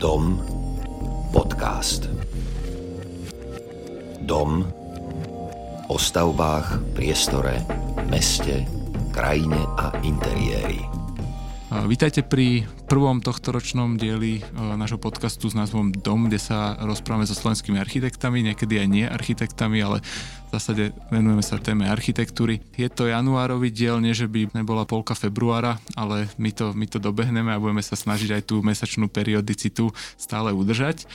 Dom 0.00 0.40
podcast. 1.28 2.08
Dom 4.24 4.64
o 5.92 5.96
stavbách, 6.00 6.96
priestore, 6.96 7.60
meste, 8.08 8.64
krajine 9.12 9.60
a 9.76 9.92
interiéri. 10.00 10.80
Vítajte 11.84 12.24
pri 12.24 12.64
prvom 12.90 13.22
tohtoročnom 13.22 13.94
dieli 13.94 14.42
nášho 14.50 14.98
podcastu 14.98 15.46
s 15.46 15.54
názvom 15.54 15.94
Dom, 15.94 16.26
kde 16.26 16.42
sa 16.42 16.74
rozprávame 16.82 17.22
so 17.22 17.38
slovenskými 17.38 17.78
architektami, 17.78 18.42
niekedy 18.42 18.82
aj 18.82 18.88
nie 18.90 19.06
architektami, 19.06 19.78
ale 19.78 20.02
v 20.02 20.48
zásade 20.50 20.90
venujeme 21.06 21.38
sa 21.38 21.62
téme 21.62 21.86
architektúry. 21.86 22.58
Je 22.74 22.90
to 22.90 23.06
januárový 23.06 23.70
diel, 23.70 24.02
nie 24.02 24.10
že 24.10 24.26
by 24.26 24.50
nebola 24.58 24.90
polka 24.90 25.14
februára, 25.14 25.78
ale 25.94 26.26
my 26.34 26.50
to, 26.50 26.74
my 26.74 26.90
to 26.90 26.98
dobehneme 26.98 27.54
a 27.54 27.62
budeme 27.62 27.78
sa 27.78 27.94
snažiť 27.94 28.42
aj 28.42 28.42
tú 28.50 28.58
mesačnú 28.58 29.06
periodicitu 29.06 29.94
stále 30.18 30.50
udržať. 30.50 31.06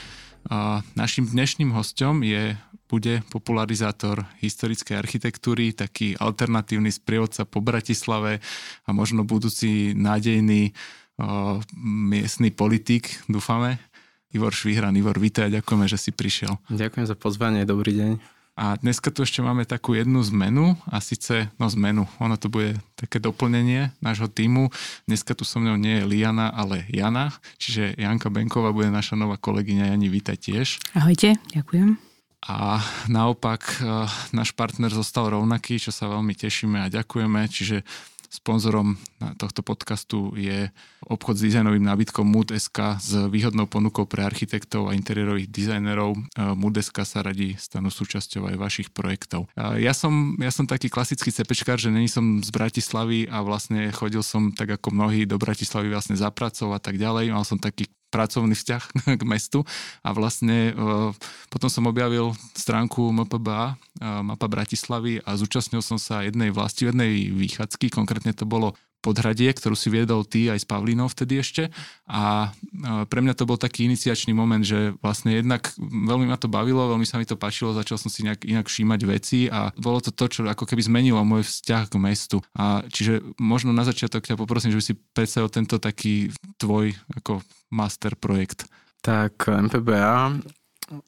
Našim 0.95 1.27
dnešným 1.27 1.75
hostom 1.75 2.23
je, 2.23 2.55
bude 2.85 3.25
popularizátor 3.33 4.29
historickej 4.45 4.95
architektúry, 4.95 5.73
taký 5.73 6.13
alternatívny 6.15 6.93
sprievodca 6.93 7.43
po 7.43 7.59
Bratislave 7.59 8.39
a 8.85 8.89
možno 8.93 9.25
budúci 9.25 9.91
nádejný 9.97 10.71
o, 11.19 11.59
miestny 11.79 12.51
politik, 12.51 13.23
dúfame. 13.27 13.79
Ivor 14.35 14.51
Švihran. 14.51 14.95
Ivor, 14.99 15.15
vítaj 15.15 15.47
ďakujeme, 15.47 15.87
že 15.87 15.95
si 15.95 16.11
prišiel. 16.11 16.59
Ďakujem 16.67 17.07
za 17.07 17.15
pozvanie, 17.15 17.63
dobrý 17.63 17.95
deň. 17.95 18.11
A 18.55 18.79
dneska 18.79 19.11
tu 19.11 19.27
ešte 19.27 19.43
máme 19.43 19.67
takú 19.67 19.99
jednu 19.99 20.23
zmenu 20.31 20.79
a 20.87 21.03
síce, 21.03 21.51
no 21.59 21.67
zmenu, 21.67 22.07
ono 22.23 22.39
to 22.39 22.47
bude 22.47 22.79
také 22.95 23.19
doplnenie 23.19 23.91
nášho 23.99 24.31
týmu. 24.31 24.71
Dneska 25.11 25.35
tu 25.35 25.43
so 25.43 25.59
mnou 25.59 25.75
nie 25.75 25.99
je 25.99 26.07
Liana, 26.07 26.55
ale 26.55 26.87
Jana, 26.87 27.35
čiže 27.59 27.99
Janka 27.99 28.31
Benková 28.31 28.71
bude 28.71 28.87
naša 28.87 29.19
nová 29.19 29.35
kolegyňa. 29.35 29.91
Jani, 29.91 30.07
vítaj 30.07 30.39
tiež. 30.39 30.79
Ahojte, 30.95 31.35
ďakujem. 31.51 31.99
A 32.47 32.79
naopak 33.11 33.59
e, 33.81 34.07
náš 34.31 34.53
partner 34.55 34.93
zostal 34.93 35.33
rovnaký, 35.33 35.75
čo 35.75 35.91
sa 35.91 36.07
veľmi 36.07 36.31
tešíme 36.37 36.79
a 36.79 36.93
ďakujeme, 36.93 37.41
čiže 37.51 37.83
Sponzorom 38.35 38.99
tohto 39.39 39.63
podcastu 39.63 40.35
je 40.35 40.67
obchod 41.07 41.39
s 41.39 41.45
dizajnovým 41.47 41.87
nábytkom 41.87 42.27
Mood.sk 42.27 42.99
s 42.99 43.15
výhodnou 43.31 43.63
ponukou 43.63 44.03
pre 44.03 44.27
architektov 44.27 44.91
a 44.91 44.95
interiérových 44.97 45.47
dizajnerov. 45.47 46.19
Mood.sk 46.35 47.07
sa 47.07 47.23
radí 47.23 47.55
stanú 47.55 47.87
súčasťou 47.87 48.51
aj 48.51 48.55
vašich 48.59 48.89
projektov. 48.91 49.47
Ja 49.55 49.95
som, 49.95 50.35
ja 50.43 50.51
som 50.51 50.67
taký 50.67 50.91
klasický 50.91 51.31
cepečkár, 51.31 51.79
že 51.79 51.87
není 51.87 52.11
som 52.11 52.43
z 52.43 52.51
Bratislavy 52.51 53.31
a 53.31 53.39
vlastne 53.39 53.87
chodil 53.95 54.19
som 54.19 54.51
tak 54.51 54.75
ako 54.75 54.91
mnohí 54.91 55.23
do 55.23 55.39
Bratislavy 55.39 55.87
vlastne 55.87 56.19
za 56.19 56.27
pracov 56.27 56.75
a 56.75 56.79
tak 56.83 56.99
ďalej. 56.99 57.31
Mal 57.31 57.47
som 57.47 57.55
taký 57.55 57.87
pracovný 58.15 58.55
vzťah 58.55 58.83
k 59.19 59.23
mestu. 59.27 59.67
A 60.07 60.15
vlastne 60.15 60.71
e, 60.71 60.73
potom 61.51 61.67
som 61.67 61.91
objavil 61.91 62.31
stránku 62.55 63.11
MPBA, 63.11 63.75
e, 63.99 64.03
mapa 64.23 64.47
Bratislavy 64.47 65.19
a 65.27 65.35
zúčastnil 65.35 65.83
som 65.83 65.99
sa 65.99 66.23
jednej 66.23 66.55
jednej 66.95 67.27
výchádzky, 67.35 67.91
konkrétne 67.91 68.31
to 68.31 68.47
bolo 68.47 68.71
podhradie, 69.05 69.53
ktorú 69.53 69.77
si 69.77 69.93
viedol 69.93 70.25
ty 70.25 70.49
aj 70.49 70.65
s 70.65 70.65
Pavlínou 70.65 71.05
vtedy 71.05 71.37
ešte 71.37 71.69
a 72.09 72.49
pre 73.05 73.19
mňa 73.21 73.37
to 73.37 73.45
bol 73.45 73.61
taký 73.61 73.85
iniciačný 73.85 74.33
moment, 74.33 74.65
že 74.65 74.97
vlastne 75.05 75.37
jednak 75.37 75.69
veľmi 75.77 76.25
ma 76.25 76.41
to 76.41 76.49
bavilo, 76.49 76.89
veľmi 76.89 77.05
sa 77.05 77.21
mi 77.21 77.29
to 77.29 77.37
páčilo, 77.37 77.77
začal 77.77 78.01
som 78.01 78.09
si 78.09 78.25
nejak 78.25 78.41
inak 78.49 78.65
všímať 78.65 79.01
veci 79.05 79.39
a 79.45 79.69
bolo 79.77 80.01
to 80.01 80.09
to, 80.09 80.25
čo 80.25 80.39
ako 80.49 80.65
keby 80.65 80.81
zmenilo 80.81 81.21
môj 81.21 81.45
vzťah 81.45 81.83
k 81.85 81.95
mestu. 82.01 82.41
A 82.57 82.81
čiže 82.89 83.21
možno 83.37 83.69
na 83.69 83.85
začiatok 83.85 84.25
ťa 84.25 84.41
poprosím, 84.41 84.73
že 84.73 84.81
by 84.81 84.85
si 84.89 84.93
predstavil 85.13 85.53
tento 85.53 85.77
taký 85.77 86.33
tvoj 86.57 86.97
ako 87.13 87.45
master 87.69 88.17
projekt. 88.17 88.65
Tak 89.05 89.45
MPBA 89.45 90.41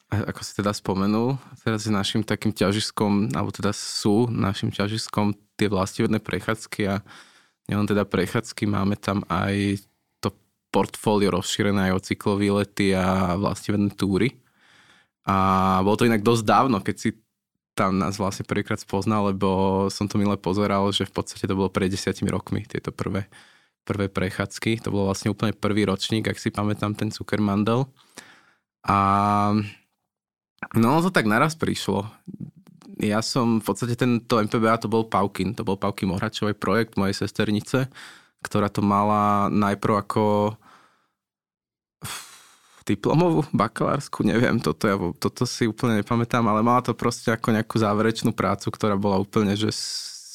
ako 0.09 0.41
si 0.41 0.57
teda 0.57 0.73
spomenul, 0.73 1.37
teraz 1.61 1.85
je 1.85 1.93
našim 1.93 2.25
takým 2.25 2.49
ťažiskom, 2.49 3.37
alebo 3.37 3.53
teda 3.53 3.69
sú 3.69 4.25
našim 4.25 4.73
ťažiskom 4.73 5.37
tie 5.53 5.69
vlastivedné 5.69 6.17
prechádzky 6.17 6.81
a 6.89 6.95
Nielen 7.67 7.87
teda 7.87 8.07
prechádzky, 8.07 8.63
máme 8.63 8.95
tam 8.95 9.27
aj 9.27 9.83
to 10.23 10.31
portfólio 10.71 11.35
rozšírené 11.35 11.91
aj 11.91 11.93
o 11.99 12.03
cyklový 12.03 12.47
lety 12.55 12.95
a 12.95 13.35
vlastivedné 13.35 13.91
túry. 13.99 14.39
A 15.27 15.79
bolo 15.83 15.99
to 15.99 16.07
inak 16.07 16.23
dosť 16.23 16.43
dávno, 16.47 16.79
keď 16.79 16.95
si 16.95 17.09
tam 17.77 17.99
nás 17.99 18.17
vlastne 18.17 18.47
prvýkrát 18.47 18.79
spoznal, 18.79 19.29
lebo 19.29 19.85
som 19.93 20.07
to 20.09 20.17
milé 20.17 20.39
pozeral, 20.39 20.89
že 20.89 21.05
v 21.05 21.13
podstate 21.13 21.45
to 21.45 21.53
bolo 21.53 21.69
pred 21.69 21.91
desiatimi 21.93 22.31
rokmi, 22.31 22.65
tieto 22.65 22.89
prvé, 22.89 23.29
prvé 23.85 24.09
prechádzky. 24.09 24.81
To 24.81 24.89
bolo 24.89 25.11
vlastne 25.13 25.29
úplne 25.29 25.53
prvý 25.53 25.85
ročník, 25.85 26.25
ak 26.25 26.41
si 26.41 26.49
pamätám, 26.49 26.97
ten 26.97 27.13
Zuckermandel. 27.13 27.85
A 28.87 28.97
no 30.73 31.03
to 31.03 31.11
tak 31.11 31.27
naraz 31.27 31.53
prišlo 31.53 32.07
ja 33.01 33.21
som 33.21 33.61
v 33.61 33.65
podstate 33.65 33.93
tento 33.93 34.41
MPBA 34.41 34.81
to 34.81 34.87
bol 34.89 35.05
Paukin, 35.05 35.53
to 35.53 35.61
bol 35.61 35.77
Pauky 35.77 36.09
Mohračovej 36.09 36.57
projekt 36.57 36.97
mojej 36.97 37.13
sesternice, 37.13 37.89
ktorá 38.41 38.69
to 38.69 38.81
mala 38.81 39.49
najprv 39.53 39.93
ako 40.01 40.23
diplomovú, 42.87 43.43
bakalársku, 43.51 44.23
neviem, 44.23 44.63
toto, 44.63 44.87
ja, 44.87 44.95
toto 45.19 45.43
si 45.43 45.67
úplne 45.67 45.99
nepamätám, 45.99 46.47
ale 46.47 46.63
mala 46.63 46.79
to 46.79 46.95
proste 46.95 47.27
ako 47.27 47.51
nejakú 47.51 47.75
záverečnú 47.75 48.31
prácu, 48.31 48.71
ktorá 48.71 48.95
bola 48.95 49.19
úplne, 49.19 49.59
že 49.59 49.75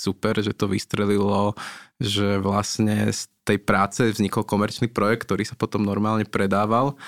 super, 0.02 0.36
že 0.44 0.52
to 0.52 0.68
vystrelilo, 0.68 1.56
že 1.96 2.36
vlastne 2.36 3.08
z 3.08 3.32
tej 3.48 3.56
práce 3.62 4.04
vznikol 4.04 4.44
komerčný 4.44 4.92
projekt, 4.92 5.24
ktorý 5.24 5.48
sa 5.48 5.56
potom 5.56 5.80
normálne 5.80 6.28
predával 6.28 6.98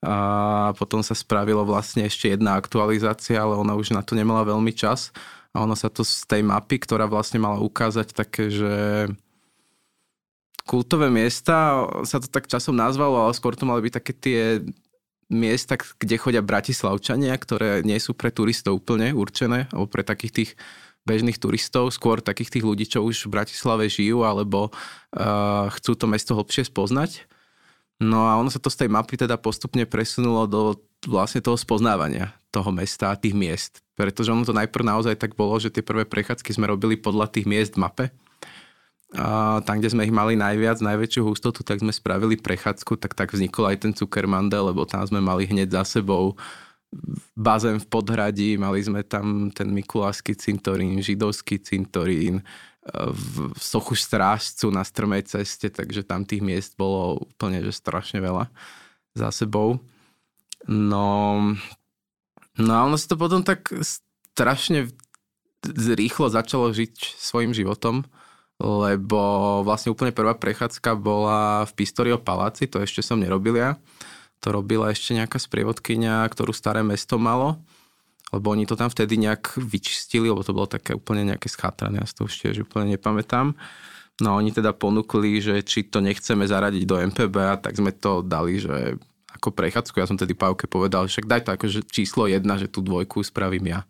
a 0.00 0.72
potom 0.80 1.04
sa 1.04 1.12
spravilo 1.12 1.60
vlastne 1.68 2.08
ešte 2.08 2.32
jedna 2.32 2.56
aktualizácia, 2.56 3.36
ale 3.36 3.60
ona 3.60 3.76
už 3.76 3.92
na 3.92 4.00
to 4.00 4.16
nemala 4.16 4.48
veľmi 4.48 4.72
čas 4.72 5.12
a 5.52 5.66
ono 5.66 5.76
sa 5.76 5.92
to 5.92 6.06
z 6.06 6.24
tej 6.24 6.42
mapy, 6.46 6.80
ktorá 6.80 7.04
vlastne 7.04 7.42
mala 7.42 7.60
ukázať 7.60 8.16
také, 8.16 8.48
že 8.48 8.72
kultové 10.64 11.10
miesta, 11.10 11.84
sa 12.06 12.22
to 12.22 12.30
tak 12.30 12.46
časom 12.46 12.78
nazvalo, 12.78 13.26
ale 13.26 13.34
skôr 13.34 13.58
to 13.58 13.66
mali 13.66 13.82
byť 13.82 13.92
také 13.92 14.12
tie 14.14 14.40
miesta, 15.30 15.74
kde 15.76 16.16
chodia 16.16 16.42
bratislavčania, 16.42 17.34
ktoré 17.34 17.82
nie 17.82 17.98
sú 17.98 18.14
pre 18.14 18.30
turistov 18.30 18.78
úplne 18.78 19.10
určené, 19.10 19.66
alebo 19.74 19.90
pre 19.90 20.06
takých 20.06 20.32
tých 20.32 20.50
bežných 21.08 21.40
turistov, 21.42 21.90
skôr 21.90 22.22
takých 22.22 22.58
tých 22.58 22.64
ľudí, 22.66 22.84
čo 22.86 23.02
už 23.02 23.26
v 23.26 23.34
Bratislave 23.40 23.88
žijú, 23.88 24.22
alebo 24.22 24.70
uh, 24.70 25.66
chcú 25.80 25.96
to 25.96 26.06
mesto 26.06 26.36
hlbšie 26.36 26.68
spoznať. 26.68 27.26
No 28.00 28.24
a 28.24 28.40
ono 28.40 28.48
sa 28.48 28.56
to 28.56 28.72
z 28.72 28.84
tej 28.84 28.88
mapy 28.88 29.20
teda 29.20 29.36
postupne 29.36 29.84
presunulo 29.84 30.48
do 30.48 30.62
vlastne 31.04 31.44
toho 31.44 31.56
spoznávania 31.56 32.32
toho 32.50 32.74
mesta 32.74 33.14
a 33.14 33.20
tých 33.20 33.36
miest. 33.36 33.84
Pretože 33.94 34.34
ono 34.34 34.42
to 34.42 34.56
najprv 34.56 34.82
naozaj 34.82 35.14
tak 35.16 35.38
bolo, 35.38 35.56
že 35.60 35.70
tie 35.70 35.86
prvé 35.86 36.02
prechádzky 36.08 36.50
sme 36.50 36.66
robili 36.66 36.98
podľa 36.98 37.30
tých 37.30 37.46
miest 37.46 37.78
v 37.78 37.86
mape. 37.86 38.06
A 39.14 39.58
tam, 39.66 39.82
kde 39.82 39.90
sme 39.90 40.06
ich 40.06 40.14
mali 40.14 40.38
najviac, 40.38 40.78
najväčšiu 40.82 41.26
hustotu, 41.26 41.66
tak 41.66 41.82
sme 41.82 41.90
spravili 41.90 42.38
prechádzku, 42.38 42.94
tak 42.98 43.18
tak 43.18 43.34
vznikol 43.34 43.70
aj 43.70 43.82
ten 43.82 43.92
Cukermandel, 43.94 44.70
lebo 44.70 44.86
tam 44.86 45.02
sme 45.02 45.18
mali 45.18 45.50
hneď 45.50 45.82
za 45.82 45.98
sebou 45.98 46.38
bazén 47.38 47.78
v 47.78 47.86
podhradí, 47.86 48.58
mali 48.58 48.82
sme 48.82 49.06
tam 49.06 49.50
ten 49.50 49.70
Mikulášsky 49.70 50.34
cintorín, 50.34 50.98
židovský 50.98 51.62
cintorín, 51.62 52.42
v 53.12 53.60
sochu 53.60 53.92
strážcu 53.92 54.72
na 54.72 54.80
strmej 54.80 55.28
ceste, 55.28 55.68
takže 55.68 56.00
tam 56.00 56.24
tých 56.24 56.40
miest 56.40 56.80
bolo 56.80 57.28
úplne 57.28 57.60
že 57.60 57.76
strašne 57.76 58.24
veľa 58.24 58.48
za 59.12 59.28
sebou. 59.28 59.84
No, 60.64 61.36
no 62.56 62.72
a 62.72 62.80
ono 62.88 62.96
si 62.96 63.04
to 63.04 63.20
potom 63.20 63.44
tak 63.44 63.68
strašne 64.32 64.88
rýchlo 65.76 66.32
začalo 66.32 66.72
žiť 66.72 67.20
svojim 67.20 67.52
životom, 67.52 68.08
lebo 68.60 69.20
vlastne 69.60 69.92
úplne 69.92 70.12
prvá 70.12 70.32
prechádzka 70.36 70.96
bola 70.96 71.68
v 71.68 71.72
Pistorio 71.76 72.16
Paláci, 72.16 72.64
to 72.64 72.80
ešte 72.80 73.04
som 73.04 73.20
nerobil 73.20 73.60
ja. 73.60 73.76
To 74.40 74.56
robila 74.56 74.88
ešte 74.88 75.12
nejaká 75.12 75.36
sprievodkynia, 75.36 76.24
ktorú 76.32 76.56
staré 76.56 76.80
mesto 76.80 77.20
malo 77.20 77.60
lebo 78.30 78.54
oni 78.54 78.66
to 78.66 78.78
tam 78.78 78.90
vtedy 78.90 79.18
nejak 79.18 79.58
vyčistili, 79.58 80.30
lebo 80.30 80.46
to 80.46 80.54
bolo 80.54 80.70
také 80.70 80.94
úplne 80.94 81.34
nejaké 81.34 81.50
schátrané, 81.50 82.02
ja 82.02 82.06
si 82.06 82.14
to 82.14 82.30
už 82.30 82.34
tiež 82.34 82.66
úplne 82.66 82.94
nepamätám. 82.94 83.54
No 84.20 84.36
oni 84.36 84.52
teda 84.52 84.76
ponúkli, 84.76 85.40
že 85.40 85.64
či 85.64 85.88
to 85.88 86.04
nechceme 86.04 86.44
zaradiť 86.44 86.84
do 86.84 87.00
MPB, 87.00 87.64
tak 87.64 87.72
sme 87.74 87.90
to 87.90 88.20
dali, 88.20 88.60
že 88.60 89.00
ako 89.40 89.56
prechádzku, 89.56 89.96
ja 89.96 90.06
som 90.06 90.20
tedy 90.20 90.36
Pavke 90.36 90.68
povedal, 90.68 91.08
že 91.08 91.18
však 91.18 91.30
daj 91.30 91.42
to 91.48 91.50
akože 91.56 91.80
číslo 91.88 92.28
jedna, 92.28 92.60
že 92.60 92.68
tú 92.68 92.84
dvojku 92.84 93.24
spravím 93.24 93.72
ja. 93.72 93.80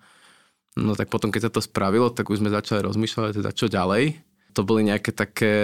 No 0.78 0.94
tak 0.94 1.10
potom, 1.10 1.34
keď 1.34 1.50
sa 1.50 1.52
to 1.52 1.58
spravilo, 1.58 2.14
tak 2.14 2.31
už 2.31 2.38
sme 2.38 2.54
začali 2.54 2.86
rozmýšľať, 2.86 3.43
teda 3.43 3.50
čo 3.50 3.66
ďalej. 3.66 4.22
To 4.54 4.62
boli 4.62 4.86
nejaké 4.86 5.10
také, 5.10 5.54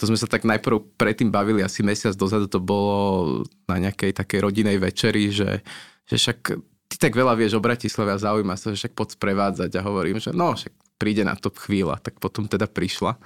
to 0.00 0.08
sme 0.08 0.16
sa 0.16 0.24
tak 0.24 0.48
najprv 0.48 0.96
predtým 0.96 1.28
bavili, 1.28 1.60
asi 1.60 1.84
mesiac 1.84 2.16
dozadu 2.16 2.48
to 2.48 2.60
bolo 2.60 3.40
na 3.68 3.76
nejakej 3.76 4.16
takej 4.16 4.40
rodinej 4.40 4.80
večeri, 4.80 5.28
že, 5.28 5.60
že 6.08 6.16
však 6.16 6.56
ty 6.94 7.10
tak 7.10 7.18
veľa 7.18 7.34
vieš 7.34 7.58
o 7.58 7.64
Bratislave 7.64 8.14
a 8.14 8.22
zaujíma 8.22 8.54
sa, 8.54 8.70
že 8.70 8.86
však 8.86 8.94
poď 8.94 9.08
sprevádzať 9.18 9.70
a 9.74 9.82
hovorím, 9.82 10.22
že 10.22 10.30
no, 10.30 10.54
však 10.54 10.70
príde 10.94 11.26
na 11.26 11.34
to 11.34 11.50
chvíľa, 11.50 11.98
tak 11.98 12.22
potom 12.22 12.46
teda 12.46 12.70
prišla. 12.70 13.18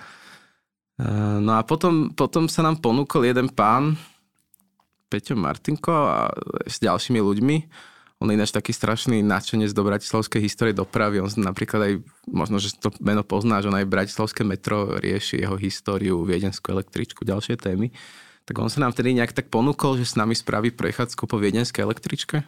No 1.44 1.52
a 1.54 1.62
potom, 1.62 2.10
potom 2.16 2.48
sa 2.48 2.64
nám 2.64 2.80
ponúkol 2.80 3.28
jeden 3.28 3.52
pán, 3.52 4.00
Peťom 5.08 5.40
Martinko 5.40 5.92
a 5.92 6.28
s 6.68 6.80
ďalšími 6.84 7.20
ľuďmi. 7.20 7.56
On 8.18 8.26
je 8.28 8.34
ináč 8.34 8.50
taký 8.50 8.74
strašný 8.74 9.22
nadšenec 9.22 9.70
do 9.72 9.86
bratislavskej 9.86 10.42
histórie 10.42 10.74
dopravy. 10.74 11.22
On 11.22 11.30
napríklad 11.30 11.80
aj, 11.80 11.92
možno, 12.26 12.58
že 12.58 12.74
to 12.76 12.90
meno 12.98 13.22
poznáš, 13.22 13.70
on 13.70 13.78
aj 13.78 13.86
bratislavské 13.86 14.42
metro 14.42 14.98
rieši 14.98 15.38
jeho 15.38 15.54
históriu, 15.54 16.18
viedenskú 16.26 16.74
električku, 16.74 17.22
ďalšie 17.22 17.56
témy. 17.56 17.94
Tak 18.42 18.58
on 18.58 18.66
sa 18.66 18.82
nám 18.82 18.92
vtedy 18.92 19.14
nejak 19.14 19.32
tak 19.32 19.54
ponúkol, 19.54 19.96
že 20.02 20.08
s 20.08 20.18
nami 20.18 20.34
spraví 20.34 20.74
prechádzku 20.74 21.30
po 21.30 21.36
viedenskej 21.38 21.84
električke. 21.84 22.42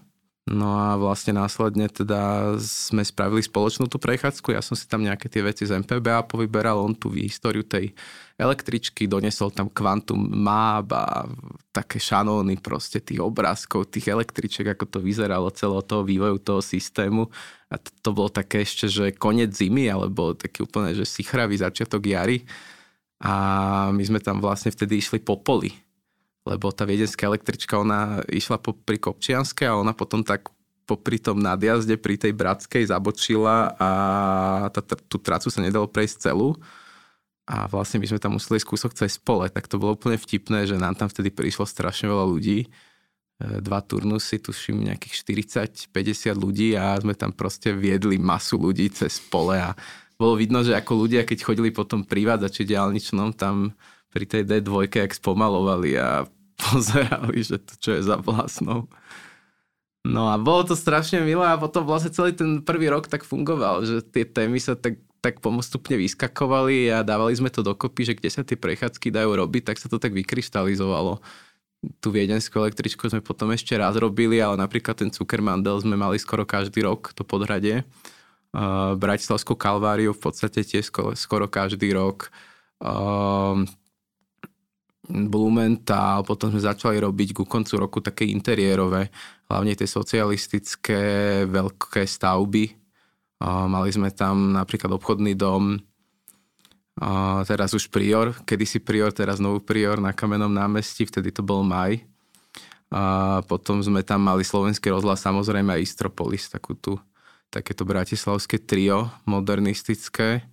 No 0.48 0.72
a 0.72 0.96
vlastne 0.96 1.36
následne 1.36 1.84
teda 1.92 2.52
sme 2.56 3.04
spravili 3.04 3.44
spoločnú 3.44 3.92
tú 3.92 4.00
prechádzku. 4.00 4.56
Ja 4.56 4.64
som 4.64 4.72
si 4.72 4.88
tam 4.88 5.04
nejaké 5.04 5.28
tie 5.28 5.44
veci 5.44 5.68
z 5.68 5.76
MPBA 5.76 6.24
povyberal, 6.24 6.80
on 6.80 6.96
tú 6.96 7.12
históriu 7.12 7.60
tej 7.60 7.92
električky, 8.40 9.04
donesol 9.04 9.52
tam 9.52 9.68
kvantum 9.68 10.16
map 10.16 10.88
a 10.96 11.28
také 11.76 12.00
šanóny 12.00 12.56
proste 12.56 13.04
tých 13.04 13.20
obrázkov, 13.20 13.92
tých 13.92 14.08
električek, 14.08 14.72
ako 14.72 14.88
to 14.88 14.98
vyzeralo 15.04 15.52
celého 15.52 15.84
toho 15.84 16.08
vývoju 16.08 16.40
toho 16.40 16.64
systému. 16.64 17.28
A 17.68 17.76
to, 17.76 17.92
to 18.00 18.10
bolo 18.16 18.32
také 18.32 18.64
ešte, 18.64 18.88
že 18.88 19.12
koniec 19.12 19.52
zimy, 19.52 19.92
alebo 19.92 20.32
taký 20.32 20.64
úplne, 20.64 20.96
že 20.96 21.04
sichravý 21.04 21.60
začiatok 21.60 22.00
jary. 22.00 22.48
A 23.20 23.92
my 23.92 24.02
sme 24.02 24.18
tam 24.24 24.40
vlastne 24.40 24.72
vtedy 24.72 25.04
išli 25.04 25.20
po 25.20 25.36
poli 25.36 25.89
lebo 26.50 26.74
tá 26.74 26.82
viedenská 26.82 27.30
električka, 27.30 27.78
ona 27.78 28.26
išla 28.26 28.58
po, 28.58 28.74
pri 28.74 28.98
Kopčianske 28.98 29.62
a 29.70 29.78
ona 29.78 29.94
potom 29.94 30.26
tak 30.26 30.50
popri 30.82 31.22
tom 31.22 31.38
nadjazde 31.38 31.94
pri 31.94 32.18
tej 32.18 32.34
Bratskej 32.34 32.90
zabočila 32.90 33.78
a 33.78 33.90
tá, 34.74 34.82
tú 34.82 35.22
tracu 35.22 35.46
sa 35.46 35.62
nedalo 35.62 35.86
prejsť 35.86 36.26
celú. 36.26 36.58
A 37.46 37.70
vlastne 37.70 38.02
my 38.02 38.06
sme 38.10 38.18
tam 38.18 38.34
museli 38.34 38.58
ísť 38.58 38.66
kúsok 38.66 38.92
cez 38.98 39.14
pole, 39.18 39.46
tak 39.46 39.70
to 39.70 39.78
bolo 39.78 39.94
úplne 39.94 40.18
vtipné, 40.18 40.66
že 40.66 40.78
nám 40.78 40.98
tam 40.98 41.06
vtedy 41.06 41.30
prišlo 41.30 41.66
strašne 41.66 42.10
veľa 42.10 42.26
ľudí, 42.26 42.58
e, 42.62 42.68
dva 43.62 43.82
turnusy, 43.82 44.38
tuším 44.38 44.86
nejakých 44.86 45.14
40-50 45.90 46.34
ľudí 46.34 46.78
a 46.78 46.94
sme 46.98 47.14
tam 47.14 47.34
proste 47.34 47.74
viedli 47.74 48.22
masu 48.22 48.58
ľudí 48.58 48.90
cez 48.94 49.18
pole. 49.18 49.58
A 49.58 49.74
bolo 50.14 50.38
vidno, 50.38 50.62
že 50.62 50.78
ako 50.78 51.06
ľudia, 51.06 51.26
keď 51.26 51.42
chodili 51.42 51.74
potom 51.74 52.06
privádzači 52.06 52.66
diálničnom, 52.66 53.34
tam 53.34 53.74
pri 54.10 54.26
tej 54.26 54.42
D2, 54.46 54.90
jak 54.90 55.14
spomalovali 55.14 55.94
a 55.98 56.26
pozerali, 56.60 57.40
že 57.40 57.56
to 57.56 57.72
čo 57.80 57.90
je 57.96 58.02
za 58.04 58.20
vlastnou. 58.20 58.86
No 60.00 60.32
a 60.32 60.40
bolo 60.40 60.64
to 60.64 60.76
strašne 60.76 61.20
milé 61.20 61.44
a 61.44 61.60
potom 61.60 61.84
vlastne 61.84 62.08
celý 62.08 62.32
ten 62.32 62.64
prvý 62.64 62.88
rok 62.88 63.08
tak 63.08 63.24
fungoval, 63.24 63.84
že 63.84 64.00
tie 64.00 64.24
témy 64.24 64.56
sa 64.56 64.72
tak, 64.72 64.96
tak 65.20 65.44
pomostupne 65.44 66.00
vyskakovali 66.00 66.88
a 66.88 67.04
dávali 67.04 67.36
sme 67.36 67.52
to 67.52 67.60
dokopy, 67.60 68.08
že 68.08 68.16
kde 68.16 68.30
sa 68.32 68.40
tie 68.40 68.56
prechádzky 68.56 69.12
dajú 69.12 69.36
robiť, 69.36 69.62
tak 69.68 69.76
sa 69.76 69.92
to 69.92 70.00
tak 70.00 70.16
vykryštalizovalo. 70.16 71.20
Tú 72.00 72.12
viedenskú 72.12 72.60
električku 72.60 73.08
sme 73.08 73.20
potom 73.20 73.52
ešte 73.52 73.76
raz 73.76 73.96
robili, 73.96 74.40
ale 74.40 74.56
napríklad 74.56 75.00
ten 75.00 75.12
Cukermandel 75.12 75.80
sme 75.80 75.96
mali 76.00 76.16
skoro 76.16 76.48
každý 76.48 76.84
rok, 76.84 77.12
to 77.12 77.20
podhradie. 77.20 77.84
Bratislavskú 78.96 79.56
kalváriu 79.56 80.16
v 80.16 80.20
podstate 80.20 80.64
tiež 80.64 80.88
skoro, 80.88 81.12
skoro 81.12 81.44
každý 81.48 81.92
rok. 81.92 82.32
Blumenthal, 85.08 86.22
potom 86.28 86.52
sme 86.52 86.60
začali 86.60 87.00
robiť 87.00 87.32
ku 87.32 87.48
koncu 87.48 87.80
roku 87.80 87.98
také 88.04 88.28
interiérové, 88.28 89.08
hlavne 89.48 89.72
tie 89.72 89.88
socialistické 89.88 91.02
veľké 91.48 92.04
stavby. 92.04 92.64
Mali 93.40 93.88
sme 93.88 94.12
tam 94.12 94.52
napríklad 94.52 94.92
obchodný 94.92 95.32
dom, 95.32 95.80
teraz 97.48 97.72
už 97.72 97.88
Prior, 97.88 98.36
kedysi 98.44 98.84
Prior, 98.84 99.08
teraz 99.08 99.40
nový 99.40 99.64
Prior 99.64 99.96
na 99.96 100.12
Kamenom 100.12 100.52
námestí, 100.52 101.08
vtedy 101.08 101.32
to 101.32 101.40
bol 101.40 101.64
maj. 101.64 101.96
A 102.92 103.40
potom 103.48 103.80
sme 103.80 104.04
tam 104.04 104.20
mali 104.20 104.44
slovenský 104.44 104.92
rozhlas, 104.92 105.24
samozrejme 105.24 105.80
aj 105.80 105.80
Istropolis, 105.88 106.52
takú 106.52 106.76
tu, 106.76 107.00
takéto 107.48 107.88
bratislavské 107.88 108.60
trio 108.60 109.08
modernistické. 109.24 110.44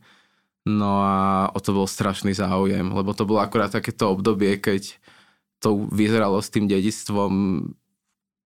No 0.68 1.00
a 1.00 1.48
o 1.56 1.60
to 1.64 1.72
bol 1.72 1.88
strašný 1.88 2.36
záujem, 2.36 2.92
lebo 2.92 3.16
to 3.16 3.24
bolo 3.24 3.40
akorát 3.40 3.72
takéto 3.72 4.12
obdobie, 4.12 4.60
keď 4.60 5.00
to 5.64 5.88
vyzeralo 5.88 6.44
s 6.44 6.52
tým 6.52 6.68
dedictvom 6.68 7.64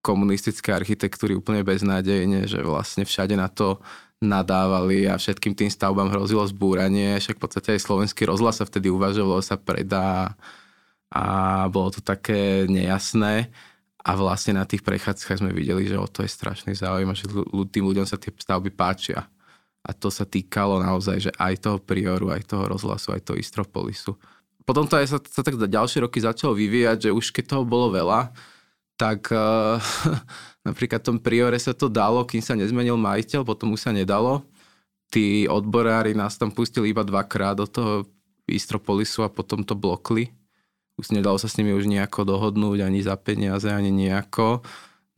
komunistické 0.06 0.69
architektúry 0.69 1.33
úplne 1.33 1.65
beznádejne, 1.65 2.45
že 2.45 2.62
vlastne 2.62 3.09
všade 3.09 3.33
na 3.33 3.50
to 3.50 3.81
nadávali 4.21 5.09
a 5.09 5.18
všetkým 5.18 5.57
tým 5.57 5.73
stavbám 5.73 6.13
hrozilo 6.13 6.45
zbúranie, 6.45 7.18
však 7.18 7.41
v 7.41 7.41
podstate 7.41 7.69
aj 7.73 7.81
slovenský 7.81 8.29
rozhlas 8.29 8.62
sa 8.62 8.69
vtedy 8.69 8.94
uvažovalo, 8.94 9.41
sa 9.41 9.57
predá 9.57 10.38
a 11.09 11.24
bolo 11.74 11.89
to 11.89 12.06
také 12.06 12.69
nejasné 12.69 13.50
a 14.01 14.12
vlastne 14.13 14.62
na 14.62 14.65
tých 14.65 14.85
prechádzkach 14.85 15.41
sme 15.41 15.51
videli, 15.53 15.89
že 15.89 15.97
o 15.97 16.06
to 16.06 16.21
je 16.21 16.29
strašný 16.29 16.77
záujem 16.77 17.09
a 17.09 17.17
že 17.17 17.25
tým 17.74 17.85
ľuďom 17.85 18.06
sa 18.06 18.17
tie 18.21 18.29
stavby 18.33 18.69
páčia. 18.74 19.25
A 19.81 19.97
to 19.97 20.13
sa 20.13 20.29
týkalo 20.29 20.77
naozaj, 20.77 21.29
že 21.29 21.31
aj 21.41 21.65
toho 21.65 21.77
prioru, 21.81 22.29
aj 22.29 22.45
toho 22.53 22.69
rozhlasu, 22.69 23.17
aj 23.17 23.25
toho 23.25 23.37
Istropolisu. 23.41 24.13
Potom 24.61 24.85
to 24.85 24.95
aj 24.97 25.09
sa, 25.09 25.17
sa 25.17 25.41
tak 25.41 25.57
ďalšie 25.57 26.05
roky 26.05 26.21
začalo 26.21 26.53
vyvíjať, 26.53 27.09
že 27.09 27.15
už 27.15 27.33
keď 27.33 27.57
toho 27.57 27.63
bolo 27.65 27.89
veľa, 27.89 28.29
tak 28.93 29.33
uh, 29.33 29.81
napríklad 30.67 31.01
v 31.01 31.07
tom 31.09 31.17
priore 31.17 31.57
sa 31.57 31.73
to 31.73 31.89
dalo, 31.89 32.21
kým 32.29 32.45
sa 32.45 32.53
nezmenil 32.53 32.93
majiteľ, 32.93 33.41
potom 33.41 33.73
už 33.73 33.89
sa 33.89 33.91
nedalo. 33.91 34.45
Tí 35.09 35.49
odborári 35.49 36.13
nás 36.13 36.37
tam 36.37 36.53
pustili 36.53 36.93
iba 36.93 37.01
dvakrát 37.01 37.57
do 37.57 37.65
toho 37.65 37.93
Istropolisu 38.45 39.25
a 39.25 39.33
potom 39.33 39.65
to 39.65 39.73
blokli. 39.73 40.29
Už 40.95 41.09
nedalo 41.09 41.41
sa 41.41 41.49
s 41.49 41.57
nimi 41.57 41.73
už 41.73 41.89
nejako 41.89 42.27
dohodnúť, 42.29 42.85
ani 42.85 43.01
za 43.01 43.17
peniaze, 43.17 43.67
ani 43.73 43.89
nejako. 43.89 44.61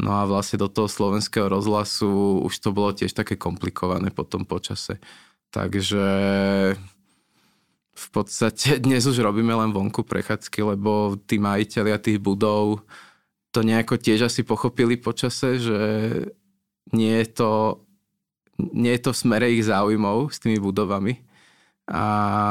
No 0.03 0.11
a 0.19 0.27
vlastne 0.27 0.59
do 0.59 0.67
toho 0.67 0.91
slovenského 0.91 1.47
rozhlasu 1.47 2.43
už 2.43 2.59
to 2.59 2.75
bolo 2.75 2.91
tiež 2.91 3.15
také 3.15 3.39
komplikované 3.39 4.11
po 4.11 4.27
tom 4.27 4.43
počase. 4.43 4.99
Takže 5.47 6.05
v 7.93 8.07
podstate 8.11 8.77
dnes 8.85 9.07
už 9.07 9.23
robíme 9.23 9.55
len 9.55 9.71
vonku 9.71 10.03
prechádzky, 10.03 10.75
lebo 10.75 11.15
tí 11.23 11.39
majiteľia 11.39 12.03
tých 12.03 12.19
budov 12.19 12.83
to 13.53 13.61
nejako 13.61 14.01
tiež 14.01 14.27
asi 14.27 14.41
pochopili 14.41 14.97
počase, 14.97 15.61
že 15.61 15.79
nie 16.89 17.21
je 17.21 17.27
to, 17.37 17.51
nie 18.73 18.97
je 18.97 19.01
to 19.07 19.11
v 19.13 19.21
smere 19.21 19.47
ich 19.53 19.69
záujmov 19.69 20.33
s 20.33 20.41
tými 20.41 20.57
budovami 20.57 21.21
a 21.85 22.03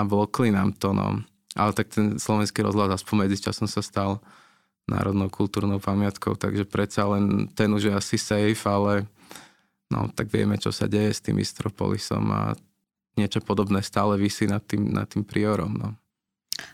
blokli 0.06 0.55
nám 0.55 0.78
to. 0.78 0.94
No. 0.94 1.20
Ale 1.58 1.75
tak 1.75 1.90
ten 1.90 2.22
slovenský 2.22 2.62
rozhlas 2.62 3.02
aspoň 3.02 3.26
medzi 3.26 3.43
časom 3.43 3.66
sa 3.66 3.82
stal 3.82 4.22
národnou 4.90 5.31
kultúrnou 5.31 5.79
pamiatkou, 5.79 6.34
takže 6.34 6.67
predsa 6.67 7.06
len 7.06 7.46
ten 7.55 7.70
už 7.70 7.91
je 7.91 7.94
asi 7.94 8.17
safe, 8.19 8.62
ale 8.67 9.06
no 9.93 10.10
tak 10.10 10.29
vieme, 10.32 10.58
čo 10.58 10.74
sa 10.74 10.91
deje 10.91 11.15
s 11.15 11.20
tým 11.22 11.39
Istropolisom 11.39 12.24
a 12.32 12.56
niečo 13.15 13.44
podobné 13.44 13.84
stále 13.84 14.17
vysí 14.17 14.48
nad 14.48 14.65
tým, 14.65 14.91
nad 14.91 15.06
tým 15.06 15.22
priorom. 15.22 15.77
No. 15.77 15.89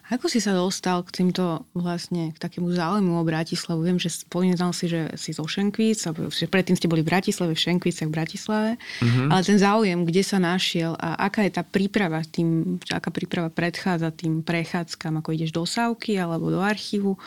Ako 0.08 0.26
si 0.26 0.40
sa 0.40 0.56
dostal 0.56 1.04
k 1.04 1.20
týmto 1.20 1.68
vlastne, 1.76 2.32
k 2.32 2.38
takému 2.40 2.72
záujmu 2.72 3.20
o 3.20 3.28
Bratislavu? 3.28 3.84
Viem, 3.84 4.00
že 4.00 4.08
spomínal 4.08 4.72
si, 4.72 4.88
že 4.88 5.12
si 5.20 5.36
zo 5.36 5.44
Šenkvíc, 5.44 6.08
že 6.32 6.48
predtým 6.48 6.74
ste 6.74 6.88
boli 6.88 7.04
v 7.04 7.12
Bratislave, 7.12 7.52
v 7.52 7.60
Šenkvícach 7.60 8.08
v 8.08 8.16
Bratislave, 8.16 8.70
mm-hmm. 8.80 9.28
ale 9.28 9.42
ten 9.44 9.58
záujem, 9.60 10.00
kde 10.08 10.22
sa 10.24 10.40
našiel 10.40 10.96
a 10.96 11.28
aká 11.28 11.44
je 11.44 11.52
tá 11.52 11.62
príprava 11.62 12.24
tým, 12.24 12.80
aká 12.88 13.12
príprava 13.12 13.52
predchádza 13.52 14.08
tým 14.16 14.40
prechádzkam, 14.40 15.20
ako 15.20 15.28
ideš 15.36 15.52
do 15.52 15.68
Sávky 15.68 16.16
alebo 16.16 16.48
do 16.48 16.64
archívu, 16.64 17.20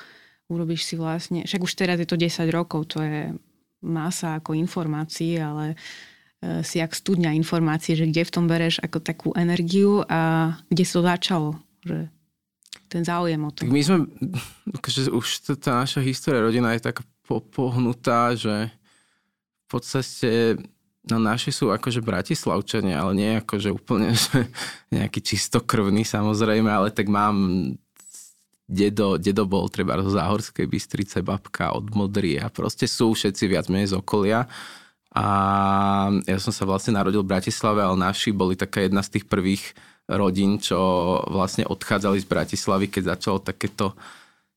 urobíš 0.52 0.84
si 0.84 1.00
vlastne, 1.00 1.48
však 1.48 1.62
už 1.64 1.74
teraz 1.80 1.98
je 2.04 2.08
to 2.08 2.20
10 2.20 2.52
rokov, 2.52 2.92
to 2.92 3.00
je 3.00 3.32
masa 3.82 4.38
ako 4.38 4.54
informácií, 4.54 5.40
ale 5.40 5.74
e, 6.44 6.62
si 6.62 6.84
jak 6.84 6.92
studňa 6.92 7.32
informácií, 7.40 7.96
že 7.96 8.06
kde 8.12 8.28
v 8.28 8.34
tom 8.36 8.46
bereš 8.46 8.84
ako 8.84 8.98
takú 9.00 9.30
energiu 9.34 10.04
a 10.12 10.54
kde 10.68 10.84
sa 10.84 10.94
to 11.00 11.02
začalo, 11.08 11.50
že 11.82 12.12
ten 12.92 13.08
záujem 13.08 13.40
o 13.40 13.50
to. 13.50 13.64
My 13.66 13.82
sme, 13.82 14.06
akože 14.76 15.16
už 15.16 15.28
tá 15.64 15.82
naša 15.82 16.04
história 16.04 16.44
rodina 16.44 16.76
je 16.76 16.84
tak 16.92 17.02
pohnutá, 17.56 18.36
že 18.36 18.68
v 19.64 19.68
podstate 19.72 20.60
No 21.02 21.18
naši 21.18 21.50
sú 21.50 21.74
akože 21.74 22.06
bratislavčania, 22.06 23.02
ale 23.02 23.18
nie 23.18 23.32
akože 23.42 23.74
úplne 23.74 24.14
že 24.18 24.46
nejaký 24.94 25.18
čistokrvný 25.18 26.06
samozrejme, 26.06 26.70
ale 26.70 26.94
tak 26.94 27.10
mám 27.10 27.74
dedo, 28.72 29.20
dedo 29.20 29.44
bol 29.44 29.68
treba 29.68 30.00
zo 30.00 30.16
Záhorskej 30.16 30.64
Bystrice, 30.64 31.20
babka 31.20 31.76
od 31.76 31.92
Modry 31.92 32.40
a 32.40 32.48
proste 32.48 32.88
sú 32.88 33.12
všetci 33.12 33.44
viac 33.52 33.68
menej 33.68 33.92
z 33.92 34.00
okolia. 34.00 34.48
A 35.12 35.26
ja 36.24 36.40
som 36.40 36.56
sa 36.56 36.64
vlastne 36.64 36.96
narodil 36.96 37.20
v 37.20 37.36
Bratislave, 37.36 37.84
ale 37.84 38.00
naši 38.00 38.32
boli 38.32 38.56
taká 38.56 38.88
jedna 38.88 39.04
z 39.04 39.20
tých 39.20 39.28
prvých 39.28 39.76
rodín, 40.08 40.56
čo 40.56 40.80
vlastne 41.28 41.68
odchádzali 41.68 42.24
z 42.24 42.28
Bratislavy, 42.32 42.88
keď 42.88 43.20
začalo 43.20 43.44
takéto 43.44 43.92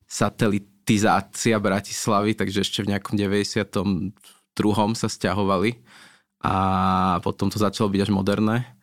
satelitizácia 0.06 1.58
Bratislavy, 1.58 2.38
takže 2.38 2.62
ešte 2.62 2.86
v 2.86 2.94
nejakom 2.94 3.18
92. 3.18 4.14
sa 4.94 5.08
stiahovali 5.10 5.82
a 6.44 6.54
potom 7.18 7.50
to 7.50 7.58
začalo 7.58 7.90
byť 7.90 8.00
až 8.06 8.10
moderné 8.14 8.74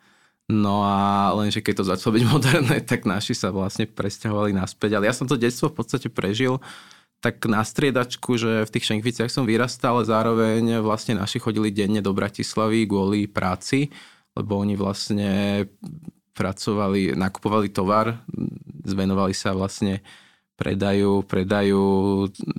No 0.52 0.84
a 0.84 1.32
lenže 1.32 1.64
keď 1.64 1.74
to 1.80 1.86
začalo 1.88 2.20
byť 2.20 2.24
moderné, 2.36 2.78
tak 2.84 3.08
naši 3.08 3.32
sa 3.32 3.56
vlastne 3.56 3.88
presťahovali 3.88 4.52
naspäť. 4.52 5.00
Ale 5.00 5.08
ja 5.08 5.16
som 5.16 5.26
to 5.26 5.40
detstvo 5.40 5.72
v 5.72 5.80
podstate 5.80 6.12
prežil 6.12 6.60
tak 7.22 7.46
na 7.46 7.62
striedačku, 7.62 8.34
že 8.34 8.66
v 8.66 8.74
tých 8.74 8.90
Šenkviciach 8.90 9.30
som 9.30 9.46
vyrastal, 9.46 10.02
ale 10.02 10.10
zároveň 10.10 10.82
vlastne 10.82 11.22
naši 11.22 11.38
chodili 11.38 11.70
denne 11.70 12.02
do 12.02 12.18
Bratislavy 12.18 12.90
kvôli 12.90 13.30
práci, 13.30 13.94
lebo 14.34 14.58
oni 14.58 14.74
vlastne 14.74 15.30
pracovali, 16.34 17.14
nakupovali 17.14 17.70
tovar, 17.70 18.18
zvenovali 18.90 19.38
sa 19.38 19.54
vlastne 19.54 20.02
predajú, 20.58 21.22
predajú 21.30 21.86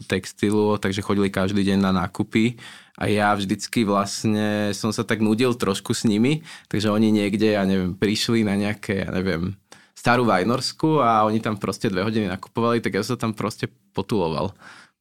textilu, 0.07 0.79
takže 0.79 1.03
chodili 1.03 1.27
každý 1.27 1.67
deň 1.67 1.79
na 1.83 2.07
nákupy 2.07 2.55
a 3.01 3.09
ja 3.09 3.33
vždycky 3.33 3.89
vlastne 3.89 4.71
som 4.77 4.93
sa 4.93 5.01
tak 5.03 5.25
nudil 5.25 5.57
trošku 5.57 5.97
s 5.97 6.05
nimi, 6.05 6.45
takže 6.69 6.93
oni 6.93 7.09
niekde, 7.09 7.57
ja 7.57 7.65
neviem, 7.65 7.97
prišli 7.97 8.45
na 8.45 8.53
nejaké, 8.53 9.09
ja 9.09 9.11
neviem, 9.11 9.57
starú 9.97 10.29
Vajnorsku 10.29 11.01
a 11.01 11.25
oni 11.25 11.41
tam 11.41 11.57
proste 11.57 11.89
dve 11.89 12.05
hodiny 12.05 12.29
nakupovali, 12.29 12.85
tak 12.85 12.99
ja 12.99 13.03
sa 13.07 13.17
tam 13.17 13.33
proste 13.33 13.71
potuloval 13.97 14.53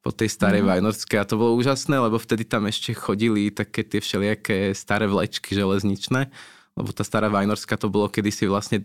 po 0.01 0.09
tej 0.09 0.33
starej 0.33 0.65
mm. 0.65 0.67
Vajnorskej 0.67 1.17
a 1.21 1.27
to 1.29 1.37
bolo 1.37 1.57
úžasné, 1.57 1.93
lebo 1.97 2.17
vtedy 2.17 2.47
tam 2.47 2.65
ešte 2.65 2.97
chodili 2.97 3.53
také 3.53 3.85
tie 3.85 4.01
všelijaké 4.01 4.73
staré 4.73 5.05
vlečky 5.05 5.53
železničné, 5.53 6.29
lebo 6.73 6.89
tá 6.95 7.05
stará 7.05 7.29
Vajnorská 7.29 7.77
to 7.77 7.91
bolo 7.91 8.09
kedysi 8.09 8.49
vlastne 8.49 8.81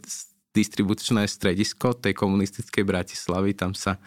distribučné 0.53 1.29
stredisko 1.29 1.97
tej 1.97 2.17
komunistickej 2.17 2.85
Bratislavy, 2.85 3.53
tam 3.57 3.73
sa 3.77 4.01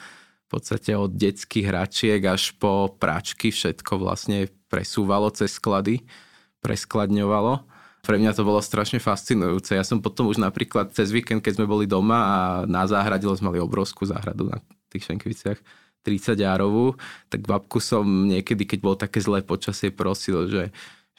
v 0.49 0.57
podstate 0.57 0.97
od 0.97 1.13
detských 1.13 1.69
hračiek 1.69 2.21
až 2.25 2.57
po 2.57 2.89
práčky 2.89 3.53
všetko 3.53 4.01
vlastne 4.01 4.49
presúvalo 4.65 5.29
cez 5.29 5.61
sklady, 5.61 6.01
preskladňovalo 6.65 7.69
pre 7.99 8.15
mňa 8.15 8.31
to 8.31 8.47
bolo 8.47 8.63
strašne 8.63 8.97
fascinujúce. 8.97 9.75
Ja 9.75 9.83
som 9.83 9.99
potom 9.99 10.31
už 10.31 10.39
napríklad 10.39 10.95
cez 10.95 11.11
víkend, 11.11 11.43
keď 11.43 11.59
sme 11.59 11.67
boli 11.67 11.85
doma 11.85 12.17
a 12.17 12.37
na 12.63 12.87
záhrade, 12.87 13.27
sme 13.27 13.51
mali 13.51 13.59
obrovskú 13.59 14.07
záhradu 14.07 14.47
na 14.47 14.63
tých 14.87 15.05
Šenkviciach, 15.05 15.59
30 16.07 16.39
járovú, 16.39 16.95
tak 17.27 17.43
babku 17.43 17.83
som 17.83 18.07
niekedy, 18.07 18.63
keď 18.63 18.79
bolo 18.79 18.95
také 18.95 19.19
zlé 19.19 19.43
počasie, 19.43 19.91
prosil, 19.91 20.47
že 20.47 20.63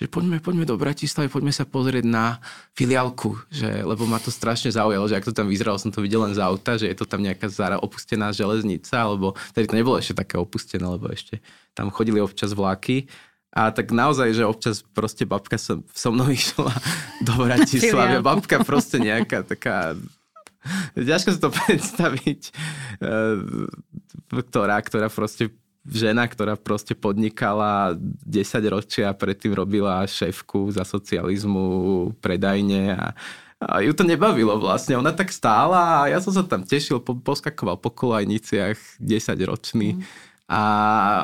že 0.00 0.09
poďme, 0.09 0.40
poďme 0.40 0.64
do 0.64 0.80
Bratislavy, 0.80 1.28
poďme 1.28 1.52
sa 1.52 1.69
pozrieť 1.69 2.09
na 2.09 2.40
filiálku, 2.73 3.37
že, 3.52 3.85
lebo 3.85 4.09
ma 4.09 4.16
to 4.16 4.33
strašne 4.33 4.73
zaujalo, 4.73 5.04
že 5.04 5.21
ak 5.21 5.28
to 5.28 5.37
tam 5.37 5.45
vyzeralo, 5.45 5.76
som 5.76 5.92
to 5.92 6.00
videl 6.00 6.25
len 6.25 6.33
z 6.33 6.40
auta, 6.40 6.80
že 6.80 6.88
je 6.88 6.97
to 6.97 7.04
tam 7.04 7.21
nejaká 7.21 7.52
zara 7.52 7.76
opustená 7.76 8.33
železnica, 8.33 8.97
alebo 8.97 9.37
tedy 9.52 9.69
to 9.69 9.76
nebolo 9.76 10.00
ešte 10.00 10.16
také 10.16 10.40
opustené, 10.40 10.88
lebo 10.88 11.12
ešte 11.12 11.45
tam 11.76 11.92
chodili 11.92 12.16
občas 12.16 12.57
vlaky 12.57 13.12
a 13.52 13.75
tak 13.75 13.90
naozaj, 13.90 14.30
že 14.30 14.49
občas 14.49 14.80
proste 14.80 15.28
babka 15.28 15.61
so, 15.61 15.85
so 15.92 16.09
mnou 16.14 16.33
išla 16.38 16.73
do 17.21 17.33
Bratislavy. 17.37 18.25
babka 18.25 18.64
proste 18.64 19.02
nejaká 19.02 19.45
taká... 19.45 20.00
Ťažko 20.97 21.28
si 21.28 21.40
to 21.45 21.50
predstaviť, 21.61 22.40
eh, 23.04 23.37
ktorá, 24.33 24.80
ktorá 24.80 25.12
proste 25.12 25.52
žena, 25.89 26.29
ktorá 26.29 26.61
proste 26.61 26.93
podnikala 26.93 27.97
10 28.27 28.37
ročia 28.69 29.11
a 29.11 29.17
predtým 29.17 29.57
robila 29.57 30.05
šéfku 30.05 30.69
za 30.73 30.85
socializmu 30.85 32.13
predajne 32.21 32.97
a, 32.97 33.17
a 33.61 33.81
ju 33.81 33.97
to 33.97 34.05
nebavilo 34.05 34.61
vlastne. 34.61 35.01
Ona 35.01 35.17
tak 35.17 35.33
stála 35.33 36.05
a 36.05 36.09
ja 36.13 36.21
som 36.21 36.37
sa 36.37 36.45
tam 36.45 36.65
tešil, 36.65 37.01
po, 37.01 37.17
poskakoval 37.17 37.81
po 37.81 37.89
kolajniciach 37.89 39.01
10 39.01 39.51
ročný. 39.51 39.97
Mm 39.97 40.29
a 40.51 40.61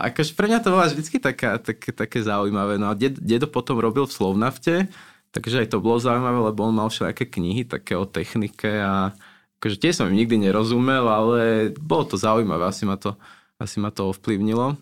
akože 0.07 0.39
pre 0.39 0.47
mňa 0.47 0.63
to 0.63 0.71
bola 0.71 0.87
vždy 0.87 1.19
taká, 1.19 1.59
také, 1.59 1.91
také 1.91 2.23
zaujímavé. 2.23 2.79
No 2.79 2.87
a 2.87 2.95
dedo 2.95 3.51
potom 3.51 3.75
robil 3.83 4.07
v 4.07 4.15
Slovnafte, 4.15 4.87
takže 5.35 5.67
aj 5.67 5.75
to 5.75 5.83
bolo 5.83 5.99
zaujímavé, 5.99 6.55
lebo 6.55 6.63
on 6.63 6.79
mal 6.79 6.87
všelijaké 6.87 7.27
knihy 7.27 7.67
také 7.67 7.99
o 7.99 8.07
technike 8.07 8.71
a 8.71 9.11
akože 9.59 9.83
tiež 9.83 9.99
som 9.99 10.07
im 10.07 10.15
nikdy 10.15 10.39
nerozumel, 10.39 11.11
ale 11.11 11.75
bolo 11.75 12.07
to 12.07 12.15
zaujímavé, 12.15 12.71
asi 12.71 12.87
ma 12.87 12.95
to, 12.95 13.19
asi 13.57 13.77
ma 13.81 13.91
to 13.91 14.13
ovplyvnilo. 14.13 14.77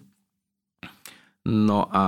No 1.44 1.78
a 1.92 2.04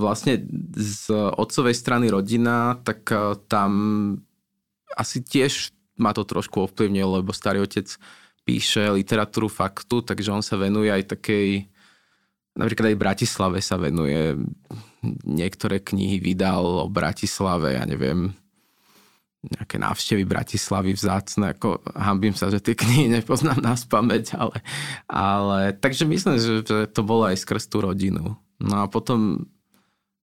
vlastne 0.00 0.40
z 0.72 1.12
otcovej 1.12 1.76
strany 1.76 2.08
rodina, 2.08 2.80
tak 2.80 3.04
eh, 3.12 3.36
tam 3.46 3.70
asi 4.96 5.20
tiež 5.20 5.72
ma 6.00 6.16
to 6.16 6.24
trošku 6.24 6.68
ovplyvnilo, 6.68 7.20
lebo 7.20 7.36
starý 7.36 7.60
otec 7.64 7.88
píše 8.42 8.90
literatúru 8.90 9.46
faktu, 9.46 10.02
takže 10.02 10.34
on 10.34 10.42
sa 10.42 10.58
venuje 10.58 10.90
aj 10.90 11.14
takej, 11.14 11.68
napríklad 12.58 12.92
aj 12.92 13.00
Bratislave 13.00 13.58
sa 13.62 13.78
venuje, 13.78 14.34
niektoré 15.22 15.78
knihy 15.78 16.18
vydal 16.18 16.88
o 16.88 16.90
Bratislave, 16.90 17.78
ja 17.78 17.84
neviem, 17.86 18.34
nejaké 19.42 19.74
návštevy 19.74 20.22
Bratislavy 20.22 20.94
vzácne, 20.94 21.50
ako 21.50 21.82
hambím 21.98 22.30
sa, 22.30 22.46
že 22.46 22.62
tie 22.62 22.78
knihy 22.78 23.10
nepoznám 23.10 23.58
na 23.58 23.74
pamäť, 23.74 24.38
ale, 24.38 24.62
ale 25.10 25.58
takže 25.74 26.06
myslím, 26.06 26.38
že, 26.38 26.62
že 26.62 26.86
to 26.86 27.02
bolo 27.02 27.26
aj 27.26 27.42
skrz 27.42 27.66
tú 27.66 27.82
rodinu. 27.82 28.38
No 28.62 28.74
a 28.78 28.86
potom, 28.86 29.50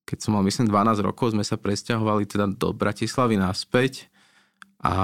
keď 0.07 0.17
som 0.23 0.39
mal 0.39 0.43
myslím 0.47 0.71
12 0.71 1.03
rokov, 1.03 1.35
sme 1.35 1.43
sa 1.43 1.59
presťahovali 1.59 2.23
teda 2.31 2.47
do 2.55 2.71
Bratislavy 2.71 3.35
naspäť 3.35 4.07
a 4.79 4.95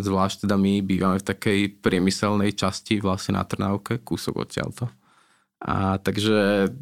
zvlášť 0.00 0.48
teda 0.48 0.56
my 0.56 0.80
bývame 0.80 1.20
v 1.20 1.28
takej 1.28 1.84
priemyselnej 1.84 2.56
časti 2.56 3.04
vlastne 3.04 3.36
na 3.36 3.44
Trnávke, 3.44 4.00
kúsok 4.00 4.48
odtiaľto. 4.48 4.88
A 5.60 6.00
takže 6.00 6.72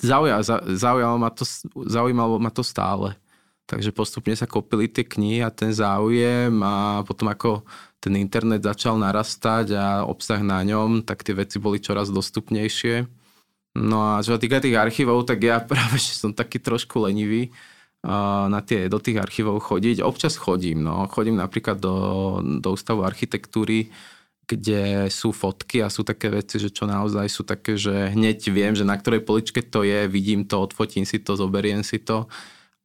zaujalo, 0.00 0.40
zaujalo, 0.72 1.16
ma 1.20 1.28
to, 1.28 1.44
zaujímalo 1.84 2.40
ma 2.40 2.48
to 2.48 2.64
stále. 2.64 3.12
Takže 3.72 3.88
postupne 3.96 4.36
sa 4.36 4.44
kopili 4.44 4.84
tie 4.84 5.00
knihy 5.00 5.40
a 5.40 5.48
ten 5.48 5.72
záujem 5.72 6.52
a 6.60 7.00
potom 7.08 7.32
ako 7.32 7.64
ten 8.04 8.20
internet 8.20 8.60
začal 8.60 9.00
narastať 9.00 9.72
a 9.72 9.86
obsah 10.04 10.44
na 10.44 10.60
ňom, 10.60 11.00
tak 11.00 11.24
tie 11.24 11.32
veci 11.32 11.56
boli 11.56 11.80
čoraz 11.80 12.12
dostupnejšie. 12.12 13.08
No 13.80 14.12
a 14.12 14.20
čo 14.20 14.36
sa 14.36 14.40
týka 14.42 14.60
tých 14.60 14.76
archívov, 14.76 15.24
tak 15.24 15.40
ja 15.40 15.56
práve 15.72 15.96
že 15.96 16.12
som 16.12 16.36
taký 16.36 16.60
trošku 16.60 17.00
lenivý, 17.00 17.48
na 18.50 18.58
tie, 18.66 18.90
do 18.90 18.98
tých 18.98 19.22
archívov 19.22 19.62
chodiť. 19.62 20.02
Občas 20.02 20.34
chodím, 20.34 20.82
no. 20.82 21.06
Chodím 21.06 21.38
napríklad 21.38 21.78
do, 21.78 21.96
do 22.42 22.74
ústavu 22.74 23.06
architektúry, 23.06 23.94
kde 24.42 25.06
sú 25.06 25.30
fotky 25.30 25.80
a 25.80 25.88
sú 25.88 26.02
také 26.02 26.26
veci, 26.26 26.58
že 26.58 26.74
čo 26.74 26.84
naozaj 26.90 27.30
sú 27.30 27.46
také, 27.46 27.78
že 27.78 28.10
hneď 28.10 28.50
viem, 28.50 28.74
že 28.74 28.82
na 28.82 28.98
ktorej 28.98 29.22
poličke 29.22 29.62
to 29.62 29.86
je, 29.86 30.10
vidím 30.10 30.42
to, 30.42 30.58
odfotím 30.58 31.06
si 31.06 31.22
to, 31.22 31.38
zoberiem 31.38 31.86
si 31.86 32.02
to. 32.02 32.26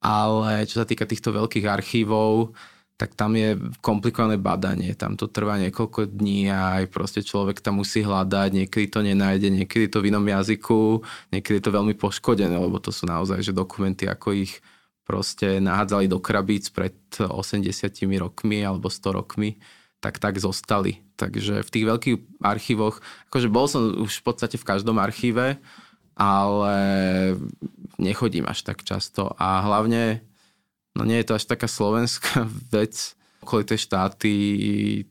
Ale 0.01 0.70
čo 0.70 0.82
sa 0.82 0.86
týka 0.86 1.10
týchto 1.10 1.34
veľkých 1.34 1.66
archívov, 1.66 2.54
tak 2.98 3.13
tam 3.13 3.38
je 3.38 3.54
komplikované 3.86 4.42
badanie. 4.42 4.98
Tam 4.98 5.13
to 5.13 5.30
trvá 5.30 5.62
niekoľko 5.62 6.10
dní 6.18 6.50
a 6.50 6.82
aj 6.82 6.86
proste 6.89 7.22
človek 7.22 7.62
tam 7.62 7.77
musí 7.77 8.01
hľadať, 8.01 8.50
niekedy 8.58 8.89
to 8.89 9.06
nenájde, 9.06 9.54
niekedy 9.54 9.86
to 9.86 10.01
v 10.01 10.10
inom 10.10 10.25
jazyku, 10.25 11.06
niekedy 11.30 11.62
to 11.62 11.70
veľmi 11.70 11.94
poškodené, 11.94 12.58
lebo 12.58 12.82
to 12.82 12.89
sú 12.89 13.06
naozaj 13.06 13.46
že 13.46 13.54
dokumenty, 13.54 14.10
ako 14.10 14.34
ich 14.34 14.66
proste 15.06 15.62
nahádzali 15.62 16.10
do 16.10 16.18
krabíc 16.18 16.74
pred 16.74 16.98
80 17.22 17.70
rokmi 18.18 18.66
alebo 18.66 18.89
100 18.89 19.13
rokmi, 19.13 19.62
tak 20.01 20.18
tak 20.18 20.42
zostali. 20.42 21.06
Takže 21.22 21.62
v 21.62 21.70
tých 21.70 21.86
veľkých 21.86 22.18
archívoch, 22.42 23.00
akože 23.30 23.48
bol 23.48 23.70
som 23.70 23.94
už 23.94 24.20
v 24.20 24.25
podstate 24.25 24.58
v 24.58 24.68
každom 24.68 24.98
archíve, 24.98 25.62
ale 26.18 26.76
nechodím 28.02 28.50
až 28.50 28.66
tak 28.66 28.82
často. 28.82 29.30
A 29.38 29.62
hlavne, 29.62 30.26
no 30.98 31.06
nie 31.06 31.22
je 31.22 31.28
to 31.30 31.38
až 31.38 31.46
taká 31.46 31.70
slovenská 31.70 32.50
vec, 32.76 33.14
okolité 33.46 33.78
štáty, 33.78 34.34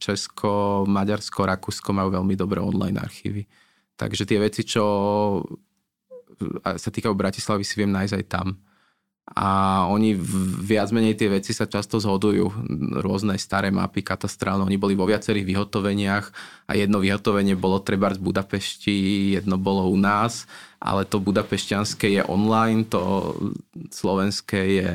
Česko, 0.02 0.84
Maďarsko, 0.84 1.46
Rakúsko 1.46 1.94
majú 1.94 2.10
veľmi 2.10 2.34
dobré 2.34 2.58
online 2.58 2.98
archívy. 2.98 3.46
Takže 3.96 4.28
tie 4.28 4.36
veci, 4.42 4.60
čo 4.66 4.84
sa 6.60 6.90
týkajú 6.92 7.16
Bratislavy, 7.16 7.64
si 7.64 7.80
viem 7.80 7.88
nájsť 7.88 8.14
aj 8.18 8.24
tam. 8.28 8.60
A 9.26 9.82
oni 9.90 10.14
viac 10.62 10.94
menej 10.94 11.18
tie 11.18 11.26
veci 11.26 11.50
sa 11.50 11.66
často 11.66 11.98
zhodujú. 11.98 12.46
Rôzne 13.02 13.34
staré 13.42 13.74
mapy 13.74 14.06
katastrálne, 14.06 14.62
oni 14.62 14.78
boli 14.78 14.94
vo 14.94 15.08
viacerých 15.08 15.42
vyhotoveniach 15.42 16.26
a 16.70 16.72
jedno 16.78 17.02
vyhotovenie 17.02 17.58
bolo 17.58 17.82
treba 17.82 18.14
z 18.14 18.22
Budapešti, 18.22 19.34
jedno 19.34 19.58
bolo 19.58 19.90
u 19.90 19.98
nás, 19.98 20.46
ale 20.80 21.08
to 21.08 21.22
budapešťanské 21.22 22.20
je 22.20 22.22
online, 22.24 22.84
to 22.88 23.34
slovenské 23.90 24.60
je 24.80 24.90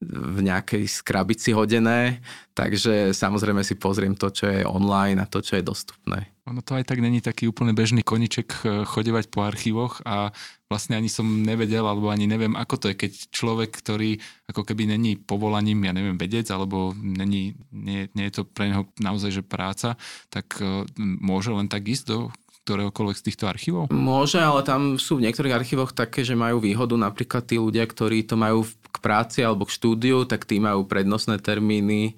v 0.00 0.38
nejakej 0.40 0.88
skrabici 0.88 1.52
hodené, 1.52 2.24
takže 2.56 3.12
samozrejme 3.12 3.60
si 3.60 3.76
pozriem 3.76 4.16
to, 4.16 4.32
čo 4.32 4.48
je 4.48 4.64
online 4.64 5.20
a 5.20 5.28
to, 5.28 5.44
čo 5.44 5.60
je 5.60 5.64
dostupné. 5.64 6.24
Ono 6.48 6.64
to 6.64 6.72
aj 6.72 6.88
tak 6.88 7.04
není 7.04 7.20
taký 7.20 7.46
úplne 7.52 7.76
bežný 7.76 8.00
koniček 8.00 8.48
eh, 8.64 8.82
chodevať 8.88 9.28
po 9.28 9.44
archívoch 9.44 10.00
a 10.08 10.32
vlastne 10.72 10.96
ani 10.96 11.12
som 11.12 11.28
nevedel, 11.28 11.84
alebo 11.84 12.08
ani 12.08 12.24
neviem, 12.24 12.56
ako 12.56 12.74
to 12.80 12.86
je, 12.90 12.96
keď 12.96 13.12
človek, 13.28 13.70
ktorý 13.76 14.16
ako 14.48 14.64
keby 14.64 14.88
není 14.88 15.20
povolaním, 15.20 15.84
ja 15.84 15.92
neviem, 15.92 16.16
vedec, 16.16 16.48
alebo 16.48 16.96
není, 16.96 17.60
nie, 17.68 18.08
nie 18.16 18.24
je 18.30 18.40
to 18.40 18.42
pre 18.48 18.70
neho 18.72 18.88
naozaj, 19.02 19.36
že 19.36 19.42
práca, 19.44 20.00
tak 20.32 20.56
eh, 20.64 20.88
môže 20.96 21.52
len 21.52 21.68
tak 21.68 21.84
ísť 21.84 22.04
do 22.08 22.32
ktoréhokoľvek 22.70 23.16
z 23.18 23.26
týchto 23.26 23.44
archívov? 23.50 23.90
Môže, 23.90 24.38
ale 24.38 24.62
tam 24.62 24.94
sú 24.94 25.18
v 25.18 25.26
niektorých 25.26 25.58
archívoch 25.58 25.90
také, 25.90 26.22
že 26.22 26.38
majú 26.38 26.62
výhodu 26.62 26.94
napríklad 26.94 27.42
tí 27.42 27.58
ľudia, 27.58 27.82
ktorí 27.82 28.22
to 28.22 28.38
majú 28.38 28.62
k 28.62 28.96
práci 29.02 29.42
alebo 29.42 29.66
k 29.66 29.74
štúdiu, 29.74 30.22
tak 30.22 30.46
tí 30.46 30.62
majú 30.62 30.86
prednostné 30.86 31.42
termíny, 31.42 32.14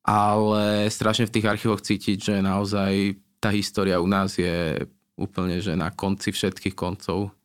ale 0.00 0.88
strašne 0.88 1.28
v 1.28 1.34
tých 1.36 1.46
archívoch 1.52 1.84
cítiť, 1.84 2.16
že 2.16 2.34
naozaj 2.40 3.20
tá 3.36 3.52
história 3.52 4.00
u 4.00 4.08
nás 4.08 4.40
je 4.40 4.88
úplne, 5.20 5.60
že 5.60 5.76
na 5.76 5.92
konci 5.92 6.32
všetkých 6.32 6.72
koncov, 6.72 7.36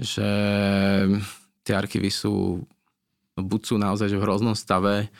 že 0.00 0.30
tie 1.68 1.74
archívy 1.76 2.08
sú, 2.08 2.64
buď 3.36 3.60
sú 3.60 3.76
naozaj 3.76 4.08
že 4.08 4.16
v 4.16 4.24
hroznom 4.24 4.56
stave, 4.56 5.12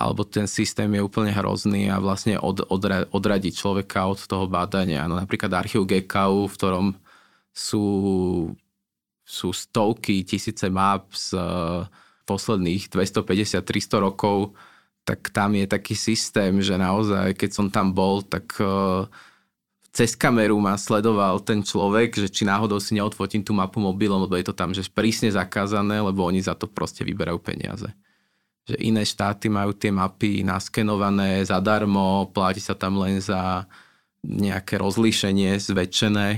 alebo 0.00 0.24
ten 0.24 0.48
systém 0.48 0.88
je 0.96 1.04
úplne 1.04 1.28
hrozný 1.28 1.92
a 1.92 2.00
vlastne 2.00 2.40
od, 2.40 2.64
odra, 2.72 3.04
odradí 3.12 3.52
človeka 3.52 4.08
od 4.08 4.24
toho 4.24 4.48
bádania. 4.48 5.04
No 5.04 5.20
napríklad 5.20 5.52
archív 5.52 5.84
GKU, 5.84 6.48
v 6.48 6.56
ktorom 6.56 6.86
sú, 7.52 7.84
sú 9.28 9.48
stovky, 9.52 10.24
tisíce 10.24 10.72
map 10.72 11.12
z 11.12 11.36
uh, 11.36 11.84
posledných 12.24 12.88
250-300 12.88 14.00
rokov, 14.00 14.56
tak 15.04 15.28
tam 15.36 15.52
je 15.52 15.68
taký 15.68 15.92
systém, 15.92 16.64
že 16.64 16.80
naozaj, 16.80 17.36
keď 17.36 17.50
som 17.52 17.68
tam 17.68 17.92
bol, 17.92 18.24
tak 18.24 18.56
uh, 18.56 19.04
cez 19.92 20.16
kameru 20.16 20.56
ma 20.56 20.80
sledoval 20.80 21.44
ten 21.44 21.60
človek, 21.60 22.16
že 22.16 22.32
či 22.32 22.48
náhodou 22.48 22.80
si 22.80 22.96
neodfotím 22.96 23.44
tú 23.44 23.52
mapu 23.52 23.84
mobilom, 23.84 24.24
lebo 24.24 24.32
je 24.40 24.48
to 24.48 24.56
tam 24.56 24.72
že 24.72 24.88
prísne 24.88 25.28
zakázané, 25.28 26.00
lebo 26.00 26.24
oni 26.24 26.40
za 26.40 26.56
to 26.56 26.64
proste 26.64 27.04
vyberajú 27.04 27.36
peniaze 27.36 27.92
že 28.70 28.78
iné 28.80 29.02
štáty 29.02 29.50
majú 29.50 29.74
tie 29.74 29.90
mapy 29.90 30.46
naskenované 30.46 31.42
zadarmo, 31.42 32.30
platí 32.30 32.62
sa 32.62 32.78
tam 32.78 33.02
len 33.02 33.18
za 33.18 33.66
nejaké 34.24 34.76
rozlíšenie 34.76 35.56
zväčšené 35.56 36.28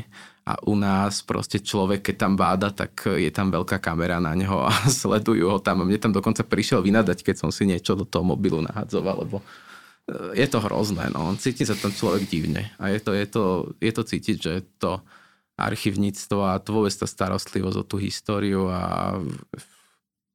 a 0.43 0.59
u 0.67 0.75
nás 0.75 1.23
proste 1.23 1.63
človek, 1.63 2.03
keď 2.11 2.17
tam 2.19 2.35
báda, 2.35 2.75
tak 2.75 3.07
je 3.07 3.31
tam 3.31 3.55
veľká 3.55 3.79
kamera 3.79 4.19
na 4.19 4.35
neho 4.35 4.67
a 4.67 4.71
sledujú 5.03 5.47
ho 5.47 5.59
tam. 5.63 5.83
A 5.83 5.87
mne 5.87 6.03
tam 6.03 6.11
dokonca 6.15 6.43
prišiel 6.43 6.83
vynadať, 6.83 7.23
keď 7.23 7.47
som 7.47 7.51
si 7.55 7.67
niečo 7.67 7.95
do 7.95 8.03
toho 8.03 8.27
mobilu 8.27 8.59
nahadzoval, 8.59 9.23
lebo 9.23 9.39
e, 9.39 9.45
je 10.43 10.47
to 10.51 10.59
hrozné, 10.59 11.15
no. 11.15 11.31
Cíti 11.39 11.63
sa 11.63 11.79
tam 11.79 11.95
človek 11.95 12.27
divne 12.27 12.75
a 12.83 12.91
je 12.91 12.99
to, 12.99 13.11
je 13.15 13.27
to, 13.31 13.45
je 13.79 13.93
to 13.95 14.03
cítiť, 14.03 14.37
že 14.39 14.53
to 14.83 14.99
archivníctvo 15.55 16.39
a 16.43 16.59
to 16.59 16.75
vôbec 16.75 16.91
tá 16.91 17.07
starostlivosť 17.07 17.77
o 17.79 17.85
tú 17.87 17.97
históriu 18.03 18.67
a 18.67 19.15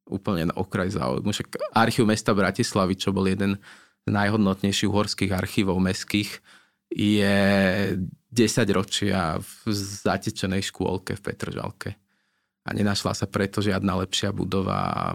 úplne 0.08 0.48
na 0.48 0.54
okraj 0.56 0.96
záujmu. 0.96 1.30
Však 1.30 1.76
archív 1.76 2.08
mesta 2.08 2.32
Bratislavy, 2.32 2.96
čo 2.96 3.12
bol 3.12 3.28
jeden 3.28 3.60
z 4.04 4.10
najhodnotnejších 4.10 4.88
uhorských 4.88 5.32
archívov 5.36 5.76
mestských, 5.78 6.40
je 6.88 7.36
10 8.32 8.76
ročia 8.76 9.36
v 9.40 9.52
zatečenej 9.76 10.64
škôlke 10.72 11.16
v 11.16 11.24
Petržalke. 11.24 11.90
A 12.64 12.72
nenašla 12.72 13.12
sa 13.16 13.28
preto 13.28 13.60
žiadna 13.60 14.04
lepšia 14.04 14.32
budova 14.32 15.12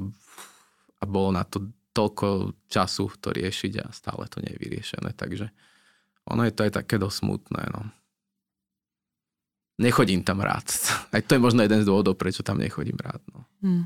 a 0.97 1.03
bolo 1.05 1.29
na 1.33 1.45
to 1.45 1.69
toľko 1.93 2.57
času 2.69 3.05
to 3.21 3.29
riešiť 3.29 3.73
a 3.81 3.85
stále 3.93 4.25
to 4.25 4.41
nie 4.41 4.49
je 4.57 4.61
vyriešené. 4.65 5.13
Takže 5.13 5.53
ono 6.25 6.41
je 6.47 6.53
to 6.53 6.65
aj 6.65 6.81
také 6.81 6.97
dosť 6.97 7.17
smutné. 7.21 7.63
No. 7.69 7.81
Nechodím 9.77 10.25
tam 10.25 10.41
rád. 10.41 10.65
Aj 11.13 11.21
to 11.21 11.37
je 11.37 11.41
možno 11.41 11.61
jeden 11.61 11.85
z 11.85 11.89
dôvodov, 11.89 12.17
prečo 12.17 12.41
tam 12.41 12.57
nechodím 12.57 12.97
rád. 12.97 13.21
No. 13.29 13.45
Hmm. 13.61 13.85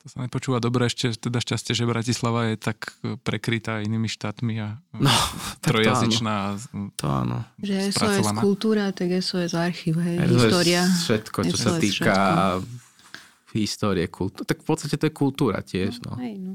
To 0.00 0.08
sa 0.08 0.24
nepočúva 0.24 0.64
dobre, 0.64 0.88
ešte 0.88 1.12
teda 1.12 1.44
šťastie, 1.44 1.76
že 1.76 1.84
Bratislava 1.84 2.48
je 2.48 2.56
tak 2.56 2.96
e, 3.04 3.20
prekrytá 3.20 3.84
inými 3.84 4.08
štátmi 4.08 4.56
a 4.56 4.80
e, 4.96 5.04
no, 5.04 5.12
trojazyčná. 5.60 6.56
To 6.96 7.04
áno. 7.04 7.44
Že 7.60 7.92
SOS 7.92 8.32
kultúra, 8.40 8.96
tak 8.96 9.12
SOS 9.20 9.52
archív, 9.52 10.00
hej, 10.00 10.24
SOS 10.24 10.32
história. 10.32 10.82
Všetko, 10.88 11.38
čo 11.52 11.56
SOS 11.56 11.60
sa 11.60 11.70
týka 11.76 12.16
všetko. 12.16 13.52
histórie, 13.52 14.06
kultúry. 14.08 14.48
Tak 14.48 14.64
v 14.64 14.66
podstate 14.72 14.96
to 14.96 15.04
je 15.04 15.12
kultúra 15.12 15.60
tiež. 15.60 16.00
No. 16.00 16.16
No, 16.16 16.24
hej, 16.24 16.34
no. 16.40 16.52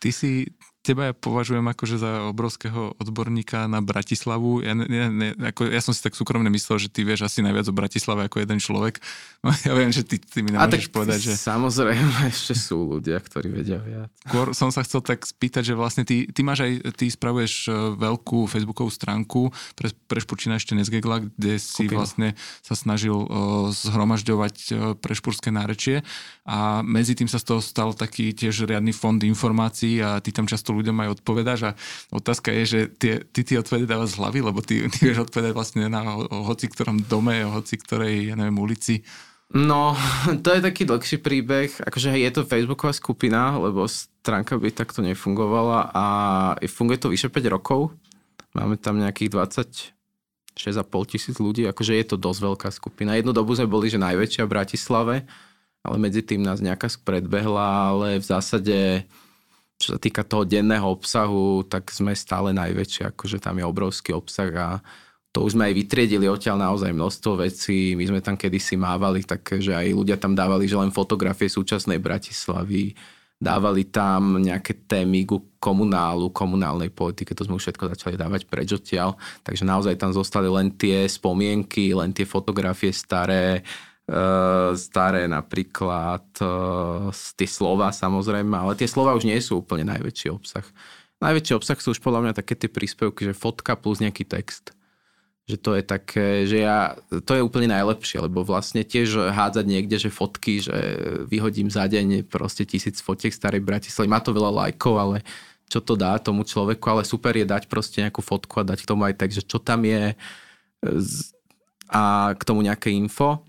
Ty 0.00 0.08
si 0.08 0.48
teba 0.82 1.10
ja 1.10 1.14
považujem 1.14 1.62
akože 1.62 1.96
za 1.96 2.10
obrovského 2.26 2.98
odborníka 2.98 3.70
na 3.70 3.78
Bratislavu. 3.78 4.66
Ja, 4.66 4.74
ne, 4.74 4.86
ne, 5.08 5.28
ako, 5.38 5.70
ja 5.70 5.78
som 5.78 5.94
si 5.94 6.02
tak 6.02 6.18
súkromne 6.18 6.50
myslel, 6.50 6.82
že 6.82 6.88
ty 6.90 7.06
vieš 7.06 7.22
asi 7.22 7.38
najviac 7.38 7.70
o 7.70 7.74
Bratislave 7.74 8.26
ako 8.26 8.42
jeden 8.42 8.58
človek. 8.58 8.98
No, 9.42 9.50
ja 9.50 9.74
viem, 9.74 9.90
že 9.90 10.06
ty, 10.06 10.22
ty 10.22 10.38
mi 10.38 10.54
nemôžeš 10.54 10.94
povedať, 10.94 11.18
že... 11.18 11.32
Samozrejme, 11.34 12.14
ešte 12.30 12.54
sú 12.54 12.94
ľudia, 12.94 13.18
ktorí 13.18 13.50
vedia 13.50 13.82
viac. 13.82 14.06
Skôr 14.22 14.54
som 14.54 14.70
sa 14.70 14.86
chcel 14.86 15.02
tak 15.02 15.26
spýtať, 15.26 15.66
že 15.66 15.74
vlastne 15.74 16.06
ty, 16.06 16.30
ty 16.30 16.46
máš 16.46 16.62
aj, 16.62 16.94
ty 16.94 17.10
spravuješ 17.10 17.66
e, 17.66 17.70
veľkú 17.98 18.46
facebookovú 18.46 18.86
stránku 18.86 19.50
pre, 19.74 19.90
pre 20.06 20.22
Špurčina 20.22 20.62
ešte 20.62 20.78
nezgegla, 20.78 21.26
kde 21.26 21.58
si 21.58 21.90
Skupinu. 21.90 21.98
vlastne 21.98 22.38
sa 22.62 22.78
snažil 22.78 23.18
uh, 23.18 23.74
zhromažďovať 23.74 24.56
uh, 24.70 24.74
prešpurské 25.02 25.50
nárečie 25.50 26.06
a 26.46 26.86
medzi 26.86 27.18
tým 27.18 27.26
sa 27.26 27.42
z 27.42 27.54
toho 27.54 27.60
stal 27.62 27.94
taký 27.98 28.30
tiež 28.34 28.66
riadny 28.66 28.94
fond 28.94 29.18
informácií 29.18 29.98
a 29.98 30.22
ty 30.22 30.30
tam 30.30 30.46
často 30.46 30.71
ľuďom 30.76 30.96
aj 31.04 31.08
odpovedáš 31.20 31.60
a 31.68 31.70
otázka 32.12 32.50
je, 32.50 32.62
že 32.64 32.80
tie, 32.96 33.12
ty 33.22 33.40
ty 33.44 33.60
odpovede 33.60 33.88
dávaš 33.88 34.16
z 34.16 34.18
hlavy, 34.22 34.40
lebo 34.40 34.60
ty, 34.64 34.86
ty 34.92 34.98
vieš 35.04 35.28
odpovedať 35.28 35.52
vlastne 35.52 35.86
na 35.86 36.02
o 36.16 36.44
hoci 36.48 36.66
ktorom 36.68 37.04
dome, 37.06 37.44
hoci 37.44 37.76
ktorej, 37.76 38.32
ja 38.32 38.34
neviem, 38.34 38.56
ulici. 38.56 39.04
No, 39.52 39.92
to 40.44 40.48
je 40.56 40.64
taký 40.64 40.88
dlhší 40.88 41.20
príbeh. 41.20 41.68
Akože 41.84 42.16
je 42.16 42.30
to 42.32 42.48
Facebooková 42.48 42.96
skupina, 42.96 43.52
lebo 43.60 43.84
stránka 43.84 44.56
by 44.56 44.72
takto 44.72 45.04
nefungovala 45.04 45.92
a 45.92 46.04
funguje 46.64 46.96
to 46.96 47.12
vyše 47.12 47.28
5 47.28 47.52
rokov. 47.52 47.92
Máme 48.56 48.80
tam 48.80 48.96
nejakých 49.00 49.32
20 49.32 49.92
6,5 50.52 51.12
tisíc 51.16 51.36
ľudí, 51.40 51.64
akože 51.64 51.96
je 51.96 52.04
to 52.04 52.16
dosť 52.20 52.40
veľká 52.44 52.68
skupina. 52.68 53.16
Jednu 53.16 53.32
dobu 53.32 53.56
sme 53.56 53.68
boli, 53.68 53.88
že 53.88 53.96
najväčšia 53.96 54.44
v 54.44 54.52
Bratislave, 54.52 55.14
ale 55.80 55.96
medzi 55.96 56.20
tým 56.20 56.44
nás 56.44 56.60
nejaká 56.60 56.92
predbehla, 57.02 57.88
ale 57.92 58.20
v 58.20 58.24
zásade 58.24 59.08
čo 59.82 59.94
sa 59.94 59.98
týka 59.98 60.22
toho 60.22 60.46
denného 60.46 60.86
obsahu, 60.86 61.66
tak 61.66 61.90
sme 61.90 62.14
stále 62.14 62.54
najväčšie, 62.54 63.10
akože 63.10 63.42
tam 63.42 63.58
je 63.58 63.66
obrovský 63.66 64.14
obsah 64.14 64.54
a 64.54 64.68
to 65.34 65.42
už 65.42 65.58
sme 65.58 65.66
aj 65.66 65.74
vytriedili 65.74 66.28
odtiaľ 66.28 66.60
naozaj 66.60 66.92
množstvo 66.92 67.40
vecí. 67.40 67.96
My 67.96 68.04
sme 68.04 68.20
tam 68.20 68.36
kedysi 68.36 68.76
mávali 68.76 69.24
také, 69.24 69.64
že 69.64 69.72
aj 69.72 69.88
ľudia 69.96 70.20
tam 70.20 70.36
dávali, 70.36 70.68
že 70.68 70.76
len 70.76 70.92
fotografie 70.92 71.48
súčasnej 71.48 71.98
Bratislavy, 71.98 72.92
dávali 73.42 73.90
tam 73.90 74.38
nejaké 74.38 74.86
témy 74.86 75.26
ku 75.26 75.58
komunálu, 75.58 76.30
komunálnej 76.30 76.94
politike, 76.94 77.34
to 77.34 77.42
sme 77.42 77.58
už 77.58 77.64
všetko 77.66 77.90
začali 77.90 78.14
dávať 78.14 78.46
preč 78.46 78.70
odtiaľ. 78.70 79.18
Takže 79.42 79.66
naozaj 79.66 79.98
tam 79.98 80.14
zostali 80.14 80.46
len 80.46 80.70
tie 80.78 81.10
spomienky, 81.10 81.90
len 81.90 82.14
tie 82.14 82.22
fotografie 82.22 82.94
staré, 82.94 83.66
staré 84.74 85.30
napríklad 85.30 86.26
uh, 86.42 87.08
tie 87.38 87.48
slova 87.48 87.94
samozrejme, 87.94 88.50
ale 88.52 88.74
tie 88.74 88.90
slova 88.90 89.14
už 89.14 89.24
nie 89.24 89.38
sú 89.38 89.62
úplne 89.62 89.86
najväčší 89.88 90.28
obsah. 90.34 90.66
Najväčší 91.22 91.54
obsah 91.54 91.78
sú 91.78 91.94
už 91.94 92.02
podľa 92.02 92.26
mňa 92.26 92.32
také 92.34 92.58
tie 92.58 92.66
príspevky, 92.66 93.30
že 93.30 93.38
fotka 93.38 93.78
plus 93.78 94.02
nejaký 94.02 94.26
text. 94.26 94.74
Že 95.46 95.56
to 95.58 95.70
je 95.78 95.82
také, 95.86 96.26
že 96.50 96.66
ja, 96.66 96.98
to 97.22 97.38
je 97.38 97.46
úplne 97.46 97.70
najlepšie, 97.70 98.26
lebo 98.26 98.42
vlastne 98.42 98.82
tiež 98.82 99.30
hádzať 99.30 99.64
niekde, 99.70 99.96
že 100.02 100.10
fotky, 100.10 100.62
že 100.62 100.74
vyhodím 101.30 101.70
za 101.70 101.86
deň 101.86 102.26
proste 102.26 102.66
tisíc 102.66 102.98
fotiek 102.98 103.30
starej 103.30 103.62
Bratislavy, 103.62 104.10
má 104.10 104.18
to 104.18 104.34
veľa 104.34 104.50
lajkov, 104.50 104.94
ale 104.98 105.16
čo 105.70 105.78
to 105.78 105.94
dá 105.94 106.18
tomu 106.18 106.42
človeku, 106.42 106.84
ale 106.90 107.02
super 107.06 107.32
je 107.38 107.46
dať 107.46 107.70
proste 107.70 108.02
nejakú 108.02 108.22
fotku 108.22 108.60
a 108.60 108.66
dať 108.66 108.82
k 108.82 108.88
tomu 108.90 109.02
aj 109.06 109.14
tak, 109.14 109.30
že 109.30 109.42
čo 109.46 109.62
tam 109.62 109.86
je 109.86 110.14
a 111.86 112.02
k 112.34 112.42
tomu 112.42 112.66
nejaké 112.66 112.90
info. 112.90 113.46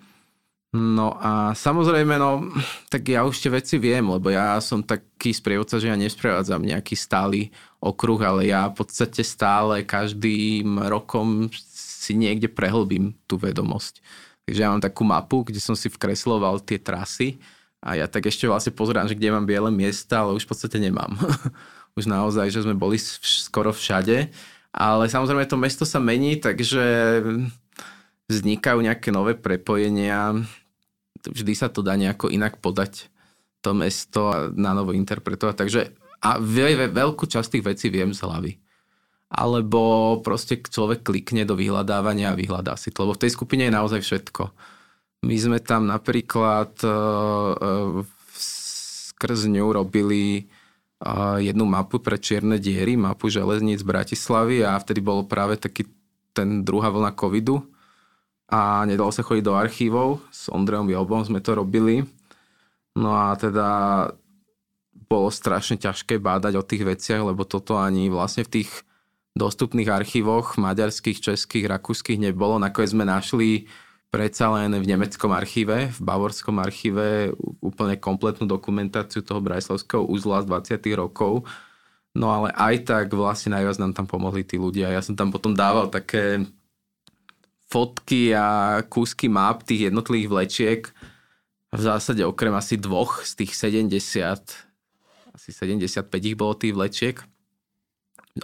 No 0.74 1.14
a 1.22 1.54
samozrejme, 1.54 2.18
no, 2.18 2.50
tak 2.90 3.06
ja 3.06 3.22
už 3.22 3.38
tie 3.38 3.54
veci 3.54 3.78
viem, 3.78 4.02
lebo 4.10 4.34
ja 4.34 4.58
som 4.58 4.82
taký 4.82 5.30
sprievodca, 5.30 5.78
že 5.78 5.86
ja 5.86 5.94
nesprevádzam 5.94 6.66
nejaký 6.66 6.98
stály 6.98 7.54
okruh, 7.78 8.18
ale 8.18 8.50
ja 8.50 8.74
v 8.74 8.82
podstate 8.82 9.22
stále 9.22 9.86
každým 9.86 10.82
rokom 10.90 11.54
si 11.54 12.18
niekde 12.18 12.50
prehlbím 12.50 13.14
tú 13.30 13.38
vedomosť. 13.38 14.02
Takže 14.50 14.60
ja 14.66 14.74
mám 14.74 14.82
takú 14.82 15.06
mapu, 15.06 15.46
kde 15.46 15.62
som 15.62 15.78
si 15.78 15.94
vkresloval 15.94 16.58
tie 16.66 16.82
trasy 16.82 17.38
a 17.78 17.94
ja 17.94 18.10
tak 18.10 18.26
ešte 18.26 18.50
vlastne 18.50 18.74
pozerám, 18.74 19.06
že 19.06 19.14
kde 19.14 19.30
mám 19.30 19.46
biele 19.46 19.70
miesta, 19.70 20.26
ale 20.26 20.34
už 20.34 20.50
v 20.50 20.58
podstate 20.58 20.82
nemám. 20.82 21.14
už 21.98 22.10
naozaj, 22.10 22.50
že 22.50 22.66
sme 22.66 22.74
boli 22.74 22.98
skoro 22.98 23.70
všade. 23.70 24.26
Ale 24.74 25.06
samozrejme 25.06 25.46
to 25.46 25.54
mesto 25.54 25.86
sa 25.86 26.02
mení, 26.02 26.42
takže 26.42 26.82
vznikajú 28.26 28.82
nejaké 28.82 29.14
nové 29.14 29.38
prepojenia 29.38 30.34
vždy 31.30 31.54
sa 31.56 31.72
to 31.72 31.80
dá 31.80 31.96
nejako 31.96 32.28
inak 32.28 32.60
podať 32.60 33.08
to 33.64 33.72
mesto 33.72 34.28
a 34.28 34.52
na 34.52 34.76
novo 34.76 34.92
interpretovať. 34.92 35.56
Takže 35.56 35.82
a 36.24 36.40
veľkú 36.40 37.28
časť 37.28 37.60
tých 37.60 37.68
vecí 37.68 37.88
viem 37.92 38.16
z 38.16 38.24
hlavy. 38.24 38.52
Alebo 39.34 40.20
proste 40.22 40.62
človek 40.62 41.04
klikne 41.04 41.44
do 41.44 41.58
vyhľadávania 41.58 42.32
a 42.32 42.38
vyhľadá 42.38 42.80
si 42.80 42.94
to. 42.94 43.04
Lebo 43.08 43.18
v 43.18 43.28
tej 43.28 43.32
skupine 43.34 43.68
je 43.68 43.74
naozaj 43.76 44.00
všetko. 44.04 44.44
My 45.24 45.36
sme 45.40 45.60
tam 45.64 45.88
napríklad 45.88 46.80
uh, 46.84 48.04
skrz 48.36 49.48
ňu 49.48 49.72
robili 49.72 50.48
uh, 51.02 51.40
jednu 51.40 51.64
mapu 51.64 52.04
pre 52.04 52.20
čierne 52.20 52.60
diery, 52.60 53.00
mapu 53.00 53.32
železníc 53.32 53.82
Bratislavy 53.82 54.68
a 54.68 54.76
vtedy 54.80 55.00
bol 55.00 55.26
práve 55.26 55.56
taký 55.60 55.88
ten 56.36 56.62
druhá 56.62 56.92
vlna 56.92 57.16
covidu 57.16 57.73
a 58.50 58.84
nedalo 58.84 59.10
sa 59.12 59.24
chodiť 59.24 59.44
do 59.44 59.54
archívov. 59.56 60.24
S 60.30 60.52
Ondrejom 60.52 60.92
Jobom 60.92 61.24
sme 61.24 61.40
to 61.40 61.56
robili. 61.56 62.04
No 62.94 63.16
a 63.16 63.34
teda 63.34 63.68
bolo 65.10 65.30
strašne 65.30 65.78
ťažké 65.78 66.18
bádať 66.18 66.58
o 66.58 66.64
tých 66.66 66.84
veciach, 66.86 67.22
lebo 67.22 67.46
toto 67.46 67.78
ani 67.78 68.10
vlastne 68.10 68.46
v 68.46 68.62
tých 68.62 68.70
dostupných 69.34 69.90
archívoch 69.90 70.62
maďarských, 70.62 71.22
českých, 71.22 71.66
rakúskych 71.66 72.22
nebolo. 72.22 72.62
Nakoniec 72.62 72.94
sme 72.94 73.06
našli 73.06 73.66
predsa 74.14 74.54
len 74.54 74.78
v 74.78 74.86
nemeckom 74.86 75.34
archíve, 75.34 75.90
v 75.90 76.00
bavorskom 76.06 76.62
archíve 76.62 77.34
úplne 77.66 77.98
kompletnú 77.98 78.46
dokumentáciu 78.46 79.26
toho 79.26 79.42
brajslavského 79.42 80.06
uzla 80.06 80.46
z 80.46 80.78
20. 80.78 80.94
rokov. 80.94 81.50
No 82.14 82.30
ale 82.30 82.54
aj 82.54 82.86
tak 82.86 83.06
vlastne 83.10 83.58
najviac 83.58 83.82
nám 83.82 83.98
tam 83.98 84.06
pomohli 84.06 84.46
tí 84.46 84.62
ľudia. 84.62 84.94
Ja 84.94 85.02
som 85.02 85.18
tam 85.18 85.34
potom 85.34 85.58
dával 85.58 85.90
také 85.90 86.46
fotky 87.74 88.38
a 88.38 88.80
kúsky 88.86 89.26
map 89.26 89.66
tých 89.66 89.90
jednotlivých 89.90 90.30
vlečiek. 90.30 90.82
V 91.74 91.82
zásade 91.82 92.22
okrem 92.22 92.54
asi 92.54 92.78
dvoch 92.78 93.26
z 93.26 93.42
tých 93.42 93.58
70, 93.58 93.90
asi 95.34 95.50
75 95.50 96.06
ich 96.22 96.38
bolo 96.38 96.54
tých 96.54 96.78
vlečiek. 96.78 97.18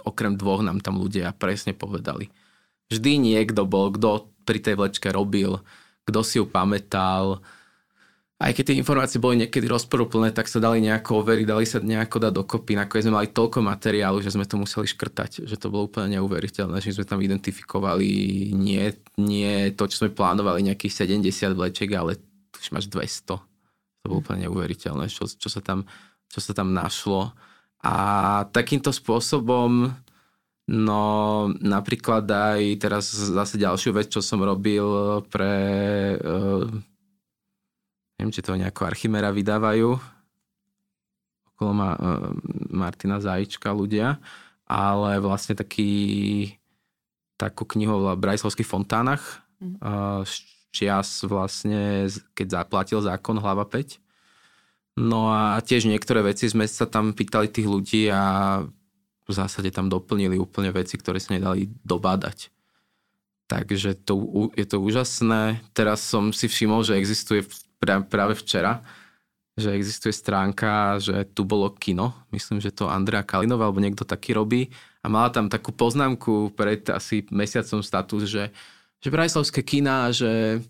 Okrem 0.02 0.34
dvoch 0.34 0.66
nám 0.66 0.82
tam 0.82 0.98
ľudia 0.98 1.30
presne 1.38 1.70
povedali. 1.70 2.26
Vždy 2.90 3.22
niekto 3.22 3.70
bol, 3.70 3.94
kto 3.94 4.34
pri 4.42 4.58
tej 4.58 4.74
vlečke 4.74 5.14
robil, 5.14 5.62
kto 6.02 6.26
si 6.26 6.42
ju 6.42 6.50
pamätal. 6.50 7.38
Aj 8.40 8.56
keď 8.56 8.72
tie 8.72 8.80
informácie 8.80 9.20
boli 9.20 9.44
niekedy 9.44 9.68
rozporúplné, 9.68 10.32
tak 10.32 10.48
sa 10.48 10.56
dali 10.56 10.80
nejako 10.80 11.20
overiť, 11.20 11.44
dali 11.44 11.68
sa 11.68 11.76
nejako 11.76 12.16
dať 12.24 12.32
dokopy. 12.32 12.72
Nakoniec 12.72 13.04
sme 13.04 13.20
mali 13.20 13.28
toľko 13.28 13.60
materiálu, 13.60 14.24
že 14.24 14.32
sme 14.32 14.48
to 14.48 14.56
museli 14.56 14.88
škrtať, 14.88 15.44
že 15.44 15.60
to 15.60 15.68
bolo 15.68 15.92
úplne 15.92 16.16
neuveriteľné, 16.16 16.80
že 16.80 16.96
sme 16.96 17.04
tam 17.04 17.20
identifikovali 17.20 18.08
nie, 18.56 18.96
nie 19.20 19.76
to, 19.76 19.84
čo 19.84 20.08
sme 20.08 20.16
plánovali, 20.16 20.72
nejakých 20.72 21.04
70 21.04 21.52
vlečiek, 21.52 21.92
ale 21.92 22.16
už 22.56 22.72
máš 22.72 22.88
200. 22.88 23.28
To 23.28 24.04
bolo 24.08 24.24
úplne 24.24 24.48
neuveriteľné, 24.48 25.12
čo, 25.12 25.28
čo, 25.28 25.48
sa 25.52 25.60
tam, 25.60 25.84
čo 26.32 26.40
sa 26.40 26.56
tam 26.56 26.72
našlo. 26.72 27.36
A 27.84 28.48
takýmto 28.48 28.88
spôsobom 28.88 29.92
No 30.70 31.02
napríklad 31.58 32.30
aj 32.30 32.62
teraz 32.78 33.10
zase 33.10 33.58
ďalšiu 33.58 33.90
vec, 33.90 34.06
čo 34.06 34.22
som 34.22 34.38
robil 34.38 34.86
pre, 35.26 35.50
uh, 36.14 36.70
neviem, 38.20 38.36
či 38.36 38.44
to 38.44 38.52
nejako 38.52 38.84
Archimera 38.84 39.32
vydávajú, 39.32 39.96
okolo 41.56 41.72
ma, 41.72 41.96
uh, 41.96 42.28
Martina 42.68 43.16
Zajička 43.16 43.72
ľudia, 43.72 44.20
ale 44.68 45.16
vlastne 45.24 45.56
taký, 45.56 46.52
takú 47.40 47.64
knihu 47.64 48.12
v 48.12 48.20
Brajslovských 48.20 48.68
fontánach, 48.68 49.40
uh, 49.80 50.20
čias 50.68 51.24
vlastne, 51.24 52.12
keď 52.36 52.60
zaplatil 52.60 53.00
zákon 53.00 53.40
hlava 53.40 53.64
5. 53.64 53.96
No 55.00 55.32
a 55.32 55.56
tiež 55.64 55.88
niektoré 55.88 56.20
veci 56.20 56.44
sme 56.44 56.68
sa 56.68 56.84
tam 56.84 57.16
pýtali 57.16 57.48
tých 57.48 57.64
ľudí 57.64 58.12
a 58.12 58.60
v 59.24 59.32
zásade 59.32 59.72
tam 59.72 59.88
doplnili 59.88 60.36
úplne 60.36 60.68
veci, 60.76 61.00
ktoré 61.00 61.16
sa 61.16 61.32
nedali 61.32 61.72
dobádať. 61.88 62.52
Takže 63.48 63.98
to, 64.06 64.46
je 64.54 64.66
to 64.68 64.78
úžasné. 64.78 65.64
Teraz 65.74 66.04
som 66.04 66.30
si 66.30 66.46
všimol, 66.46 66.86
že 66.86 67.00
existuje 67.00 67.42
práve 67.80 68.36
včera, 68.36 68.84
že 69.56 69.72
existuje 69.72 70.12
stránka, 70.12 71.00
že 71.00 71.24
tu 71.32 71.48
bolo 71.48 71.72
kino. 71.72 72.12
Myslím, 72.30 72.60
že 72.60 72.70
to 72.70 72.88
Andrea 72.88 73.24
Kalinova 73.24 73.68
alebo 73.68 73.80
niekto 73.80 74.04
taký 74.04 74.36
robí. 74.36 74.68
A 75.00 75.08
mala 75.08 75.32
tam 75.32 75.48
takú 75.48 75.72
poznámku 75.72 76.52
pred 76.52 76.84
asi 76.92 77.24
mesiacom 77.32 77.80
status, 77.80 78.28
že, 78.28 78.52
že 79.00 79.08
Brajslavské 79.08 79.64
kina, 79.64 80.12
že 80.12 80.60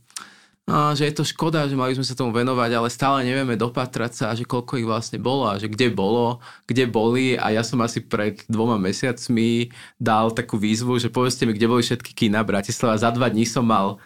a 0.70 0.94
že 0.94 1.10
je 1.10 1.14
to 1.18 1.26
škoda, 1.26 1.66
že 1.66 1.74
mali 1.74 1.98
sme 1.98 2.06
sa 2.06 2.14
tomu 2.14 2.30
venovať, 2.30 2.70
ale 2.78 2.94
stále 2.94 3.26
nevieme 3.26 3.58
dopatrať 3.58 4.12
sa, 4.14 4.38
že 4.38 4.46
koľko 4.46 4.78
ich 4.78 4.86
vlastne 4.86 5.18
bolo 5.18 5.50
a 5.50 5.58
že 5.58 5.66
kde 5.66 5.90
bolo, 5.90 6.38
kde 6.70 6.86
boli 6.86 7.34
a 7.34 7.50
ja 7.50 7.66
som 7.66 7.82
asi 7.82 7.98
pred 7.98 8.38
dvoma 8.46 8.78
mesiacmi 8.78 9.74
dal 9.98 10.30
takú 10.30 10.62
výzvu, 10.62 11.02
že 11.02 11.10
povedzte 11.10 11.42
mi, 11.42 11.58
kde 11.58 11.66
boli 11.66 11.82
všetky 11.82 12.14
kína 12.14 12.46
Bratislava. 12.46 13.02
Za 13.02 13.10
dva 13.10 13.26
dní 13.26 13.50
som 13.50 13.66
mal 13.66 13.98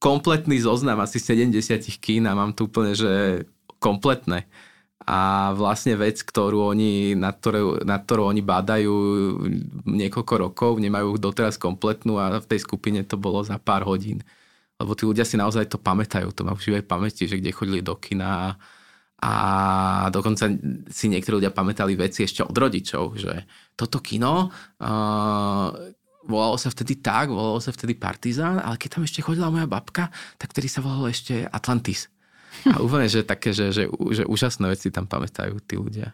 kompletný 0.00 0.58
zoznam 0.64 1.04
asi 1.04 1.20
70 1.20 1.54
kín 2.00 2.26
a 2.26 2.34
mám 2.34 2.56
tu 2.56 2.66
úplne, 2.66 2.96
že 2.96 3.44
kompletné. 3.78 4.48
A 5.04 5.50
vlastne 5.56 5.96
vec, 5.96 6.20
ktorú 6.20 6.72
oni, 6.72 7.16
nad, 7.16 7.36
ktorou, 7.40 7.82
nad 7.84 8.04
ktorou 8.04 8.30
oni 8.30 8.42
bádajú 8.44 8.94
niekoľko 9.84 10.34
rokov, 10.36 10.70
nemajú 10.80 11.16
doteraz 11.20 11.56
kompletnú 11.56 12.20
a 12.20 12.40
v 12.40 12.48
tej 12.48 12.60
skupine 12.64 13.04
to 13.04 13.16
bolo 13.20 13.44
za 13.44 13.56
pár 13.60 13.84
hodín 13.84 14.24
lebo 14.80 14.96
tí 14.96 15.04
ľudia 15.04 15.28
si 15.28 15.36
naozaj 15.36 15.68
to 15.68 15.76
pamätajú, 15.76 16.32
to 16.32 16.40
majú 16.40 16.56
v 16.56 16.66
živej 16.72 16.84
pamäti, 16.88 17.28
že 17.28 17.36
kde 17.36 17.52
chodili 17.52 17.84
do 17.84 18.00
kina 18.00 18.56
a 19.20 19.32
dokonca 20.08 20.48
si 20.88 21.06
niektorí 21.12 21.44
ľudia 21.44 21.52
pamätali 21.52 21.92
veci 21.92 22.24
ešte 22.24 22.40
od 22.40 22.56
rodičov, 22.56 23.20
že 23.20 23.44
toto 23.76 24.00
kino 24.00 24.48
uh, 24.48 25.68
volalo 26.26 26.56
sa 26.60 26.68
vtedy 26.68 27.00
tak, 27.00 27.32
volalo 27.32 27.60
sa 27.62 27.72
vtedy 27.72 27.96
Partizán, 27.96 28.60
ale 28.60 28.76
keď 28.76 28.98
tam 28.98 29.02
ešte 29.06 29.24
chodila 29.24 29.48
moja 29.48 29.64
babka, 29.64 30.12
tak 30.36 30.52
vtedy 30.52 30.68
sa 30.68 30.84
volalo 30.84 31.08
ešte 31.08 31.48
Atlantis. 31.48 32.12
A 32.66 32.82
úplne, 32.82 33.06
že 33.08 33.24
také, 33.24 33.54
že, 33.54 33.70
že, 33.72 33.88
že 33.88 34.26
úžasné 34.26 34.66
veci 34.68 34.92
tam 34.92 35.06
pamätajú 35.06 35.62
tí 35.64 35.78
ľudia. 35.80 36.12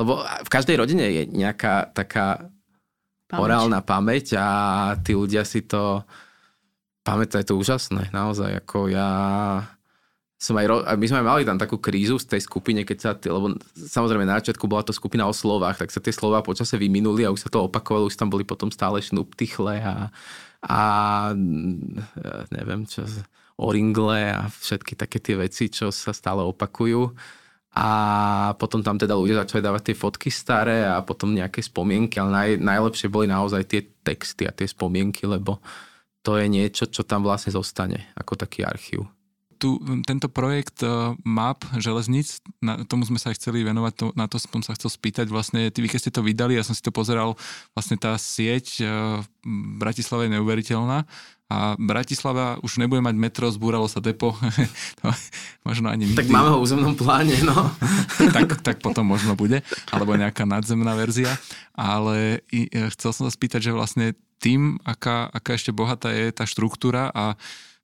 Lebo 0.00 0.24
v 0.24 0.50
každej 0.50 0.78
rodine 0.80 1.04
je 1.04 1.22
nejaká 1.28 1.92
taká 1.92 2.48
pamäť. 3.28 3.42
orálna 3.42 3.80
pamäť 3.84 4.40
a 4.40 4.48
tí 5.04 5.12
ľudia 5.12 5.44
si 5.44 5.60
to 5.66 6.00
pamätá, 7.02 7.42
je 7.42 7.50
to 7.52 7.58
úžasné, 7.58 8.14
naozaj, 8.14 8.62
ako 8.62 8.88
ja 8.88 9.10
som 10.42 10.58
aj, 10.58 10.98
my 10.98 11.06
sme 11.06 11.22
aj 11.22 11.26
mali 11.30 11.42
tam 11.46 11.54
takú 11.54 11.78
krízu 11.78 12.18
z 12.18 12.34
tej 12.34 12.42
skupine, 12.42 12.82
keď 12.82 12.98
sa, 12.98 13.14
lebo 13.14 13.54
samozrejme 13.78 14.26
na 14.26 14.42
začiatku 14.42 14.66
bola 14.66 14.82
to 14.82 14.90
skupina 14.90 15.22
o 15.22 15.30
slovách, 15.30 15.78
tak 15.78 15.94
sa 15.94 16.02
tie 16.02 16.10
slova 16.10 16.42
počase 16.42 16.74
vyminuli 16.74 17.22
a 17.22 17.30
už 17.30 17.46
sa 17.46 17.50
to 17.54 17.70
opakovalo, 17.70 18.10
už 18.10 18.18
tam 18.18 18.26
boli 18.26 18.42
potom 18.42 18.66
stále 18.74 18.98
šnuptichle 18.98 19.78
a, 19.86 20.10
a 20.66 20.80
neviem 22.50 22.82
čo, 22.90 23.06
oringle 23.54 24.34
a 24.34 24.50
všetky 24.50 24.98
také 24.98 25.22
tie 25.22 25.38
veci, 25.38 25.70
čo 25.70 25.94
sa 25.94 26.10
stále 26.10 26.42
opakujú. 26.42 27.14
A 27.72 27.88
potom 28.58 28.82
tam 28.82 28.98
teda 28.98 29.14
ľudia 29.14 29.46
začali 29.46 29.62
dávať 29.62 29.94
tie 29.94 29.96
fotky 29.96 30.28
staré 30.28 30.84
a 30.84 31.06
potom 31.06 31.32
nejaké 31.32 31.62
spomienky, 31.62 32.18
ale 32.18 32.30
naj, 32.34 32.50
najlepšie 32.58 33.08
boli 33.08 33.30
naozaj 33.30 33.62
tie 33.64 33.80
texty 34.02 34.44
a 34.44 34.52
tie 34.52 34.66
spomienky, 34.66 35.22
lebo 35.24 35.62
to 36.26 36.34
je 36.34 36.50
niečo, 36.50 36.90
čo 36.90 37.06
tam 37.06 37.22
vlastne 37.22 37.54
zostane 37.54 38.10
ako 38.18 38.34
taký 38.34 38.66
archív. 38.66 39.06
Tu, 39.62 39.78
tento 40.02 40.26
projekt 40.26 40.82
uh, 40.82 41.14
MAP 41.22 41.62
železníc, 41.78 42.42
na, 42.58 42.82
tomu 42.82 43.06
sme 43.06 43.22
sa 43.22 43.30
aj 43.30 43.38
chceli 43.38 43.62
venovať, 43.62 43.92
to, 43.94 44.06
na 44.18 44.26
to 44.26 44.42
som 44.42 44.58
sa 44.58 44.74
chcel 44.74 44.90
spýtať. 44.90 45.30
Vlastne, 45.30 45.70
ty, 45.70 45.78
keď 45.86 46.00
ste 46.02 46.10
to 46.10 46.26
vydali, 46.26 46.58
ja 46.58 46.66
som 46.66 46.74
si 46.74 46.82
to 46.82 46.90
pozeral, 46.90 47.38
vlastne 47.78 47.94
tá 47.94 48.18
sieť 48.18 48.82
uh, 48.82 49.22
Bratislava 49.78 50.26
je 50.26 50.34
neuveriteľná 50.34 51.06
a 51.52 51.76
Bratislava 51.76 52.56
už 52.64 52.80
nebude 52.80 53.04
mať 53.04 53.12
metro, 53.12 53.44
zbúralo 53.52 53.84
sa 53.84 54.00
depo. 54.00 54.32
možno 55.68 55.92
ani 55.92 56.08
nikdy. 56.08 56.16
Tak 56.16 56.32
máme 56.32 56.48
ho 56.48 56.56
v 56.56 56.64
územnom 56.64 56.96
pláne, 56.96 57.36
no. 57.44 57.68
tak, 58.36 58.56
tak 58.64 58.76
potom 58.80 59.04
možno 59.04 59.36
bude, 59.36 59.60
alebo 59.92 60.16
nejaká 60.16 60.48
nadzemná 60.48 60.96
verzia. 60.96 61.36
Ale 61.76 62.40
i, 62.48 62.72
e, 62.72 62.88
chcel 62.96 63.12
som 63.12 63.28
sa 63.28 63.32
spýtať, 63.32 63.68
že 63.68 63.76
vlastne 63.76 64.16
tým, 64.40 64.80
aká, 64.80 65.28
aká 65.28 65.52
ešte 65.52 65.76
bohatá 65.76 66.08
je 66.08 66.32
tá 66.32 66.48
štruktúra 66.48 67.12
a 67.12 67.36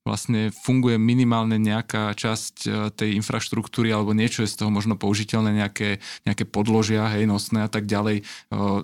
vlastne 0.08 0.48
funguje 0.48 0.96
minimálne 0.96 1.60
nejaká 1.60 2.16
časť 2.16 2.54
e, 2.64 2.68
tej 2.96 3.20
infraštruktúry 3.20 3.92
alebo 3.92 4.16
niečo 4.16 4.40
je 4.40 4.48
z 4.48 4.64
toho 4.64 4.72
možno 4.72 4.96
použiteľné, 4.96 5.52
nejaké, 5.52 6.00
nejaké 6.24 6.48
podložia, 6.48 7.04
hej, 7.12 7.28
nosné 7.28 7.68
a 7.68 7.70
tak 7.70 7.84
ďalej. 7.84 8.24
E, 8.24 8.24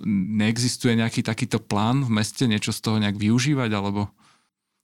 neexistuje 0.05 0.93
nejaký 0.93 1.25
takýto 1.25 1.57
plán 1.57 2.05
v 2.05 2.21
meste, 2.21 2.45
niečo 2.45 2.69
z 2.69 2.79
toho 2.85 3.01
nejak 3.01 3.17
využívať 3.17 3.73
alebo... 3.73 4.13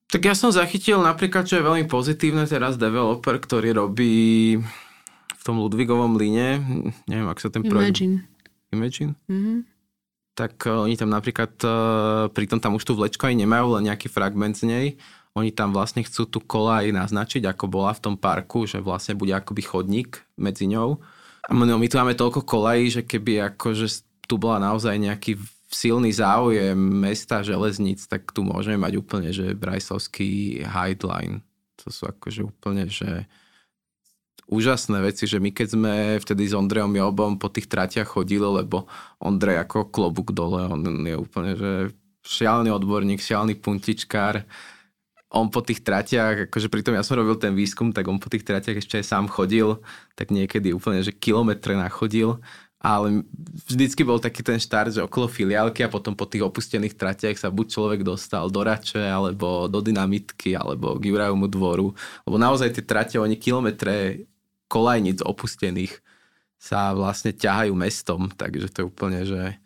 Tak 0.10 0.28
ja 0.28 0.36
som 0.36 0.52
zachytil 0.52 1.00
napríklad, 1.00 1.48
čo 1.48 1.62
je 1.62 1.64
veľmi 1.64 1.86
pozitívne 1.88 2.44
teraz 2.44 2.76
developer, 2.76 3.38
ktorý 3.38 3.72
robí 3.78 4.58
v 5.32 5.42
tom 5.46 5.62
Ludvigovom 5.62 6.20
line, 6.20 6.60
neviem, 7.08 7.30
ak 7.30 7.40
sa 7.40 7.48
ten 7.48 7.64
projekt... 7.64 8.02
Imagine. 8.02 8.18
Imagine? 8.74 9.14
Mm-hmm 9.30 9.72
tak 10.32 10.64
uh, 10.66 10.88
oni 10.88 10.96
tam 10.96 11.12
napríklad, 11.12 11.52
uh, 11.68 12.32
pritom 12.32 12.58
tam 12.58 12.74
už 12.80 12.88
tú 12.88 12.96
vlečku 12.96 13.28
aj 13.28 13.36
nemajú, 13.36 13.78
len 13.78 13.92
nejaký 13.92 14.08
fragment 14.08 14.56
z 14.58 14.64
nej. 14.66 14.86
Oni 15.32 15.56
tam 15.56 15.72
vlastne 15.72 16.04
chcú 16.04 16.28
tú 16.28 16.40
kolaj 16.44 16.92
naznačiť, 16.92 17.48
ako 17.48 17.72
bola 17.72 17.96
v 17.96 18.04
tom 18.04 18.16
parku, 18.20 18.68
že 18.68 18.84
vlastne 18.84 19.16
bude 19.16 19.32
akoby 19.32 19.64
chodník 19.64 20.28
medzi 20.36 20.68
ňou. 20.68 21.00
A 21.48 21.52
no, 21.56 21.80
my 21.80 21.88
tu 21.88 21.96
máme 21.96 22.20
toľko 22.20 22.44
kolají, 22.44 22.92
že 22.92 23.02
keby 23.08 23.56
akože 23.56 24.04
tu 24.28 24.36
bola 24.36 24.60
naozaj 24.60 24.96
nejaký 25.00 25.40
silný 25.72 26.12
záujem 26.12 26.76
mesta 26.76 27.40
železníc, 27.40 28.04
tak 28.12 28.28
tu 28.36 28.44
môžeme 28.44 28.76
mať 28.76 28.94
úplne, 29.00 29.32
že 29.32 29.56
Brajsovský 29.56 30.62
highline. 30.68 31.40
To 31.82 31.88
sú 31.88 32.12
akože 32.12 32.44
úplne, 32.44 32.92
že 32.92 33.26
úžasné 34.52 35.00
veci, 35.00 35.24
že 35.26 35.40
my 35.40 35.56
keď 35.56 35.68
sme 35.72 35.94
vtedy 36.20 36.52
s 36.52 36.54
Ondrejom 36.54 36.92
Jobom 36.92 37.40
po 37.40 37.48
tých 37.48 37.72
tratiach 37.72 38.20
chodili, 38.20 38.44
lebo 38.44 38.84
Ondrej 39.24 39.64
ako 39.64 39.88
klobúk 39.88 40.36
dole, 40.36 40.68
on 40.68 40.84
je 40.84 41.16
úplne, 41.16 41.56
že 41.56 41.72
šialný 42.22 42.70
odborník, 42.70 43.24
šialný 43.24 43.58
puntičkár, 43.64 44.44
on 45.32 45.48
po 45.48 45.64
tých 45.64 45.80
tratiach, 45.80 46.52
akože 46.52 46.68
pritom 46.68 46.92
ja 46.92 47.08
som 47.08 47.16
robil 47.16 47.40
ten 47.40 47.56
výskum, 47.56 47.96
tak 47.96 48.06
on 48.12 48.20
po 48.20 48.28
tých 48.28 48.44
tratiach 48.44 48.84
ešte 48.84 49.00
aj 49.00 49.06
sám 49.08 49.26
chodil, 49.32 49.80
tak 50.20 50.30
niekedy 50.30 50.76
úplne, 50.76 51.00
že 51.00 51.16
kilometre 51.16 51.72
nachodil 51.74 52.44
ale 52.82 53.22
vždycky 53.70 54.02
bol 54.02 54.18
taký 54.18 54.42
ten 54.42 54.58
štart, 54.58 54.98
že 54.98 55.06
okolo 55.06 55.30
filiálky 55.30 55.86
a 55.86 55.94
potom 55.94 56.18
po 56.18 56.26
tých 56.26 56.42
opustených 56.42 56.98
tratiach 56.98 57.38
sa 57.38 57.54
buď 57.54 57.66
človek 57.70 58.02
dostal 58.02 58.50
do 58.50 58.66
Rače, 58.66 59.06
alebo 59.06 59.70
do 59.70 59.86
Dynamitky, 59.86 60.58
alebo 60.58 60.98
k 60.98 61.14
Jurajovmu 61.14 61.46
dvoru. 61.46 61.94
Lebo 62.26 62.42
naozaj 62.42 62.74
tie 62.74 62.82
trate, 62.82 63.22
oni 63.22 63.38
kilometre 63.38 64.26
kolajnic 64.66 65.22
opustených 65.22 66.02
sa 66.58 66.98
vlastne 66.98 67.30
ťahajú 67.38 67.74
mestom, 67.78 68.34
takže 68.34 68.74
to 68.74 68.78
je 68.82 68.90
úplne, 68.90 69.20
že 69.30 69.62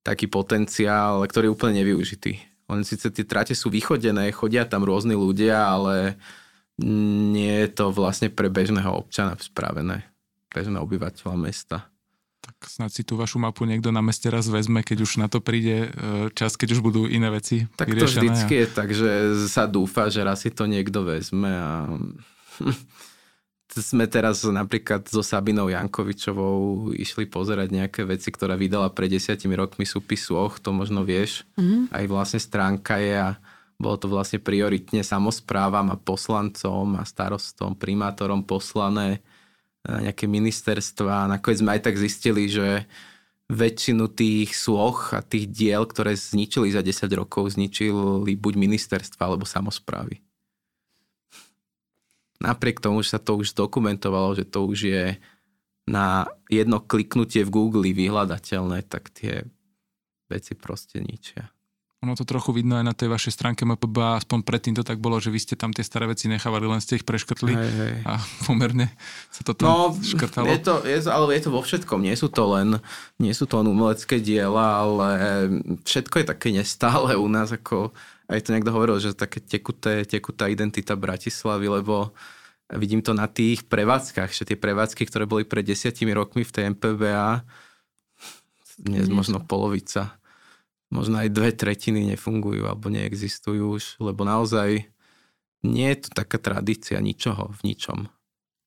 taký 0.00 0.24
potenciál, 0.24 1.20
ktorý 1.28 1.52
je 1.52 1.54
úplne 1.60 1.84
nevyužitý. 1.84 2.40
Oni 2.66 2.82
síce 2.82 3.10
tie 3.14 3.22
trate 3.22 3.54
sú 3.54 3.70
vychodené, 3.70 4.34
chodia 4.34 4.66
tam 4.66 4.82
rôzni 4.82 5.14
ľudia, 5.14 5.70
ale 5.70 6.18
nie 6.82 7.64
je 7.64 7.68
to 7.72 7.94
vlastne 7.94 8.28
pre 8.28 8.50
bežného 8.50 8.90
občana 8.90 9.38
spravené, 9.38 10.04
bežného 10.50 10.82
obyvateľa 10.82 11.36
mesta. 11.38 11.86
Tak 12.46 12.56
snad 12.70 12.90
si 12.94 13.02
tú 13.02 13.18
vašu 13.18 13.42
mapu 13.42 13.66
niekto 13.66 13.90
na 13.90 13.98
meste 13.98 14.30
raz 14.30 14.46
vezme, 14.46 14.86
keď 14.86 14.98
už 15.02 15.18
na 15.18 15.26
to 15.26 15.42
príde 15.42 15.90
e, 15.90 16.30
čas, 16.30 16.54
keď 16.54 16.78
už 16.78 16.80
budú 16.84 17.10
iné 17.10 17.26
veci 17.26 17.66
Tak 17.74 17.90
to 17.90 18.06
vždycky 18.06 18.54
a... 18.54 18.60
je 18.62 18.66
tak, 18.70 18.88
že 18.94 19.10
sa 19.50 19.66
dúfa, 19.66 20.06
že 20.14 20.22
raz 20.22 20.46
si 20.46 20.54
to 20.54 20.70
niekto 20.70 21.02
vezme 21.02 21.50
a 21.50 21.90
sme 23.76 24.08
teraz 24.08 24.40
napríklad 24.44 25.04
so 25.08 25.20
Sabinou 25.20 25.68
Jankovičovou 25.68 26.90
išli 26.96 27.28
pozerať 27.28 27.68
nejaké 27.72 28.02
veci, 28.08 28.32
ktorá 28.32 28.56
vydala 28.56 28.88
pred 28.92 29.12
desiatimi 29.12 29.52
rokmi 29.52 29.84
súpis 29.84 30.28
Och, 30.32 30.58
to 30.58 30.72
možno 30.72 31.04
vieš. 31.04 31.44
Mm-hmm. 31.60 31.92
Aj 31.92 32.04
vlastne 32.08 32.40
stránka 32.40 32.96
je 32.96 33.14
a 33.16 33.36
bolo 33.76 33.96
to 34.00 34.08
vlastne 34.08 34.40
prioritne 34.40 35.04
samozprávam 35.04 35.92
a 35.92 36.00
poslancom 36.00 36.96
a 36.96 37.04
starostom, 37.04 37.76
primátorom 37.76 38.40
poslané 38.40 39.20
nejaké 39.86 40.26
ministerstva. 40.26 41.30
Nakoniec 41.30 41.60
sme 41.62 41.76
aj 41.76 41.82
tak 41.86 41.96
zistili, 42.00 42.50
že 42.50 42.88
väčšinu 43.46 44.10
tých 44.10 44.58
sloh 44.58 45.14
a 45.14 45.22
tých 45.22 45.46
diel, 45.46 45.86
ktoré 45.86 46.18
zničili 46.18 46.74
za 46.74 46.82
10 46.82 47.06
rokov, 47.14 47.54
zničili 47.54 48.34
buď 48.34 48.54
ministerstva 48.58 49.22
alebo 49.22 49.46
samozprávy 49.46 50.25
napriek 52.42 52.80
tomu, 52.80 53.00
že 53.00 53.16
sa 53.16 53.20
to 53.22 53.36
už 53.38 53.56
dokumentovalo, 53.56 54.36
že 54.36 54.44
to 54.44 54.66
už 54.66 54.78
je 54.88 55.04
na 55.86 56.26
jedno 56.50 56.82
kliknutie 56.82 57.46
v 57.46 57.54
Google 57.54 57.94
vyhľadateľné, 57.94 58.86
tak 58.90 59.14
tie 59.14 59.46
veci 60.26 60.58
proste 60.58 60.98
ničia. 60.98 61.54
Ono 62.04 62.12
to 62.12 62.28
trochu 62.28 62.52
vidno 62.52 62.76
aj 62.76 62.84
na 62.84 62.92
tej 62.92 63.08
vašej 63.08 63.32
stránke 63.32 63.64
MPB, 63.64 64.20
aspoň 64.20 64.44
predtým 64.44 64.76
to 64.76 64.84
tak 64.84 65.00
bolo, 65.00 65.16
že 65.16 65.32
vy 65.32 65.40
ste 65.40 65.56
tam 65.56 65.72
tie 65.72 65.80
staré 65.80 66.04
veci 66.04 66.28
nechávali, 66.28 66.68
len 66.68 66.78
ste 66.78 67.00
ich 67.00 67.08
preškrtli 67.08 67.56
hej, 67.56 67.72
hej. 67.72 67.94
a 68.04 68.20
pomerne 68.44 68.92
sa 69.32 69.40
to 69.40 69.56
tam 69.56 69.66
no, 69.66 69.76
škrtalo. 69.96 70.44
Je 70.44 70.60
to, 70.60 70.84
je 70.84 71.00
to, 71.00 71.08
ale 71.08 71.34
je 71.34 71.42
to 71.48 71.50
vo 71.56 71.64
všetkom, 71.64 72.04
nie 72.04 72.12
sú 72.12 72.28
to 72.28 72.44
len, 72.52 72.78
nie 73.16 73.32
sú 73.32 73.48
to 73.48 73.64
len 73.64 73.72
umelecké 73.72 74.20
diela, 74.20 74.84
ale 74.84 75.08
všetko 75.88 76.20
je 76.20 76.26
také 76.28 76.48
nestále 76.52 77.16
u 77.16 77.26
nás, 77.32 77.48
ako 77.48 77.96
aj 78.26 78.40
to 78.42 78.52
niekto 78.54 78.74
hovoril, 78.74 78.98
že 78.98 79.14
také 79.14 79.38
tekuté, 79.38 80.02
tekutá 80.02 80.50
identita 80.50 80.98
Bratislavy, 80.98 81.70
lebo 81.70 82.10
vidím 82.74 82.98
to 82.98 83.14
na 83.14 83.30
tých 83.30 83.62
prevádzkach, 83.70 84.34
že 84.34 84.42
tie 84.42 84.58
prevádzky, 84.58 85.06
ktoré 85.06 85.24
boli 85.30 85.46
pred 85.46 85.62
desiatimi 85.62 86.10
rokmi 86.10 86.42
v 86.42 86.54
tej 86.54 86.64
MPBA, 86.74 87.46
dnes 88.82 89.06
možno 89.08 89.40
polovica, 89.40 90.18
možno 90.90 91.22
aj 91.22 91.32
dve 91.32 91.54
tretiny 91.54 92.04
nefungujú 92.12 92.66
alebo 92.66 92.90
neexistujú 92.90 93.78
už, 93.78 93.84
lebo 94.02 94.26
naozaj 94.26 94.84
nie 95.64 95.88
je 95.94 95.98
to 96.06 96.08
taká 96.12 96.42
tradícia 96.42 96.98
ničoho 96.98 97.54
v 97.56 97.60
ničom. 97.72 98.10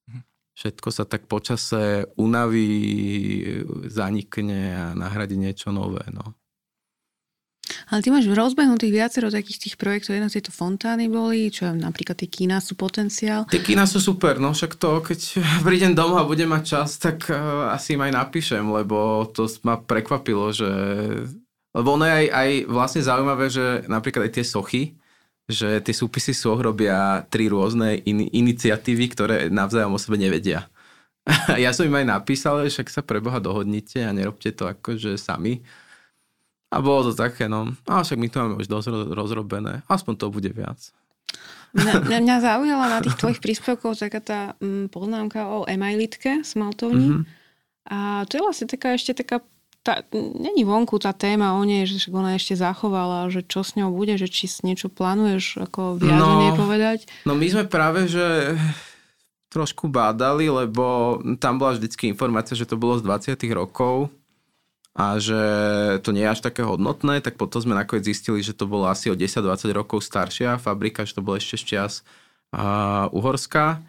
Mhm. 0.08 0.22
Všetko 0.56 0.88
sa 0.89 1.04
tak 1.04 1.28
počase 1.28 2.08
unaví, 2.15 2.72
zanikne 3.91 4.60
a 4.76 4.86
nahradí 4.95 5.36
niečo 5.36 5.76
nové. 5.76 6.08
No. 6.10 6.38
Ale 7.89 8.01
ty 8.01 8.10
máš 8.10 8.29
rozbehnutých 8.29 8.93
viacero 8.93 9.27
takých 9.29 9.69
tých 9.69 9.75
projektov, 9.75 10.17
jedna 10.17 10.29
z 10.29 10.41
tieto 10.41 10.51
fontány 10.53 11.10
boli, 11.10 11.49
čo 11.49 11.69
napríklad 11.73 12.17
tie 12.17 12.29
kína 12.29 12.62
sú 12.62 12.73
potenciál. 12.73 13.45
Tie 13.49 13.62
kína 13.62 13.86
sú 13.86 14.01
super, 14.01 14.38
no 14.41 14.53
však 14.53 14.77
to, 14.77 15.01
keď 15.01 15.19
prídem 15.67 15.93
domov 15.93 16.25
a 16.25 16.29
budem 16.29 16.49
mať 16.49 16.63
čas, 16.65 16.97
tak 16.97 17.29
uh, 17.29 17.71
asi 17.73 17.97
im 17.97 18.05
aj 18.05 18.13
napíšem, 18.13 18.63
lebo 18.63 19.27
to 19.32 19.45
ma 19.65 19.77
prekvapilo, 19.77 20.53
že... 20.53 20.69
Lebo 21.69 22.01
ono 22.01 22.10
je 22.10 22.13
aj, 22.13 22.25
aj 22.34 22.49
vlastne 22.65 23.01
zaujímavé, 23.05 23.45
že 23.53 23.86
napríklad 23.86 24.25
aj 24.25 24.41
tie 24.41 24.45
sochy, 24.45 24.84
že 25.49 25.82
tie 25.82 25.93
súpisy 25.93 26.34
soch 26.34 26.58
robia 26.62 27.25
tri 27.29 27.49
rôzne 27.49 28.01
in, 28.05 28.25
iniciatívy, 28.25 29.05
ktoré 29.13 29.36
navzájom 29.53 29.93
o 29.93 30.01
sebe 30.01 30.17
nevedia. 30.17 30.65
ja 31.62 31.69
som 31.73 31.86
im 31.86 31.93
aj 31.93 32.08
napísal, 32.10 32.65
však 32.65 32.89
sa 32.89 33.01
preboha 33.05 33.38
dohodnite 33.38 34.01
a 34.01 34.13
nerobte 34.13 34.49
to 34.53 34.65
akože 34.65 35.17
sami 35.17 35.62
a 36.69 36.77
bolo 36.86 37.10
to 37.10 37.13
také, 37.17 37.49
no. 37.49 37.73
A 37.89 38.05
však 38.05 38.21
my 38.21 38.27
to 38.29 38.38
máme 38.39 38.55
už 38.62 38.69
dosť 38.69 38.88
rozrobené. 39.10 39.82
Aspoň 39.89 40.13
to 40.21 40.25
bude 40.29 40.49
viac. 40.53 40.93
Mňa, 41.73 42.21
mňa 42.21 42.38
zaujala 42.41 42.86
na 42.89 42.99
tých 43.01 43.17
tvojich 43.17 43.41
príspevkoch 43.41 43.97
taká 43.97 44.21
tá 44.21 44.39
mm, 44.58 44.89
poznámka 44.89 45.49
o 45.49 45.65
emailitke 45.69 46.41
smaltovni. 46.41 47.21
Mm-hmm. 47.21 47.23
A 47.89 48.25
to 48.29 48.38
je 48.38 48.45
vlastne 48.45 48.67
taká 48.69 48.93
ešte 48.97 49.17
taká 49.17 49.41
tá, 49.79 50.03
není 50.13 50.67
vonku 50.67 50.99
tá 50.99 51.15
téma 51.15 51.55
o 51.55 51.63
nej, 51.63 51.88
že 51.88 52.12
ona 52.12 52.36
ešte 52.36 52.53
zachovala, 52.53 53.32
že 53.32 53.41
čo 53.47 53.63
s 53.63 53.79
ňou 53.79 53.95
bude, 53.95 54.19
že 54.19 54.27
či 54.27 54.45
niečo 54.62 54.91
plánuješ 54.91 55.63
ako 55.65 55.97
viac 55.97 56.19
no, 56.19 56.53
povedať? 56.53 57.08
No 57.23 57.34
my 57.34 57.47
sme 57.47 57.63
práve, 57.65 58.05
že 58.12 58.60
trošku 59.49 59.89
bádali, 59.89 60.51
lebo 60.51 61.17
tam 61.41 61.58
bola 61.58 61.73
vždycky 61.79 62.12
informácia, 62.12 62.53
že 62.53 62.69
to 62.69 62.77
bolo 62.77 62.99
z 62.99 63.08
20 63.34 63.39
rokov 63.55 64.13
a 64.97 65.21
že 65.21 65.41
to 66.02 66.10
nie 66.12 66.25
je 66.25 66.34
až 66.34 66.41
také 66.41 66.65
hodnotné, 66.65 67.21
tak 67.21 67.38
potom 67.38 67.62
sme 67.62 67.78
nakoniec 67.78 68.10
zistili, 68.10 68.41
že 68.41 68.58
to 68.58 68.65
bolo 68.65 68.89
asi 68.89 69.13
o 69.13 69.15
10-20 69.15 69.69
rokov 69.71 70.02
staršia 70.02 70.58
fabrika, 70.58 71.06
že 71.06 71.15
to 71.15 71.25
bolo 71.25 71.38
ešte 71.38 71.62
z 71.62 71.63
čias 71.63 71.93
uh, 72.52 73.08
Uhorská. 73.13 73.80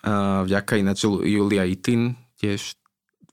Uh, 0.00 0.44
vďaka 0.48 0.80
ináč 0.80 1.04
Julia 1.04 1.64
Itin, 1.68 2.16
tiež 2.40 2.76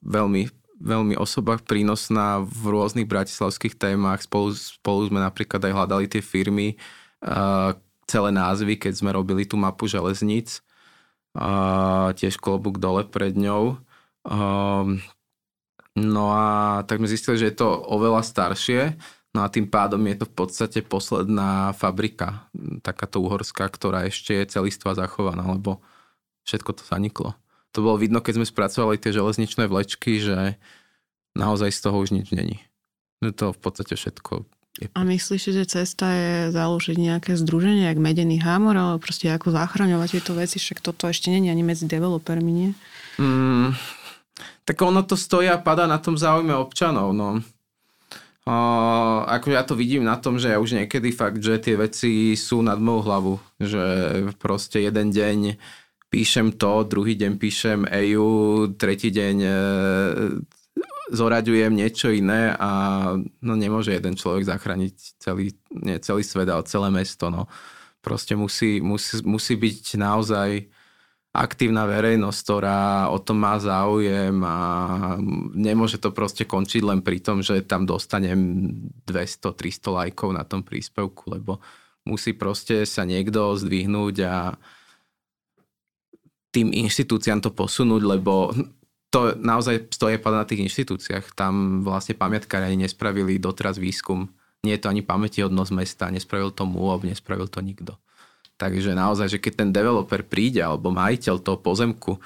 veľmi, 0.03 0.51
veľmi 0.79 1.15
osoba 1.19 1.59
prínosná 1.59 2.43
v 2.43 2.63
rôznych 2.75 3.07
bratislavských 3.07 3.75
témach. 3.75 4.23
Spolu, 4.23 4.55
spolu 4.55 5.07
sme 5.11 5.19
napríklad 5.23 5.63
aj 5.63 5.73
hľadali 5.75 6.05
tie 6.07 6.23
firmy, 6.23 6.79
uh, 7.23 7.75
celé 8.07 8.29
názvy, 8.31 8.79
keď 8.79 9.03
sme 9.03 9.11
robili 9.11 9.43
tú 9.43 9.59
mapu 9.59 9.85
železníc. 9.85 10.63
Uh, 11.37 12.15
tiež 12.17 12.39
klobúk 12.39 12.81
dole 12.81 13.05
pred 13.05 13.35
ňou. 13.35 13.77
Uh, 14.25 14.97
No 15.97 16.29
a 16.29 16.45
tak 16.85 17.01
sme 17.01 17.09
zistili, 17.09 17.41
že 17.41 17.49
je 17.49 17.57
to 17.57 17.73
oveľa 17.73 18.21
staršie, 18.21 18.93
no 19.33 19.41
a 19.41 19.49
tým 19.49 19.65
pádom 19.65 19.97
je 20.05 20.21
to 20.21 20.25
v 20.29 20.35
podstate 20.37 20.79
posledná 20.85 21.73
fabrika, 21.73 22.45
takáto 22.85 23.17
uhorská, 23.17 23.65
ktorá 23.65 24.05
ešte 24.05 24.37
je 24.37 24.45
celistva 24.45 24.93
zachovaná, 24.93 25.41
lebo 25.49 25.81
všetko 26.45 26.71
to 26.77 26.83
zaniklo. 26.85 27.33
To 27.73 27.81
bolo 27.81 27.97
vidno, 27.97 28.21
keď 28.21 28.41
sme 28.41 28.47
spracovali 28.47 29.01
tie 29.01 29.09
železničné 29.09 29.65
vlečky, 29.65 30.21
že 30.21 30.61
naozaj 31.33 31.73
z 31.73 31.79
toho 31.81 31.97
už 31.97 32.13
nič 32.13 32.29
není. 32.29 32.61
To 33.21 33.49
v 33.49 33.59
podstate 33.59 33.97
všetko 33.97 34.45
je... 34.81 34.87
A 34.93 35.01
myslíš, 35.01 35.43
že 35.53 35.65
cesta 35.65 36.05
je 36.13 36.33
založiť 36.53 36.97
nejaké 36.97 37.31
združenie, 37.33 37.89
jak 37.89 37.97
Medený 37.97 38.37
hámor, 38.41 38.77
ale 38.77 39.01
proste 39.01 39.29
ako 39.33 39.49
zachraňovať 39.49 40.21
tieto 40.21 40.37
veci, 40.37 40.61
však 40.61 40.85
toto 40.85 41.09
ešte 41.09 41.33
není 41.33 41.49
ani 41.49 41.65
medzi 41.65 41.89
developermi, 41.89 42.51
nie? 42.53 42.69
Mm, 43.17 43.73
tak 44.65 44.77
ono 44.81 45.03
to 45.03 45.17
stojí 45.17 45.49
a 45.49 45.61
pada 45.61 45.87
na 45.87 45.97
tom 45.97 46.17
záujme 46.17 46.53
občanov. 46.53 47.13
No. 47.13 47.41
Uh, 48.47 49.27
ako 49.27 49.51
ja 49.51 49.63
to 49.67 49.75
vidím 49.75 50.07
na 50.07 50.15
tom, 50.15 50.39
že 50.39 50.55
ja 50.55 50.57
už 50.61 50.79
niekedy 50.79 51.11
fakt, 51.11 51.43
že 51.43 51.59
tie 51.59 51.75
veci 51.75 52.31
sú 52.39 52.63
nad 52.63 52.79
mojou 52.79 53.01
hlavu. 53.03 53.33
Že 53.59 53.83
proste 54.39 54.87
jeden 54.87 55.11
deň 55.11 55.59
píšem 56.07 56.55
to, 56.55 56.87
druhý 56.87 57.19
deň 57.19 57.35
píšem 57.35 57.83
EU, 57.83 58.71
tretí 58.79 59.11
deň 59.11 59.35
e, 59.43 59.53
zoraďujem 61.11 61.75
niečo 61.75 62.07
iné 62.07 62.55
a 62.55 62.69
no 63.19 63.53
nemôže 63.59 63.91
jeden 63.91 64.15
človek 64.15 64.47
zachrániť 64.47 64.95
celý, 65.19 65.51
nie, 65.71 65.99
celý 65.99 66.23
svet, 66.23 66.47
ale 66.47 66.63
celé 66.63 66.87
mesto. 66.87 67.27
No. 67.27 67.51
Proste 67.99 68.39
musí, 68.39 68.79
musí, 68.79 69.19
musí 69.27 69.59
byť 69.59 69.99
naozaj 69.99 70.49
aktívna 71.37 71.85
verejnosť, 71.85 72.39
ktorá 72.41 73.13
o 73.13 73.21
tom 73.21 73.37
má 73.45 73.61
záujem 73.61 74.33
a 74.41 74.57
nemôže 75.53 76.01
to 76.01 76.09
proste 76.09 76.49
končiť 76.49 76.81
len 76.81 77.05
pri 77.05 77.21
tom, 77.21 77.45
že 77.45 77.61
tam 77.61 77.85
dostanem 77.85 78.73
200-300 79.05 79.93
lajkov 79.93 80.29
na 80.33 80.41
tom 80.41 80.65
príspevku, 80.65 81.29
lebo 81.29 81.61
musí 82.09 82.33
proste 82.33 82.89
sa 82.89 83.05
niekto 83.05 83.53
zdvihnúť 83.53 84.15
a 84.25 84.57
tým 86.49 86.73
inštitúciám 86.73 87.45
to 87.45 87.53
posunúť, 87.53 88.01
lebo 88.01 88.49
to 89.13 89.37
naozaj 89.37 89.93
stojí 89.93 90.17
na 90.17 90.43
tých 90.47 90.65
inštitúciách. 90.65 91.37
Tam 91.37 91.85
vlastne 91.85 92.17
pamiatkári 92.17 92.73
ani 92.73 92.89
nespravili 92.89 93.37
doteraz 93.37 93.77
výskum. 93.77 94.25
Nie 94.65 94.81
je 94.81 94.83
to 94.83 94.89
ani 94.89 95.05
pamätihodnosť 95.05 95.71
mesta, 95.71 96.09
nespravil 96.09 96.49
to 96.49 96.65
MUOB, 96.65 97.05
nespravil 97.05 97.45
to 97.45 97.61
nikto. 97.61 97.93
Takže 98.57 98.97
naozaj, 98.97 99.37
že 99.37 99.41
keď 99.41 99.53
ten 99.53 99.69
developer 99.69 100.25
príde 100.25 100.65
alebo 100.65 100.89
majiteľ 100.89 101.35
toho 101.45 101.61
pozemku 101.61 102.17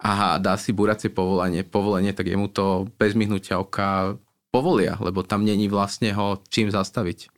a 0.00 0.40
dá 0.40 0.56
si 0.56 0.72
buracie 0.72 1.12
povolenie, 1.12 1.60
povolenie, 1.60 2.16
tak 2.16 2.28
jemu 2.28 2.48
to 2.48 2.88
bez 2.96 3.12
myhnutia 3.12 3.60
oka 3.60 4.16
povolia, 4.48 4.96
lebo 4.98 5.20
tam 5.20 5.44
není 5.44 5.68
vlastne 5.68 6.10
ho 6.16 6.40
čím 6.48 6.72
zastaviť. 6.72 7.28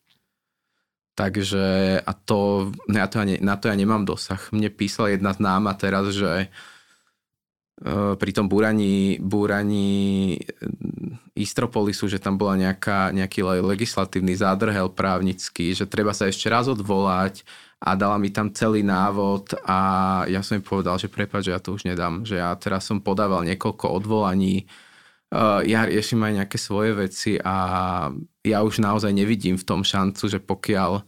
Takže 1.17 1.65
a 2.05 2.13
to, 2.13 2.71
ja 2.93 3.09
to 3.09 3.25
ja 3.25 3.25
ne, 3.25 3.37
na 3.41 3.57
to 3.57 3.73
ja 3.73 3.75
nemám 3.75 4.05
dosah. 4.05 4.53
Mne 4.53 4.69
písala 4.69 5.17
jedna 5.17 5.33
známa 5.33 5.73
teraz, 5.73 6.13
že 6.13 6.29
e, 6.29 6.47
pri 8.17 8.31
tom 8.33 8.49
búraní, 8.49 9.21
búraní 9.21 10.41
Istropolisu, 11.37 12.09
že 12.09 12.17
tam 12.17 12.41
bola 12.41 12.57
nejaká, 12.57 13.13
nejaký 13.13 13.45
legislatívny 13.61 14.33
zádrhel 14.33 14.89
právnický, 14.97 15.77
že 15.77 15.85
treba 15.85 16.17
sa 16.17 16.25
ešte 16.25 16.49
raz 16.49 16.73
odvolať, 16.73 17.45
a 17.77 17.93
dala 17.93 18.17
mi 18.17 18.33
tam 18.33 18.49
celý 18.57 18.81
návod 18.81 19.53
a 19.69 19.79
ja 20.33 20.41
som 20.41 20.57
jej 20.57 20.65
povedal, 20.65 20.97
že 20.97 21.13
prepáč, 21.13 21.49
že 21.49 21.55
ja 21.55 21.61
to 21.61 21.77
už 21.77 21.85
nedám, 21.85 22.25
že 22.25 22.41
ja 22.41 22.57
teraz 22.57 22.89
som 22.89 23.05
podával 23.05 23.45
niekoľko 23.45 23.93
odvolaní, 23.93 24.65
uh, 25.31 25.61
ja 25.61 25.85
riešim 25.85 26.25
aj 26.25 26.33
nejaké 26.43 26.57
svoje 26.57 26.97
veci 26.97 27.33
a 27.37 27.55
ja 28.41 28.59
už 28.65 28.81
naozaj 28.81 29.13
nevidím 29.13 29.61
v 29.61 29.67
tom 29.69 29.85
šancu, 29.85 30.25
že 30.25 30.41
pokiaľ 30.41 31.05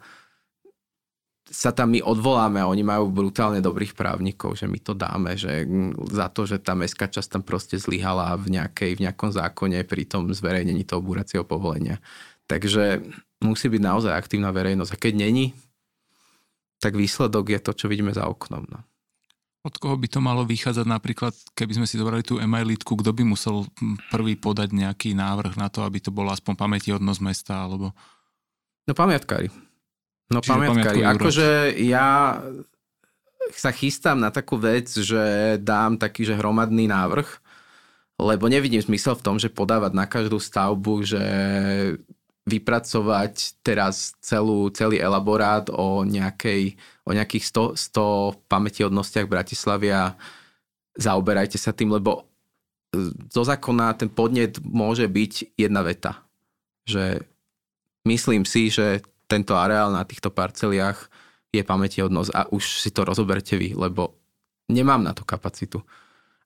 sa 1.49 1.73
tam 1.73 1.97
my 1.97 2.05
odvoláme 2.05 2.61
a 2.61 2.69
oni 2.69 2.85
majú 2.85 3.09
brutálne 3.09 3.65
dobrých 3.65 3.97
právnikov, 3.97 4.61
že 4.61 4.69
my 4.69 4.79
to 4.85 4.93
dáme, 4.93 5.33
že 5.35 5.65
za 6.13 6.29
to, 6.29 6.45
že 6.45 6.61
tá 6.61 6.77
mestská 6.77 7.09
časť 7.09 7.41
tam 7.41 7.43
proste 7.43 7.81
zlyhala 7.81 8.37
v, 8.37 8.61
nejakej, 8.61 9.01
v 9.01 9.03
nejakom 9.09 9.33
zákone 9.33 9.81
pri 9.89 10.05
tom 10.05 10.29
zverejnení 10.29 10.85
toho 10.85 11.01
búracieho 11.01 11.49
povolenia. 11.49 11.99
Takže 12.49 13.01
musí 13.41 13.67
byť 13.69 13.83
naozaj 13.83 14.13
aktívna 14.13 14.53
verejnosť. 14.53 14.93
A 14.93 15.01
keď 15.01 15.13
není, 15.25 15.57
tak 16.79 16.95
výsledok 16.95 17.51
je 17.51 17.61
to, 17.61 17.73
čo 17.75 17.87
vidíme 17.91 18.13
za 18.13 18.29
oknom. 18.29 18.65
No. 18.69 18.81
Od 19.67 19.75
koho 19.77 19.99
by 19.99 20.09
to 20.09 20.23
malo 20.23 20.47
vychádzať 20.47 20.87
napríklad, 20.87 21.35
keby 21.53 21.83
sme 21.83 21.87
si 21.91 21.99
zobrali 21.99 22.23
tú 22.23 22.39
emailitku, 22.39 22.95
kto 22.95 23.11
by 23.11 23.23
musel 23.27 23.67
prvý 24.09 24.39
podať 24.39 24.71
nejaký 24.73 25.13
návrh 25.19 25.59
na 25.59 25.69
to, 25.69 25.83
aby 25.83 25.99
to 25.99 26.15
bolo 26.15 26.31
aspoň 26.31 26.55
pamätihodnosť 26.55 27.21
mesta, 27.21 27.55
alebo... 27.67 27.91
No 28.89 28.97
pamiatkári. 28.97 29.68
No 30.29 30.45
Čiže 30.45 30.53
pamiatkári. 30.53 31.01
Akože 31.09 31.49
ja 31.89 32.37
sa 33.57 33.71
chystám 33.73 34.21
na 34.21 34.29
takú 34.29 34.61
vec, 34.61 34.93
že 34.93 35.57
dám 35.57 35.97
taký, 35.97 36.29
že 36.29 36.37
hromadný 36.37 36.85
návrh, 36.85 37.29
lebo 38.21 38.45
nevidím 38.51 38.85
zmysel 38.85 39.17
v 39.17 39.25
tom, 39.25 39.37
že 39.41 39.49
podávať 39.49 39.93
na 39.97 40.05
každú 40.05 40.37
stavbu, 40.37 41.07
že 41.07 41.23
vypracovať 42.49 43.61
teraz 43.61 44.17
celú, 44.25 44.73
celý 44.73 44.99
elaborát 44.99 45.69
o, 45.69 46.03
nejakej, 46.03 46.81
o 47.05 47.13
nejakých 47.13 47.45
100, 47.77 47.93
100 47.93 48.49
pamätihodnostiach 48.49 49.29
Bratislavy 49.29 49.93
a 49.93 50.17
zaoberajte 50.97 51.61
sa 51.61 51.77
tým, 51.77 51.93
lebo 51.93 52.25
e, 52.97 53.13
zo 53.29 53.45
zákona 53.45 54.01
ten 54.01 54.09
podnet 54.09 54.57
môže 54.65 55.05
byť 55.05 55.61
jedna 55.61 55.85
veta. 55.85 56.25
Že 56.89 57.21
myslím 58.09 58.49
si, 58.49 58.73
že 58.73 59.05
tento 59.29 59.55
areál 59.55 59.93
na 59.93 60.03
týchto 60.03 60.33
parceliách 60.33 61.13
je 61.53 61.63
pamätihodnosť 61.63 62.31
a 62.33 62.41
už 62.49 62.81
si 62.81 62.91
to 62.91 63.05
rozoberte 63.05 63.55
vy, 63.55 63.77
lebo 63.77 64.17
nemám 64.73 65.05
na 65.05 65.13
to 65.13 65.23
kapacitu 65.23 65.85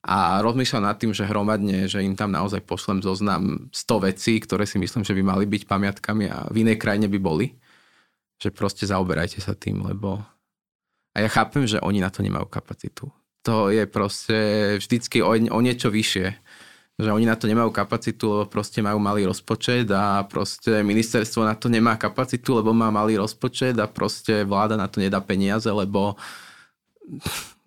a 0.03 0.43
rozmýšľam 0.43 0.83
nad 0.83 0.99
tým, 0.99 1.15
že 1.15 1.23
hromadne, 1.23 1.87
že 1.87 2.03
im 2.03 2.19
tam 2.19 2.35
naozaj 2.35 2.67
pošlem 2.67 2.99
zoznam 2.99 3.71
100 3.71 4.07
vecí, 4.11 4.35
ktoré 4.43 4.67
si 4.67 4.75
myslím, 4.75 5.07
že 5.07 5.15
by 5.15 5.23
mali 5.23 5.47
byť 5.47 5.63
pamiatkami 5.63 6.27
a 6.27 6.51
v 6.51 6.67
inej 6.67 6.75
krajine 6.75 7.07
by 7.07 7.19
boli. 7.23 7.55
Že 8.35 8.51
proste 8.51 8.83
zaoberajte 8.83 9.39
sa 9.39 9.55
tým, 9.55 9.79
lebo... 9.79 10.19
A 11.15 11.23
ja 11.23 11.29
chápem, 11.31 11.63
že 11.63 11.79
oni 11.79 12.03
na 12.03 12.11
to 12.11 12.19
nemajú 12.19 12.51
kapacitu. 12.51 13.07
To 13.47 13.71
je 13.71 13.87
proste 13.87 14.37
vždycky 14.83 15.23
o, 15.23 15.31
o 15.31 15.59
niečo 15.63 15.87
vyššie. 15.87 16.35
Že 16.93 17.09
oni 17.09 17.25
na 17.25 17.33
to 17.33 17.49
nemajú 17.49 17.73
kapacitu, 17.73 18.29
lebo 18.29 18.45
proste 18.45 18.77
majú 18.85 19.01
malý 19.01 19.25
rozpočet 19.25 19.89
a 19.89 20.21
proste 20.29 20.85
ministerstvo 20.85 21.41
na 21.41 21.57
to 21.57 21.65
nemá 21.65 21.97
kapacitu, 21.97 22.53
lebo 22.53 22.69
má 22.69 22.93
malý 22.93 23.17
rozpočet 23.17 23.73
a 23.81 23.89
proste 23.89 24.45
vláda 24.45 24.77
na 24.77 24.85
to 24.85 25.01
nedá 25.01 25.17
peniaze, 25.17 25.65
lebo 25.65 26.13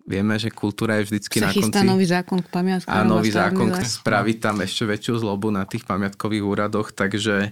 vieme, 0.07 0.39
že 0.39 0.47
kultúra 0.47 0.95
je 1.03 1.11
vždycky 1.11 1.43
sa 1.43 1.51
na 1.51 1.53
konci... 1.53 1.83
nový 1.83 2.07
zákon 2.07 2.39
k 2.39 2.47
pamiatkom. 2.47 2.95
A 2.95 3.03
nový 3.03 3.29
zákon 3.35 3.67
spraví 3.83 4.39
tam 4.39 4.63
ešte 4.63 4.87
väčšiu 4.87 5.19
zlobu 5.19 5.51
na 5.51 5.67
tých 5.67 5.83
pamiatkových 5.83 6.47
úradoch, 6.47 6.95
takže 6.95 7.51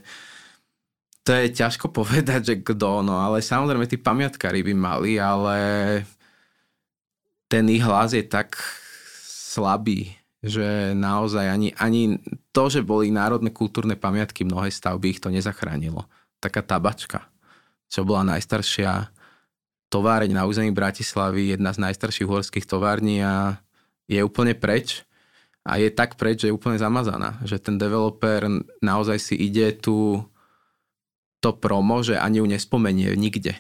to 1.28 1.32
je 1.36 1.52
ťažko 1.52 1.92
povedať, 1.92 2.42
že 2.48 2.56
kto, 2.64 3.04
no 3.04 3.20
ale 3.20 3.44
samozrejme 3.44 3.84
tí 3.84 4.00
pamiatkári 4.00 4.64
by 4.64 4.74
mali, 4.74 5.20
ale 5.20 5.58
ten 7.52 7.68
ich 7.68 7.84
hlas 7.84 8.16
je 8.16 8.24
tak 8.24 8.56
slabý, 9.28 10.16
že 10.46 10.94
naozaj 10.94 11.46
ani, 11.50 11.70
ani 11.74 12.22
to, 12.54 12.70
že 12.70 12.86
boli 12.86 13.10
národné 13.10 13.50
kultúrne 13.50 13.98
pamiatky, 13.98 14.46
mnohé 14.46 14.70
stavby 14.70 15.18
ich 15.18 15.20
to 15.20 15.34
nezachránilo. 15.34 16.06
Taká 16.38 16.62
tabačka, 16.62 17.26
čo 17.90 18.06
bola 18.06 18.38
najstaršia 18.38 19.10
továreň 19.90 20.38
na 20.38 20.46
území 20.46 20.70
Bratislavy, 20.70 21.58
jedna 21.58 21.74
z 21.74 21.82
najstarších 21.82 22.30
uhorských 22.30 22.70
tovární 22.70 23.26
a 23.26 23.58
je 24.06 24.22
úplne 24.22 24.54
preč. 24.54 25.02
A 25.66 25.82
je 25.82 25.90
tak 25.90 26.14
preč, 26.14 26.46
že 26.46 26.54
je 26.54 26.58
úplne 26.58 26.78
zamazaná. 26.78 27.42
Že 27.42 27.58
ten 27.58 27.76
developer 27.82 28.46
naozaj 28.86 29.18
si 29.18 29.34
ide 29.34 29.74
tu 29.74 30.22
to 31.42 31.58
promo, 31.58 32.06
že 32.06 32.22
ani 32.22 32.38
ju 32.38 32.46
nespomenie 32.46 33.18
nikde. 33.18 33.58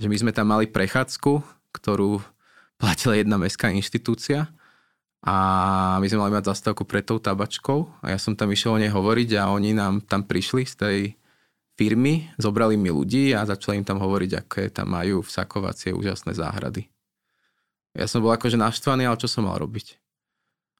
Že 0.00 0.08
my 0.08 0.16
sme 0.16 0.32
tam 0.32 0.48
mali 0.48 0.64
prechádzku, 0.64 1.44
ktorú 1.76 2.24
platila 2.80 3.20
jedna 3.20 3.36
mestská 3.36 3.68
inštitúcia 3.68 4.48
a 5.24 5.36
my 5.96 6.06
sme 6.06 6.20
mali 6.20 6.36
mať 6.36 6.52
zastávku 6.52 6.84
pred 6.84 7.00
tou 7.00 7.16
tabačkou 7.16 8.04
a 8.04 8.12
ja 8.12 8.18
som 8.20 8.36
tam 8.36 8.52
išiel 8.52 8.76
o 8.76 8.80
nej 8.80 8.92
hovoriť 8.92 9.40
a 9.40 9.48
oni 9.48 9.72
nám 9.72 10.04
tam 10.04 10.20
prišli 10.28 10.68
z 10.68 10.74
tej 10.76 10.98
firmy, 11.80 12.28
zobrali 12.36 12.76
mi 12.76 12.92
ľudí 12.92 13.32
a 13.32 13.48
začali 13.48 13.80
im 13.80 13.88
tam 13.88 13.98
hovoriť, 14.04 14.30
aké 14.36 14.62
tam 14.68 14.92
majú 14.92 15.24
vsakovacie 15.24 15.96
úžasné 15.96 16.36
záhrady. 16.36 16.92
Ja 17.96 18.04
som 18.04 18.20
bol 18.20 18.36
akože 18.36 18.60
naštvaný, 18.60 19.08
ale 19.08 19.16
čo 19.16 19.30
som 19.30 19.48
mal 19.48 19.56
robiť? 19.56 19.96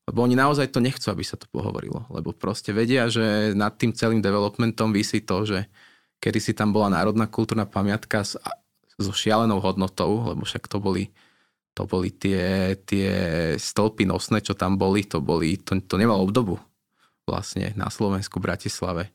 Lebo 0.05 0.21
oni 0.21 0.37
naozaj 0.37 0.69
to 0.69 0.85
nechcú, 0.85 1.09
aby 1.09 1.25
sa 1.25 1.41
to 1.41 1.49
pohovorilo. 1.49 2.05
Lebo 2.13 2.37
proste 2.37 2.77
vedia, 2.77 3.09
že 3.09 3.57
nad 3.57 3.73
tým 3.81 3.97
celým 3.97 4.21
developmentom 4.21 4.93
vysí 4.93 5.25
to, 5.25 5.49
že 5.49 5.59
kedy 6.21 6.39
si 6.43 6.53
tam 6.53 6.77
bola 6.77 6.93
národná 6.93 7.25
kultúrna 7.25 7.65
pamiatka 7.65 8.21
s, 8.21 8.37
so 9.01 9.11
šialenou 9.11 9.59
hodnotou, 9.59 10.31
lebo 10.31 10.45
však 10.45 10.69
to 10.69 10.79
boli, 10.79 11.11
to 11.75 11.91
boli 11.91 12.15
tie, 12.15 12.75
tie 12.87 13.11
stĺpy 13.59 14.07
nosné, 14.07 14.39
čo 14.41 14.55
tam 14.55 14.79
boli, 14.79 15.03
to, 15.03 15.19
boli, 15.19 15.59
to, 15.59 15.75
to 15.83 15.99
nemalo 15.99 16.23
obdobu 16.23 16.63
vlastne 17.27 17.75
na 17.75 17.91
Slovensku, 17.91 18.39
Bratislave. 18.39 19.11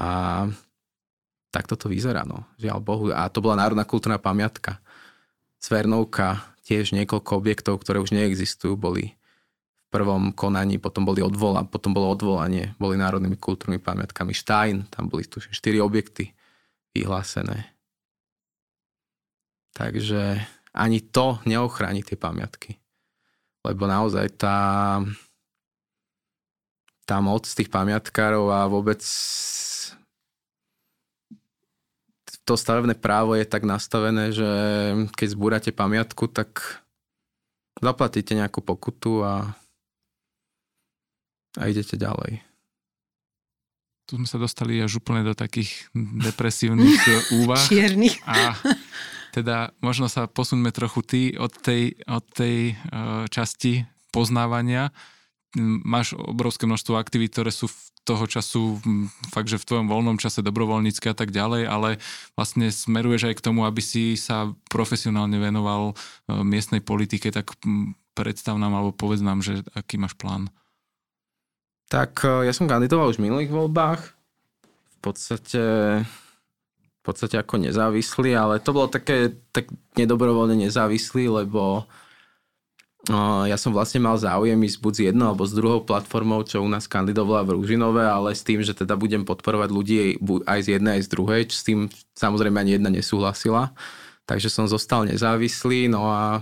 A 0.00 0.48
tak 1.52 1.68
toto 1.70 1.86
vyzerá, 1.92 2.24
no. 2.24 2.48
Žiaľ 2.58 2.78
Bohu. 2.80 3.04
A 3.12 3.28
to 3.28 3.44
bola 3.44 3.60
Národná 3.60 3.84
kultúrna 3.84 4.18
pamiatka. 4.18 4.80
Svernovka, 5.60 6.42
tiež 6.64 6.96
niekoľko 6.96 7.30
objektov, 7.36 7.74
ktoré 7.84 8.00
už 8.00 8.16
neexistujú, 8.16 8.74
boli 8.74 9.12
v 9.14 9.86
prvom 9.92 10.34
konaní, 10.34 10.80
potom, 10.82 11.06
boli 11.06 11.22
odvola, 11.22 11.62
potom 11.62 11.94
bolo 11.94 12.10
odvolanie, 12.10 12.74
boli 12.80 12.98
národnými 12.98 13.38
kultúrnymi 13.38 13.78
pamiatkami. 13.78 14.34
Stein, 14.34 14.88
tam 14.90 15.06
boli 15.06 15.28
tu 15.28 15.38
4 15.38 15.54
objekty 15.78 16.34
vyhlásené. 16.96 17.70
Takže 19.74 20.42
ani 20.74 20.98
to 21.00 21.38
neochráni 21.46 22.02
tie 22.02 22.18
pamiatky. 22.18 22.76
Lebo 23.64 23.86
naozaj 23.86 24.34
tá, 24.36 25.00
tá 27.06 27.16
moc 27.22 27.46
tých 27.46 27.70
pamiatkárov 27.70 28.50
a 28.50 28.66
vôbec 28.68 29.00
to 32.44 32.60
stavebné 32.60 32.92
právo 33.00 33.32
je 33.32 33.48
tak 33.48 33.64
nastavené, 33.64 34.28
že 34.28 34.48
keď 35.16 35.28
zbúrate 35.32 35.70
pamiatku, 35.72 36.28
tak 36.28 36.84
zaplatíte 37.80 38.36
nejakú 38.36 38.60
pokutu 38.60 39.24
a, 39.24 39.56
a 41.56 41.62
idete 41.64 41.96
ďalej. 41.96 42.44
Tu 44.04 44.20
sme 44.20 44.28
sa 44.28 44.36
dostali 44.36 44.76
až 44.84 45.00
úplne 45.00 45.24
do 45.24 45.32
takých 45.32 45.88
depresívnych 45.96 47.00
úvah. 47.40 47.64
Čiernych. 47.64 48.20
A 48.28 48.52
teda 49.34 49.74
možno 49.82 50.06
sa 50.06 50.30
posunme 50.30 50.70
trochu 50.70 51.02
ty 51.02 51.20
od 51.34 51.50
tej, 51.50 51.98
od 52.06 52.22
tej 52.30 52.78
uh, 52.78 53.26
časti 53.26 53.82
poznávania. 54.14 54.94
Máš 55.58 56.14
obrovské 56.14 56.70
množstvo 56.70 56.94
aktivít, 56.94 57.34
ktoré 57.34 57.50
sú 57.50 57.66
v 57.66 57.78
toho 58.04 58.28
času 58.28 58.78
fakt, 59.32 59.48
že 59.48 59.56
v 59.56 59.66
tvojom 59.66 59.88
voľnom 59.88 60.20
čase 60.20 60.44
dobrovoľnícky 60.44 61.08
a 61.08 61.16
tak 61.16 61.32
ďalej, 61.32 61.66
ale 61.66 61.90
vlastne 62.36 62.68
smeruješ 62.68 63.32
aj 63.32 63.34
k 63.40 63.44
tomu, 63.50 63.64
aby 63.64 63.80
si 63.80 64.14
sa 64.20 64.52
profesionálne 64.68 65.40
venoval 65.40 65.96
e, 66.28 66.44
miestnej 66.44 66.84
politike, 66.84 67.32
tak 67.32 67.56
predstav 68.12 68.60
nám 68.60 68.76
alebo 68.76 68.92
povedz 68.92 69.24
nám, 69.24 69.40
že 69.40 69.64
aký 69.72 69.96
máš 69.96 70.12
plán. 70.20 70.52
Tak 71.88 72.28
e, 72.28 72.44
ja 72.44 72.52
som 72.52 72.68
kandidoval 72.68 73.08
už 73.08 73.16
v 73.16 73.26
minulých 73.32 73.50
voľbách. 73.50 74.00
V 74.68 74.98
podstate 75.00 75.62
v 77.04 77.12
podstate 77.12 77.36
ako 77.36 77.60
nezávislý, 77.60 78.32
ale 78.32 78.64
to 78.64 78.72
bolo 78.72 78.88
také 78.88 79.36
tak 79.52 79.68
nedobrovoľne 79.92 80.56
nezávislý, 80.56 81.28
lebo 81.28 81.84
ja 83.44 83.60
som 83.60 83.76
vlastne 83.76 84.00
mal 84.00 84.16
záujem 84.16 84.56
ísť 84.56 84.80
buď 84.80 84.92
s 84.96 85.00
jednou 85.12 85.28
alebo 85.28 85.44
s 85.44 85.52
druhou 85.52 85.84
platformou, 85.84 86.40
čo 86.48 86.64
u 86.64 86.68
nás 86.72 86.88
kandidovala 86.88 87.44
v 87.44 87.60
Rúžinove, 87.60 88.00
ale 88.00 88.32
s 88.32 88.40
tým, 88.40 88.64
že 88.64 88.72
teda 88.72 88.96
budem 88.96 89.28
podporovať 89.28 89.68
ľudí 89.68 90.16
aj 90.48 90.58
z 90.64 90.68
jednej, 90.80 90.96
aj 90.96 91.02
z 91.04 91.12
druhej, 91.12 91.42
s 91.52 91.60
tým 91.68 91.92
samozrejme 92.16 92.56
ani 92.56 92.80
jedna 92.80 92.88
nesúhlasila. 92.88 93.76
Takže 94.24 94.48
som 94.48 94.64
zostal 94.64 95.04
nezávislý, 95.04 95.92
no 95.92 96.08
a 96.08 96.40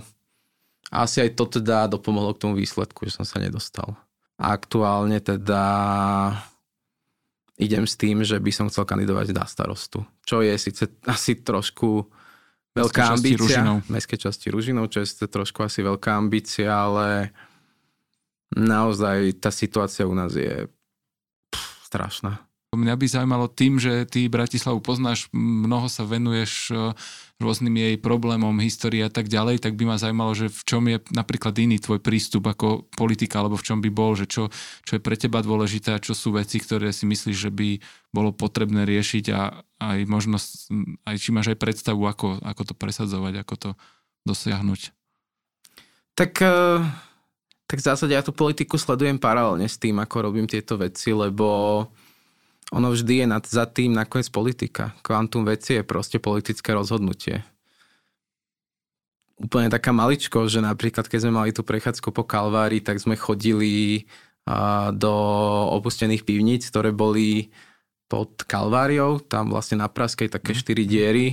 asi 0.87 1.27
aj 1.27 1.35
to 1.35 1.59
teda 1.59 1.91
dopomohlo 1.91 2.31
k 2.31 2.47
tomu 2.47 2.55
výsledku, 2.55 3.03
že 3.03 3.19
som 3.19 3.27
sa 3.27 3.43
nedostal. 3.43 3.99
Aktuálne 4.39 5.19
teda 5.19 5.67
idem 7.57 7.85
s 7.85 7.93
tým, 7.99 8.25
že 8.25 8.41
by 8.41 8.51
som 8.51 8.65
chcel 8.69 8.85
kandidovať 8.85 9.33
na 9.33 9.45
starostu. 9.45 10.01
Čo 10.25 10.41
je 10.41 10.53
síce 10.57 10.89
asi 11.05 11.41
trošku 11.41 12.09
veľká 12.73 13.13
ambícia. 13.13 13.61
Ružinov. 13.61 13.85
Mestskej 13.89 14.19
časti 14.29 14.47
Ružinov, 14.49 14.89
čo 14.89 15.05
je 15.05 15.29
trošku 15.29 15.61
asi 15.61 15.85
veľká 15.85 16.17
ambícia, 16.17 16.73
ale 16.73 17.29
naozaj 18.57 19.37
tá 19.37 19.53
situácia 19.53 20.09
u 20.09 20.13
nás 20.17 20.33
je 20.33 20.65
pff, 21.53 21.89
strašná. 21.89 22.41
Mňa 22.73 22.97
by 22.97 23.05
zaujímalo 23.05 23.45
tým, 23.47 23.77
že 23.77 24.09
ty 24.09 24.25
Bratislavu 24.25 24.81
poznáš, 24.81 25.29
mnoho 25.33 25.85
sa 25.85 26.03
venuješ 26.09 26.73
e, 26.73 26.97
rôznym 27.37 27.75
jej 27.77 27.95
problémom, 28.01 28.57
histórii 28.57 29.05
a 29.05 29.13
tak 29.13 29.29
ďalej, 29.29 29.61
tak 29.61 29.77
by 29.77 29.93
ma 29.93 30.01
zaujímalo, 30.01 30.33
že 30.33 30.49
v 30.49 30.61
čom 30.65 30.83
je 30.89 30.97
napríklad 31.13 31.53
iný 31.61 31.77
tvoj 31.77 32.01
prístup 32.01 32.49
ako 32.49 32.89
politika, 32.97 33.43
alebo 33.43 33.59
v 33.59 33.65
čom 33.65 33.77
by 33.77 33.89
bol, 33.93 34.17
že 34.17 34.25
čo, 34.25 34.49
čo 34.87 34.97
je 34.97 35.01
pre 35.05 35.13
teba 35.13 35.45
dôležité 35.45 35.93
a 35.93 36.01
čo 36.01 36.17
sú 36.17 36.33
veci, 36.33 36.57
ktoré 36.57 36.89
si 36.89 37.05
myslíš, 37.05 37.37
že 37.37 37.51
by 37.53 37.77
bolo 38.09 38.33
potrebné 38.33 38.89
riešiť 38.89 39.25
a 39.35 39.61
aj 39.77 39.99
možnosť, 40.09 40.49
aj 41.05 41.15
či 41.21 41.29
máš 41.29 41.53
aj 41.53 41.61
predstavu, 41.61 42.01
ako, 42.09 42.41
ako 42.41 42.61
to 42.67 42.73
presadzovať, 42.73 43.33
ako 43.45 43.53
to 43.55 43.69
dosiahnuť. 44.25 44.89
Tak, 46.17 46.31
e, 46.41 46.57
tak 47.69 47.77
v 47.81 47.85
zásade 47.85 48.13
ja 48.13 48.25
tú 48.25 48.33
politiku 48.33 48.77
sledujem 48.77 49.17
paralelne 49.17 49.65
s 49.65 49.81
tým, 49.81 49.97
ako 49.97 50.29
robím 50.29 50.45
tieto 50.45 50.77
veci, 50.77 51.09
lebo 51.09 51.85
ono 52.71 52.93
vždy 52.93 53.23
je 53.23 53.25
nad, 53.27 53.43
za 53.43 53.65
tým 53.67 53.91
nakoniec 53.91 54.29
politika. 54.31 54.95
Kvantum 55.03 55.43
veci 55.43 55.81
je 55.81 55.83
proste 55.83 56.21
politické 56.21 56.71
rozhodnutie. 56.71 57.43
Úplne 59.41 59.73
taká 59.73 59.91
maličko, 59.91 60.45
že 60.47 60.63
napríklad 60.63 61.09
keď 61.09 61.19
sme 61.27 61.33
mali 61.33 61.51
tú 61.51 61.65
prechádzku 61.65 62.13
po 62.13 62.23
Kalvári, 62.23 62.79
tak 62.79 63.01
sme 63.01 63.19
chodili 63.19 64.05
do 64.93 65.13
opustených 65.79 66.27
pivníc, 66.27 66.67
ktoré 66.67 66.91
boli 66.91 67.51
pod 68.11 68.43
Kalváriou, 68.45 69.23
tam 69.23 69.49
vlastne 69.49 69.81
na 69.81 69.89
Praskej 69.89 70.29
také 70.29 70.53
mhm. 70.53 70.59
štyri 70.59 70.83
diery. 70.85 71.27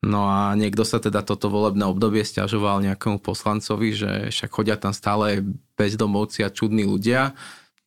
No 0.00 0.32
a 0.32 0.56
niekto 0.56 0.80
sa 0.80 0.96
teda 0.96 1.20
toto 1.20 1.52
volebné 1.52 1.84
obdobie 1.84 2.24
stiažoval 2.24 2.80
nejakému 2.80 3.20
poslancovi, 3.20 3.92
že 3.92 4.10
však 4.32 4.48
chodia 4.48 4.80
tam 4.80 4.96
stále 4.96 5.44
bezdomovci 5.76 6.40
a 6.40 6.48
čudní 6.48 6.88
ľudia 6.88 7.36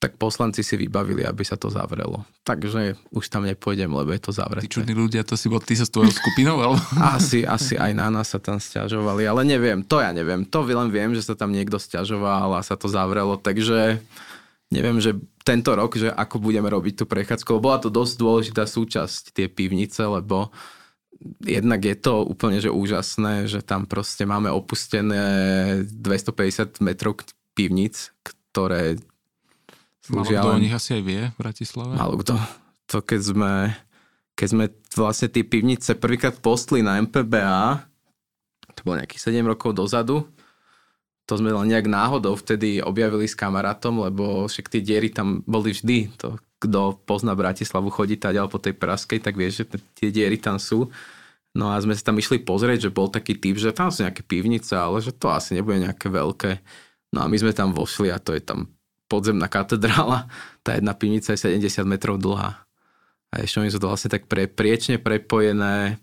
tak 0.03 0.19
poslanci 0.19 0.67
si 0.67 0.75
vybavili, 0.75 1.23
aby 1.23 1.47
sa 1.47 1.55
to 1.55 1.71
zavrelo. 1.71 2.27
Takže 2.43 2.99
už 3.15 3.23
tam 3.31 3.47
nepôjdem, 3.47 3.87
lebo 3.87 4.11
je 4.11 4.19
to 4.19 4.35
zavreté. 4.35 4.67
Tí 4.67 4.75
čudní 4.75 4.91
ľudia, 4.91 5.23
to 5.23 5.39
si 5.39 5.47
bol 5.47 5.63
ty 5.63 5.79
sa 5.79 5.87
s 5.87 5.95
tvojou 5.95 6.11
skupinou? 6.11 6.59
Alebo? 6.59 6.75
Asi, 7.15 7.47
asi 7.47 7.79
aj 7.79 7.95
na 7.95 8.11
nás 8.11 8.35
sa 8.35 8.39
tam 8.43 8.59
stiažovali, 8.59 9.23
ale 9.23 9.47
neviem, 9.47 9.79
to 9.79 10.03
ja 10.03 10.11
neviem. 10.11 10.43
To 10.51 10.67
len 10.67 10.91
viem, 10.91 11.15
že 11.15 11.23
sa 11.23 11.39
tam 11.39 11.55
niekto 11.55 11.79
stiažoval 11.79 12.59
a 12.59 12.65
sa 12.67 12.75
to 12.75 12.91
zavrelo, 12.91 13.39
takže 13.39 14.03
neviem, 14.75 14.99
že 14.99 15.15
tento 15.47 15.71
rok, 15.71 15.95
že 15.95 16.11
ako 16.11 16.43
budeme 16.43 16.67
robiť 16.67 16.99
tú 16.99 17.05
prechádzku, 17.07 17.63
bola 17.63 17.79
to 17.79 17.87
dosť 17.87 18.13
dôležitá 18.19 18.67
súčasť 18.67 19.31
tie 19.31 19.47
pivnice, 19.47 20.03
lebo 20.03 20.51
jednak 21.39 21.79
je 21.79 21.95
to 21.95 22.27
úplne 22.27 22.59
že 22.59 22.67
úžasné, 22.67 23.47
že 23.47 23.63
tam 23.63 23.87
proste 23.87 24.27
máme 24.27 24.51
opustené 24.51 25.23
250 25.87 26.83
metrov 26.83 27.23
pivnic, 27.55 28.11
ktoré 28.51 28.99
Málo 30.11 30.27
kto 30.27 30.49
o 30.51 30.59
nich 30.59 30.75
asi 30.75 30.99
aj 30.99 31.03
vie 31.07 31.21
v 31.31 31.37
Bratislave? 31.39 31.95
Málo 31.95 32.19
kto. 32.19 32.35
To 32.91 32.97
keď 32.99 33.21
sme, 33.23 33.53
keď 34.35 34.47
sme 34.51 34.65
vlastne 34.99 35.31
tie 35.31 35.47
pivnice 35.47 35.95
prvýkrát 35.95 36.35
postli 36.43 36.83
na 36.83 36.99
MPBA, 36.99 37.87
to 38.75 38.79
bolo 38.83 38.99
nejakých 38.99 39.31
7 39.31 39.47
rokov 39.47 39.71
dozadu, 39.71 40.27
to 41.23 41.39
sme 41.39 41.55
len 41.55 41.71
nejak 41.71 41.87
náhodou 41.87 42.35
vtedy 42.35 42.83
objavili 42.83 43.31
s 43.31 43.37
kamarátom, 43.37 44.03
lebo 44.03 44.43
však 44.43 44.67
tie 44.67 44.83
diery 44.83 45.07
tam 45.07 45.39
boli 45.47 45.71
vždy. 45.71 46.11
To, 46.19 46.35
kto 46.59 46.99
pozná 47.07 47.31
Bratislavu, 47.31 47.87
chodí 47.87 48.19
ďalej 48.19 48.51
po 48.51 48.59
tej 48.59 48.75
Praskej, 48.75 49.23
tak 49.23 49.39
vie, 49.39 49.47
že 49.47 49.63
tie 49.95 50.11
diery 50.11 50.35
tam 50.35 50.59
sú. 50.59 50.91
No 51.55 51.71
a 51.71 51.79
sme 51.79 51.95
sa 51.95 52.11
tam 52.11 52.19
išli 52.19 52.43
pozrieť, 52.43 52.89
že 52.89 52.95
bol 52.95 53.07
taký 53.07 53.39
typ, 53.39 53.55
že 53.55 53.71
tam 53.71 53.87
sú 53.87 54.03
nejaké 54.03 54.25
pivnice, 54.25 54.75
ale 54.75 54.99
že 54.99 55.15
to 55.15 55.31
asi 55.31 55.55
nebude 55.55 55.79
nejaké 55.79 56.11
veľké. 56.11 56.59
No 57.15 57.23
a 57.23 57.29
my 57.31 57.37
sme 57.39 57.55
tam 57.55 57.71
vošli 57.71 58.11
a 58.11 58.19
to 58.19 58.35
je 58.35 58.43
tam 58.43 58.67
podzemná 59.13 59.45
katedrála, 59.45 60.25
tá 60.65 60.73
jedna 60.73 60.97
pivnica 60.97 61.37
je 61.37 61.45
70 61.45 61.85
metrov 61.85 62.17
dlhá. 62.17 62.65
A 63.29 63.35
ešte 63.45 63.61
oni 63.61 63.69
sú 63.69 63.77
to 63.77 63.89
vlastne 63.89 64.09
tak 64.09 64.25
pre, 64.25 64.49
priečne 64.49 64.97
prepojené. 64.97 66.01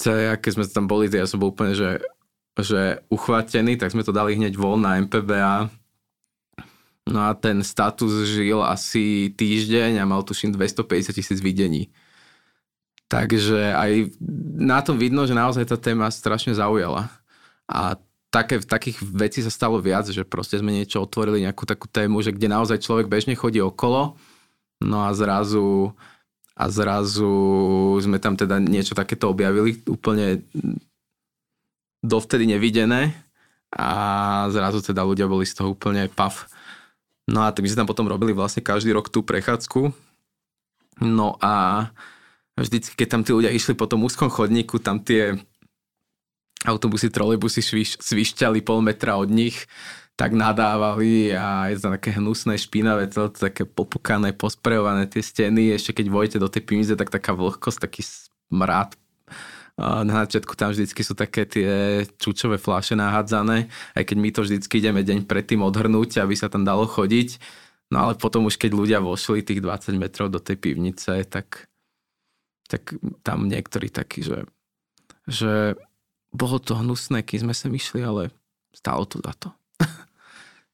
Celé, 0.00 0.32
keď 0.40 0.50
sme 0.56 0.64
tam 0.64 0.88
boli, 0.88 1.12
ja 1.12 1.28
som 1.28 1.40
bol 1.40 1.52
úplne, 1.52 1.76
že, 1.76 2.00
že 2.56 3.04
uchvatený, 3.12 3.76
tak 3.76 3.92
sme 3.92 4.04
to 4.04 4.12
dali 4.12 4.36
hneď 4.36 4.56
von 4.56 4.80
na 4.80 4.96
MPBA. 5.00 5.68
No 7.04 7.20
a 7.28 7.36
ten 7.36 7.60
status 7.60 8.24
žil 8.24 8.64
asi 8.64 9.32
týždeň 9.36 10.00
a 10.00 10.08
mal 10.08 10.24
tuším 10.24 10.56
250 10.56 11.12
tisíc 11.12 11.38
videní. 11.44 11.92
Takže 13.12 13.76
aj 13.76 14.16
na 14.56 14.80
tom 14.80 14.96
vidno, 14.96 15.28
že 15.28 15.36
naozaj 15.36 15.68
tá 15.68 15.76
téma 15.76 16.08
strašne 16.08 16.56
zaujala. 16.56 17.12
A 17.68 18.00
také, 18.34 18.58
takých 18.58 18.98
vecí 18.98 19.38
sa 19.46 19.54
stalo 19.54 19.78
viac, 19.78 20.10
že 20.10 20.26
proste 20.26 20.58
sme 20.58 20.74
niečo 20.74 20.98
otvorili, 20.98 21.46
nejakú 21.46 21.62
takú 21.62 21.86
tému, 21.86 22.18
že 22.18 22.34
kde 22.34 22.50
naozaj 22.50 22.82
človek 22.82 23.06
bežne 23.06 23.38
chodí 23.38 23.62
okolo, 23.62 24.18
no 24.82 25.06
a 25.06 25.14
zrazu 25.14 25.94
a 26.54 26.66
zrazu 26.70 27.30
sme 28.02 28.18
tam 28.18 28.34
teda 28.34 28.58
niečo 28.58 28.98
takéto 28.98 29.30
objavili, 29.30 29.78
úplne 29.86 30.42
dovtedy 32.02 32.50
nevidené 32.50 33.14
a 33.74 34.46
zrazu 34.50 34.82
teda 34.82 35.06
ľudia 35.06 35.30
boli 35.30 35.46
z 35.46 35.54
toho 35.54 35.74
úplne 35.74 36.10
pav. 36.10 36.46
No 37.26 37.42
a 37.42 37.50
my 37.50 37.66
sme 37.70 37.82
tam 37.82 37.90
potom 37.90 38.06
robili 38.06 38.30
vlastne 38.36 38.62
každý 38.62 38.92
rok 38.94 39.10
tú 39.10 39.24
prechádzku. 39.24 39.90
No 41.02 41.34
a 41.42 41.88
vždycky, 42.54 42.94
keď 42.94 43.08
tam 43.10 43.22
tí 43.26 43.34
ľudia 43.34 43.50
išli 43.50 43.74
po 43.74 43.90
tom 43.90 44.06
úzkom 44.06 44.30
chodníku, 44.30 44.78
tam 44.78 45.02
tie 45.02 45.34
autobusy, 46.64 47.12
trolejbusy 47.12 47.60
sviš, 47.60 48.00
svišťali 48.00 48.64
pol 48.64 48.80
metra 48.80 49.20
od 49.20 49.28
nich, 49.28 49.68
tak 50.14 50.30
nadávali 50.30 51.34
a 51.34 51.68
je 51.74 51.82
to 51.82 51.90
také 51.90 52.14
hnusné, 52.14 52.54
špinavé, 52.54 53.10
to, 53.10 53.28
to 53.34 53.50
také 53.50 53.66
popukané, 53.66 54.30
posprejované 54.30 55.10
tie 55.10 55.20
steny. 55.20 55.74
Ešte 55.74 56.00
keď 56.00 56.06
vojete 56.08 56.38
do 56.38 56.46
tej 56.46 56.62
pimize, 56.62 56.94
tak 56.94 57.10
taká 57.10 57.34
vlhkosť, 57.34 57.78
taký 57.82 58.02
smrad. 58.06 58.94
Na 59.74 60.22
začiatku 60.22 60.54
tam 60.54 60.70
vždycky 60.70 61.02
sú 61.02 61.18
také 61.18 61.50
tie 61.50 62.06
čučové 62.22 62.62
fláše 62.62 62.94
nahádzané, 62.94 63.66
aj 63.98 64.04
keď 64.06 64.16
my 64.22 64.30
to 64.30 64.40
vždycky 64.46 64.78
ideme 64.78 65.02
deň 65.02 65.26
predtým 65.26 65.66
odhrnúť, 65.66 66.22
aby 66.22 66.38
sa 66.38 66.46
tam 66.46 66.62
dalo 66.62 66.86
chodiť. 66.86 67.42
No 67.90 68.06
ale 68.06 68.14
potom 68.14 68.46
už 68.46 68.54
keď 68.54 68.70
ľudia 68.70 68.98
vošli 69.02 69.42
tých 69.42 69.58
20 69.58 69.98
metrov 69.98 70.30
do 70.30 70.38
tej 70.38 70.62
pivnice, 70.62 71.26
tak, 71.26 71.66
tak 72.70 72.94
tam 73.26 73.50
niektorí 73.50 73.90
takí, 73.90 74.22
že, 74.22 74.46
že 75.26 75.74
bolo 76.34 76.58
to 76.58 76.74
hnusné, 76.74 77.22
keď 77.22 77.46
sme 77.46 77.54
sa 77.54 77.70
myšli, 77.70 78.02
ale 78.02 78.34
stálo 78.74 79.06
to 79.06 79.22
za 79.22 79.32
to. 79.38 79.48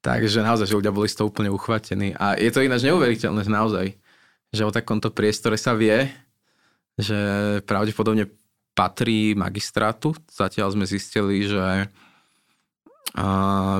Takže 0.06 0.40
naozaj, 0.40 0.72
že 0.72 0.78
ľudia 0.80 0.96
boli 0.96 1.12
z 1.12 1.20
toho 1.20 1.28
úplne 1.28 1.52
uchvatení. 1.52 2.16
A 2.16 2.40
je 2.40 2.48
to 2.48 2.64
ináč 2.64 2.88
neuveriteľné, 2.88 3.44
že 3.44 3.52
naozaj, 3.52 3.86
že 4.50 4.62
o 4.64 4.72
takomto 4.72 5.12
priestore 5.12 5.60
sa 5.60 5.76
vie, 5.76 6.08
že 6.96 7.20
pravdepodobne 7.68 8.32
patrí 8.72 9.36
magistrátu. 9.36 10.16
Zatiaľ 10.32 10.72
sme 10.72 10.88
zistili, 10.88 11.44
že 11.44 11.92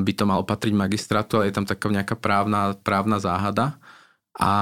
by 0.05 0.13
to 0.13 0.25
malo 0.29 0.45
patriť 0.45 0.77
magistrátu, 0.77 1.41
ale 1.41 1.49
je 1.49 1.57
tam 1.57 1.65
taká 1.65 1.89
nejaká 1.89 2.19
právna, 2.19 2.77
právna 2.77 3.17
záhada 3.17 3.81
a 4.37 4.53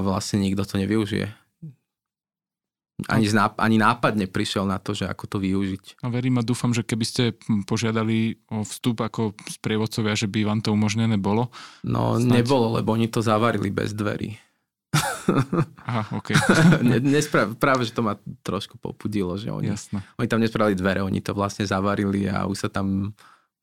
vlastne 0.00 0.40
nikto 0.40 0.64
to 0.64 0.80
nevyužije 0.80 1.43
ani, 3.10 3.26
znáp- 3.26 3.58
ani 3.58 3.76
nápad 3.76 4.14
neprišiel 4.14 4.62
na 4.70 4.78
to, 4.78 4.94
že 4.94 5.10
ako 5.10 5.26
to 5.26 5.36
využiť. 5.42 6.06
A 6.06 6.08
verím 6.08 6.38
a 6.38 6.46
dúfam, 6.46 6.70
že 6.70 6.86
keby 6.86 7.04
ste 7.04 7.22
požiadali 7.66 8.38
o 8.54 8.62
vstup 8.62 9.02
ako 9.02 9.34
sprievodcovia, 9.50 10.14
že 10.14 10.30
by 10.30 10.46
vám 10.46 10.60
to 10.62 10.70
umožnené 10.70 11.18
bolo? 11.18 11.50
No 11.82 12.14
Snať... 12.16 12.30
nebolo, 12.30 12.78
lebo 12.78 12.94
oni 12.94 13.10
to 13.10 13.18
zavarili 13.18 13.74
bez 13.74 13.92
dverí. 13.98 14.38
Aha, 15.90 16.14
ok. 16.14 16.28
Nespra- 17.02 17.50
práve, 17.50 17.82
že 17.88 17.92
to 17.96 18.06
ma 18.06 18.14
trošku 18.46 18.78
popudilo, 18.78 19.34
že 19.34 19.50
oni, 19.50 19.74
Jasne. 19.74 19.98
oni 20.14 20.28
tam 20.30 20.38
nespravili 20.38 20.78
dvere, 20.78 21.02
oni 21.02 21.18
to 21.18 21.34
vlastne 21.34 21.66
zavarili 21.66 22.30
a 22.30 22.46
už 22.46 22.56
sa 22.56 22.68
tam 22.70 23.10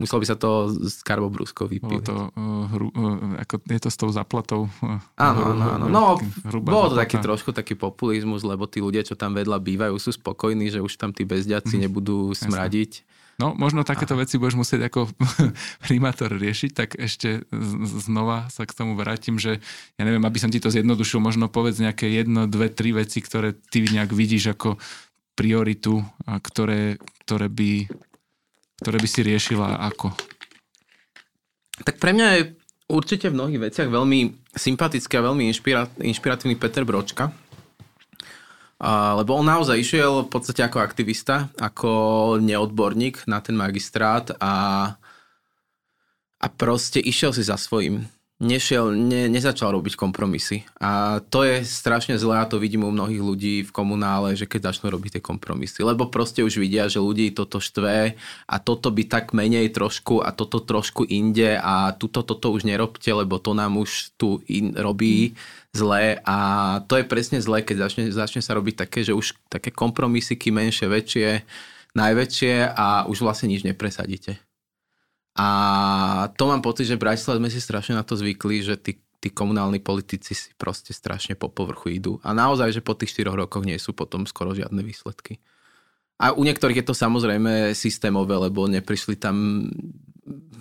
Muselo 0.02 0.18
by 0.18 0.28
sa 0.28 0.38
to 0.38 0.74
s 0.82 1.06
karbobrúskou 1.06 1.70
vypiť. 1.70 2.02
to, 2.02 2.34
uh, 2.34 2.66
hru, 2.74 2.89
uh, 2.89 3.38
ako 3.45 3.62
je 3.70 3.80
to 3.86 3.89
s 3.93 3.97
tou 4.02 4.10
zaplatou? 4.10 4.66
Uh, 4.82 4.97
áno, 5.22 5.54
áno, 5.54 5.64
áno. 5.78 5.86
No, 5.86 6.06
bolo 6.66 6.89
to 6.89 6.97
taký 6.97 7.22
trošku 7.22 7.54
taký 7.54 7.78
populizmus, 7.78 8.41
lebo 8.41 8.66
tí 8.66 8.82
ľudia, 8.82 9.06
čo 9.06 9.14
tam 9.14 9.38
vedľa 9.38 9.62
bývajú, 9.62 9.93
sú 10.02 10.10
spokojní, 10.10 10.74
že 10.74 10.82
už 10.82 10.97
tam 10.97 11.14
tí 11.14 11.22
bezdiaci 11.22 11.78
mm. 11.78 11.82
nebudú 11.86 12.34
smradiť. 12.34 13.06
No, 13.41 13.58
možno 13.58 13.82
takéto 13.82 14.14
veci 14.14 14.38
budeš 14.38 14.54
musieť 14.54 14.82
ako 14.86 15.10
primátor 15.88 16.30
riešiť, 16.30 16.72
tak 16.78 16.89
ešte 16.93 17.41
znova 18.06 18.45
sa 18.54 18.70
k 18.70 18.76
tomu 18.78 18.93
vrátim, 18.93 19.41
že 19.41 19.58
ja 19.97 20.04
neviem, 20.06 20.22
aby 20.22 20.38
som 20.38 20.54
ti 20.54 20.62
to 20.62 20.70
zjednodušil, 20.70 21.18
možno 21.18 21.49
povedz 21.49 21.82
nejaké 21.82 22.06
jedno, 22.06 22.45
dve, 22.45 22.70
tri 22.70 22.93
veci, 22.93 23.18
ktoré 23.18 23.58
ty 23.58 23.82
nejak 23.82 24.14
vidíš 24.14 24.54
ako 24.54 24.78
prioritu, 25.34 26.06
a 26.30 26.38
ktoré, 26.38 27.02
ktoré, 27.26 27.49
by, 27.49 27.89
ktoré 28.82 28.98
by 28.98 29.08
si 29.08 29.22
riešila 29.22 29.78
ako? 29.94 30.10
Tak 31.86 32.02
pre 32.02 32.14
mňa 32.14 32.28
je 32.38 32.42
určite 32.90 33.30
v 33.30 33.38
mnohých 33.38 33.72
veciach 33.72 33.90
veľmi 33.90 34.52
sympatický 34.52 35.14
a 35.18 35.26
veľmi 35.32 35.48
inšpiratívny 36.02 36.60
Peter 36.60 36.84
Bročka, 36.84 37.32
lebo 39.16 39.38
on 39.38 39.46
naozaj 39.46 39.78
išiel 39.78 40.26
v 40.26 40.30
podstate 40.34 40.66
ako 40.66 40.82
aktivista, 40.82 41.54
ako 41.62 41.90
neodborník 42.42 43.30
na 43.30 43.38
ten 43.40 43.54
magistrát 43.54 44.34
a, 44.42 44.54
a 46.42 46.46
proste 46.50 46.98
išiel 46.98 47.32
si 47.32 47.46
za 47.46 47.62
svojím. 47.62 48.02
Nešiel, 48.42 48.98
ne, 48.98 49.30
nezačal 49.30 49.70
robiť 49.70 49.94
kompromisy. 49.94 50.66
A 50.82 51.22
to 51.22 51.46
je 51.46 51.62
strašne 51.62 52.18
zlé 52.18 52.42
a 52.42 52.50
to 52.50 52.58
vidím 52.58 52.82
u 52.82 52.89
mnohých 52.89 53.22
ľudí 53.22 53.56
v 53.62 53.70
komunále, 53.70 54.34
že 54.34 54.50
keď 54.50 54.74
začnú 54.74 54.89
robiť 54.89 55.18
tie 55.18 55.22
kompromisy. 55.22 55.86
Lebo 55.86 56.10
proste 56.10 56.42
už 56.42 56.58
vidia, 56.58 56.89
že 56.89 56.98
ľudí 56.98 57.30
toto 57.38 57.62
štve 57.62 58.18
a 58.50 58.56
toto 58.58 58.89
by 58.89 59.06
tak 59.06 59.38
menej 59.38 59.70
trošku 59.70 60.26
a 60.26 60.34
toto 60.34 60.58
trošku 60.58 61.06
inde 61.06 61.54
a 61.54 61.94
tuto 61.94 62.26
toto 62.26 62.50
už 62.50 62.66
nerobte, 62.66 63.14
lebo 63.14 63.38
to 63.38 63.54
nám 63.54 63.78
už 63.78 64.18
tu 64.18 64.42
in, 64.50 64.74
robí. 64.74 65.38
Zlé 65.72 66.18
a 66.26 66.82
to 66.89 66.98
je 66.98 67.06
presne 67.06 67.39
zlé, 67.39 67.62
keď 67.62 67.88
začne, 67.88 68.04
začne 68.10 68.42
sa 68.42 68.58
robiť 68.58 68.84
také, 68.84 69.06
že 69.06 69.14
už 69.14 69.38
také 69.48 69.70
kompromisy, 69.70 70.36
menšie, 70.36 70.89
väčšie, 70.89 71.46
najväčšie 71.94 72.74
a 72.74 73.06
už 73.06 73.22
vlastne 73.22 73.54
nič 73.54 73.64
nepresadíte. 73.64 74.51
A 75.36 75.48
to 76.36 76.44
mám 76.52 76.60
pocit, 76.60 76.88
že 76.88 77.00
v 77.00 77.08
Bratislave 77.08 77.40
sme 77.40 77.50
si 77.54 77.64
strašne 77.64 77.96
na 77.96 78.04
to 78.04 78.20
zvykli, 78.20 78.64
že 78.64 78.76
tí, 78.76 79.00
tí 79.24 79.32
komunálni 79.32 79.80
politici 79.80 80.36
si 80.36 80.52
proste 80.60 80.92
strašne 80.92 81.40
po 81.40 81.48
povrchu 81.48 81.96
idú. 81.96 82.14
A 82.22 82.36
naozaj, 82.36 82.76
že 82.76 82.82
po 82.84 82.96
tých 82.98 83.16
4 83.16 83.32
rokoch 83.32 83.64
nie 83.64 83.80
sú 83.80 83.96
potom 83.96 84.28
skoro 84.28 84.52
žiadne 84.52 84.84
výsledky. 84.84 85.40
A 86.22 86.36
u 86.36 86.46
niektorých 86.46 86.84
je 86.84 86.88
to 86.88 86.94
samozrejme 86.94 87.74
systémové, 87.74 88.38
lebo 88.38 88.70
neprišli 88.70 89.18
tam 89.18 89.66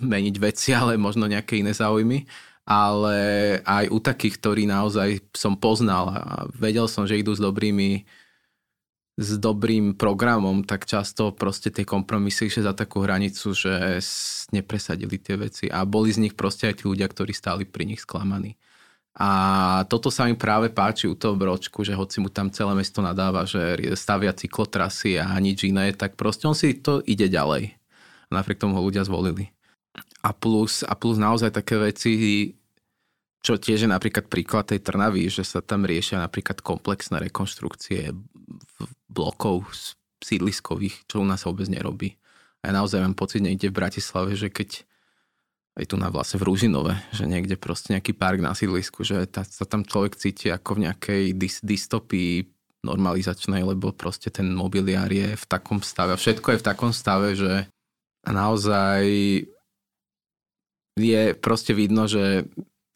meniť 0.01 0.35
veci, 0.41 0.73
ale 0.73 0.97
možno 0.97 1.29
nejaké 1.29 1.61
iné 1.61 1.75
záujmy 1.75 2.25
ale 2.71 3.17
aj 3.65 3.89
u 3.89 3.97
takých, 3.97 4.37
ktorí 4.37 4.63
naozaj 4.69 5.33
som 5.33 5.57
poznal 5.57 6.05
a 6.13 6.23
vedel 6.53 6.85
som, 6.85 7.09
že 7.09 7.17
idú 7.17 7.33
s 7.33 7.41
dobrými 7.41 8.05
s 9.21 9.37
dobrým 9.37 9.93
programom, 9.93 10.65
tak 10.65 10.89
často 10.89 11.29
proste 11.31 11.69
tie 11.69 11.85
kompromisy 11.85 12.49
išli 12.49 12.65
za 12.65 12.73
takú 12.73 13.05
hranicu, 13.05 13.53
že 13.53 14.01
nepresadili 14.49 15.21
tie 15.21 15.37
veci 15.37 15.65
a 15.69 15.85
boli 15.85 16.09
z 16.09 16.25
nich 16.25 16.33
proste 16.33 16.67
aj 16.67 16.81
tí 16.81 16.83
ľudia, 16.89 17.05
ktorí 17.05 17.31
stáli 17.31 17.63
pri 17.69 17.85
nich 17.85 18.01
sklamaní. 18.01 18.57
A 19.11 19.29
toto 19.91 20.07
sa 20.07 20.23
mi 20.25 20.39
práve 20.39 20.71
páči 20.71 21.05
u 21.05 21.19
toho 21.19 21.35
bročku, 21.35 21.83
že 21.83 21.93
hoci 21.93 22.23
mu 22.23 22.31
tam 22.31 22.47
celé 22.47 22.71
mesto 22.73 23.03
nadáva, 23.03 23.43
že 23.43 23.77
stavia 23.93 24.31
cyklotrasy 24.31 25.19
a 25.19 25.35
nič 25.37 25.67
iné, 25.67 25.91
tak 25.91 26.15
proste 26.15 26.47
on 26.47 26.55
si 26.55 26.79
to 26.79 27.03
ide 27.03 27.27
ďalej. 27.27 27.75
A 28.27 28.31
napriek 28.31 28.63
tomu 28.63 28.79
ho 28.79 28.81
ľudia 28.81 29.03
zvolili. 29.03 29.51
A 30.23 30.31
plus, 30.31 30.87
a 30.87 30.95
plus 30.95 31.19
naozaj 31.19 31.51
také 31.51 31.75
veci, 31.75 32.11
čo 33.41 33.57
tiež 33.57 33.85
je 33.85 33.89
napríklad 33.89 34.29
príklad 34.29 34.69
tej 34.69 34.85
Trnavy, 34.85 35.25
že 35.25 35.41
sa 35.41 35.65
tam 35.65 35.85
riešia 35.85 36.21
napríklad 36.21 36.61
komplexné 36.61 37.17
rekonštrukcie 37.25 38.13
blokov 39.09 39.65
sídliskových, 40.21 41.09
čo 41.09 41.21
u 41.21 41.25
nás 41.25 41.41
vôbec 41.49 41.65
nerobí. 41.65 42.21
A 42.61 42.69
ja 42.69 42.77
naozaj 42.77 43.01
mám 43.01 43.17
pocit 43.17 43.41
niekde 43.41 43.73
v 43.73 43.77
Bratislave, 43.81 44.37
že 44.37 44.53
keď 44.53 44.85
aj 45.81 45.85
tu 45.89 45.95
na 45.97 46.13
vlastne 46.13 46.37
v 46.37 46.45
Rúžinove, 46.51 46.93
že 47.15 47.25
niekde 47.25 47.57
proste 47.57 47.97
nejaký 47.97 48.13
park 48.13 48.43
na 48.43 48.53
sídlisku, 48.53 49.01
že 49.01 49.25
tá, 49.25 49.41
sa 49.41 49.65
tam 49.65 49.81
človek 49.87 50.19
cíti 50.19 50.51
ako 50.51 50.77
v 50.77 50.83
nejakej 50.85 51.23
dys, 51.33 51.63
dystopii 51.63 52.45
normalizačnej, 52.85 53.63
lebo 53.63 53.95
proste 53.95 54.29
ten 54.29 54.51
mobiliár 54.51 55.09
je 55.09 55.37
v 55.37 55.45
takom 55.45 55.79
stave 55.85 56.17
všetko 56.17 56.53
je 56.53 56.59
v 56.59 56.67
takom 56.67 56.91
stave, 56.91 57.37
že 57.37 57.69
naozaj 58.25 59.01
je 60.99 61.23
proste 61.39 61.71
vidno, 61.71 62.09
že 62.09 62.45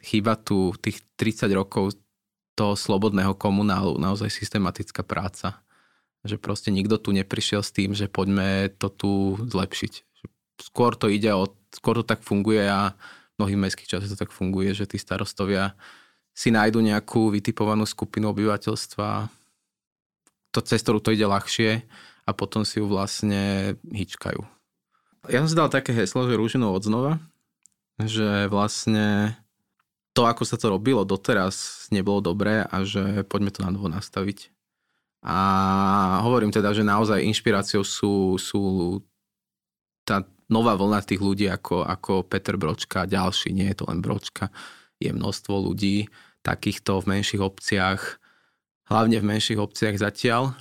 chýba 0.05 0.37
tu 0.37 0.69
tých 0.77 1.01
30 1.17 1.49
rokov 1.57 1.97
toho 2.53 2.77
slobodného 2.77 3.33
komunálu, 3.35 3.97
naozaj 3.97 4.31
systematická 4.31 5.01
práca. 5.03 5.59
Že 6.23 6.39
proste 6.39 6.69
nikto 6.69 7.01
tu 7.01 7.11
neprišiel 7.11 7.65
s 7.65 7.73
tým, 7.73 7.97
že 7.97 8.07
poďme 8.07 8.69
to 8.77 8.87
tu 8.93 9.11
zlepšiť. 9.41 9.93
Skôr 10.61 10.95
to 10.95 11.11
ide 11.11 11.33
o, 11.35 11.51
skôr 11.73 11.99
to 11.99 12.05
tak 12.07 12.23
funguje 12.23 12.63
a 12.63 12.95
v 13.35 13.43
mnohých 13.43 13.61
mestských 13.67 13.91
časoch 13.91 14.15
to 14.15 14.21
tak 14.23 14.31
funguje, 14.31 14.71
že 14.71 14.87
tí 14.87 14.95
starostovia 14.95 15.75
si 16.31 16.51
nájdu 16.51 16.79
nejakú 16.79 17.27
vytipovanú 17.31 17.83
skupinu 17.83 18.31
obyvateľstva, 18.31 19.27
to 20.55 20.59
cez 20.63 20.79
ktorú 20.79 21.03
to 21.03 21.11
ide 21.11 21.27
ľahšie 21.27 21.83
a 22.23 22.31
potom 22.31 22.63
si 22.63 22.79
ju 22.79 22.87
vlastne 22.87 23.75
hýčkajú. 23.83 24.39
Ja 25.27 25.43
som 25.43 25.49
si 25.51 25.57
dal 25.59 25.67
také 25.67 25.91
heslo, 25.91 26.23
že 26.27 26.39
rúžinu 26.39 26.71
odznova, 26.71 27.19
že 27.99 28.47
vlastne 28.47 29.35
to, 30.15 30.23
ako 30.23 30.47
sa 30.47 30.55
to 30.55 30.71
robilo 30.71 31.03
doteraz, 31.03 31.85
nebolo 31.91 32.23
dobré 32.23 32.63
a 32.63 32.87
že 32.87 33.27
poďme 33.27 33.51
to 33.51 33.59
na 33.67 33.75
novo 33.75 33.91
nastaviť. 33.91 34.49
A 35.25 35.37
hovorím 36.23 36.55
teda, 36.55 36.71
že 36.71 36.87
naozaj 36.87 37.25
inšpiráciou 37.27 37.83
sú, 37.83 38.39
sú 38.39 38.61
tá 40.07 40.23
nová 40.47 40.77
vlna 40.77 41.03
tých 41.03 41.19
ľudí 41.19 41.51
ako, 41.51 41.83
ako 41.83 42.23
Peter 42.23 42.55
Bročka, 42.55 43.09
ďalší, 43.09 43.51
nie 43.51 43.67
je 43.73 43.83
to 43.83 43.89
len 43.91 43.99
Bročka, 43.99 44.53
je 45.01 45.11
množstvo 45.11 45.53
ľudí 45.67 46.07
takýchto 46.45 47.01
v 47.01 47.09
menších 47.17 47.41
obciach, 47.41 48.21
hlavne 48.87 49.17
v 49.17 49.29
menších 49.35 49.57
obciach 49.57 49.97
zatiaľ, 49.97 50.53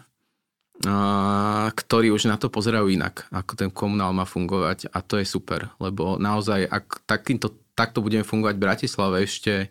ktorí 1.70 2.10
už 2.10 2.26
na 2.26 2.40
to 2.40 2.50
pozerajú 2.50 2.90
inak, 2.90 3.28
ako 3.30 3.52
ten 3.54 3.70
komunál 3.70 4.10
má 4.10 4.26
fungovať. 4.26 4.90
A 4.90 5.04
to 5.04 5.22
je 5.22 5.26
super, 5.28 5.70
lebo 5.78 6.18
naozaj, 6.18 6.66
ak 6.66 7.06
takýmto, 7.06 7.54
takto 7.74 8.00
budeme 8.00 8.26
fungovať 8.26 8.54
v 8.56 8.64
Bratislave 8.64 9.16
ešte, 9.22 9.70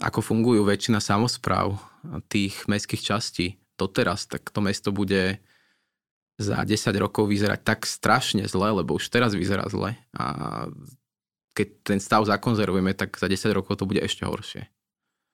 ako 0.00 0.20
fungujú 0.20 0.62
väčšina 0.64 1.00
samozpráv 1.00 1.76
tých 2.28 2.68
mestských 2.68 3.02
častí 3.02 3.46
doteraz, 3.74 4.30
tak 4.30 4.48
to 4.52 4.60
mesto 4.62 4.94
bude 4.94 5.42
za 6.36 6.66
10 6.66 6.74
rokov 6.98 7.30
vyzerať 7.30 7.60
tak 7.62 7.86
strašne 7.86 8.46
zle, 8.50 8.74
lebo 8.74 8.98
už 8.98 9.06
teraz 9.10 9.34
vyzerá 9.38 9.66
zle 9.70 9.94
a 10.18 10.24
keď 11.54 11.68
ten 11.86 11.98
stav 12.02 12.26
zakonzervujeme, 12.26 12.98
tak 12.98 13.14
za 13.14 13.30
10 13.30 13.54
rokov 13.54 13.78
to 13.78 13.86
bude 13.86 14.02
ešte 14.02 14.26
horšie. 14.26 14.66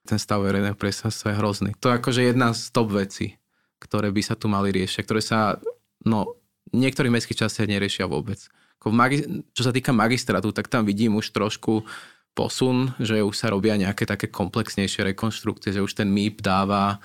Ten 0.05 0.20
stav 0.20 0.44
verejného 0.44 0.76
priestranstva 0.76 1.32
je 1.32 1.40
hrozný. 1.40 1.70
To 1.80 1.88
je 1.88 1.96
akože 1.96 2.20
jedna 2.28 2.53
z 2.53 2.68
top 2.68 2.92
vecí 2.92 3.40
ktoré 3.80 4.12
by 4.12 4.22
sa 4.22 4.36
tu 4.36 4.46
mali 4.46 4.70
riešiť, 4.70 5.03
ktoré 5.03 5.24
sa, 5.24 5.57
no, 6.05 6.36
v 6.70 6.76
niektorých 6.84 7.11
mestských 7.11 7.48
častiach 7.48 7.66
neriešia 7.66 8.05
vôbec. 8.07 8.38
Ako 8.81 8.89
magi- 8.97 9.45
čo 9.53 9.62
sa 9.62 9.76
týka 9.76 9.93
magistrátu, 9.93 10.57
tak 10.57 10.72
tam 10.72 10.89
vidím 10.89 11.20
už 11.20 11.37
trošku 11.37 11.85
posun, 12.33 12.97
že 12.97 13.20
už 13.20 13.37
sa 13.37 13.53
robia 13.53 13.76
nejaké 13.76 14.09
také 14.09 14.33
komplexnejšie 14.33 15.12
rekonštrukcie, 15.12 15.76
že 15.76 15.85
už 15.85 15.93
ten 15.93 16.09
MIP 16.09 16.41
dáva 16.41 16.97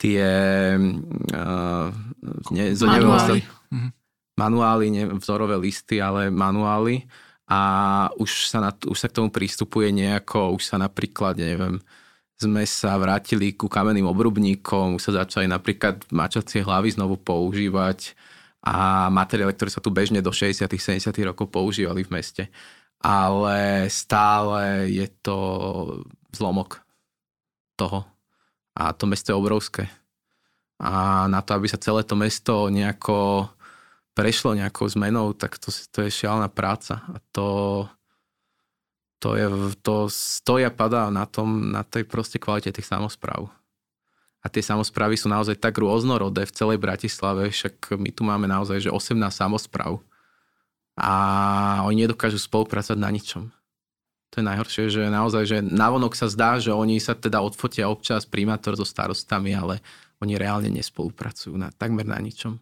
tie 0.00 0.24
uh, 0.74 1.88
ne, 2.50 2.64
manuály. 2.74 3.40
Mhm. 3.70 3.88
manuály, 4.34 4.86
ne, 4.90 5.02
vzorové 5.20 5.54
listy, 5.60 6.00
ale 6.02 6.32
manuály 6.32 7.04
a 7.50 7.60
už 8.16 8.46
sa, 8.46 8.58
na, 8.62 8.70
už 8.72 8.94
sa 8.94 9.10
k 9.10 9.20
tomu 9.20 9.28
prístupuje 9.28 9.90
nejako, 9.90 10.54
už 10.54 10.70
sa 10.70 10.76
napríklad, 10.78 11.34
neviem, 11.34 11.82
sme 12.40 12.64
sa 12.64 12.96
vrátili 12.96 13.52
ku 13.52 13.68
kamenným 13.68 14.08
obrubníkom, 14.08 14.96
už 14.96 15.02
sa 15.02 15.26
začali 15.26 15.44
napríklad 15.44 16.08
mačacie 16.08 16.64
hlavy 16.64 16.96
znovu 16.96 17.20
používať 17.20 18.16
a 18.60 19.08
materiály, 19.08 19.56
ktoré 19.56 19.70
sa 19.72 19.80
tu 19.80 19.88
bežne 19.88 20.20
do 20.20 20.32
60 20.32 20.68
70 20.68 21.12
rokov 21.24 21.48
používali 21.48 22.04
v 22.04 22.12
meste. 22.12 22.44
Ale 23.00 23.88
stále 23.88 24.92
je 24.92 25.08
to 25.24 25.38
zlomok 26.36 26.84
toho. 27.80 28.04
A 28.76 28.92
to 28.92 29.08
mesto 29.08 29.32
je 29.32 29.40
obrovské. 29.40 29.84
A 30.80 31.24
na 31.28 31.40
to, 31.40 31.56
aby 31.56 31.68
sa 31.68 31.80
celé 31.80 32.04
to 32.04 32.16
mesto 32.16 32.68
nejako 32.68 33.48
prešlo 34.12 34.52
nejakou 34.52 34.84
zmenou, 34.84 35.32
tak 35.32 35.56
to, 35.56 35.72
to 35.72 36.04
je 36.04 36.10
šialná 36.12 36.52
práca. 36.52 37.00
A 37.08 37.16
to, 37.32 37.48
to, 39.20 39.36
je, 39.36 39.48
to 39.80 40.12
stoja 40.12 40.68
padá 40.68 41.08
na 41.08 41.24
tom, 41.24 41.72
na 41.72 41.80
tej 41.84 42.04
proste 42.04 42.36
kvalite 42.36 42.72
tých 42.72 42.88
samozpráv. 42.88 43.48
A 44.40 44.46
tie 44.48 44.64
samozprávy 44.64 45.20
sú 45.20 45.28
naozaj 45.28 45.60
tak 45.60 45.76
rôznorodé 45.76 46.48
v 46.48 46.56
celej 46.56 46.78
Bratislave, 46.80 47.52
však 47.52 47.92
my 48.00 48.08
tu 48.08 48.24
máme 48.24 48.48
naozaj 48.48 48.88
že 48.88 48.90
18 48.90 49.16
samozpráv. 49.28 50.00
A 50.96 51.12
oni 51.84 52.08
nedokážu 52.08 52.40
spolupracovať 52.40 52.98
na 52.98 53.12
ničom. 53.12 53.52
To 54.30 54.34
je 54.38 54.46
najhoršie, 54.46 54.84
že 54.88 55.02
naozaj, 55.10 55.44
že 55.44 55.58
navonok 55.58 56.14
sa 56.14 56.30
zdá, 56.30 56.56
že 56.62 56.70
oni 56.70 57.02
sa 57.02 57.18
teda 57.18 57.42
odfotia 57.42 57.90
občas 57.90 58.24
primátor 58.24 58.78
so 58.78 58.86
starostami, 58.86 59.52
ale 59.52 59.82
oni 60.22 60.38
reálne 60.38 60.70
nespolupracujú 60.70 61.56
na, 61.58 61.72
takmer 61.74 62.06
na 62.06 62.20
ničom. 62.20 62.60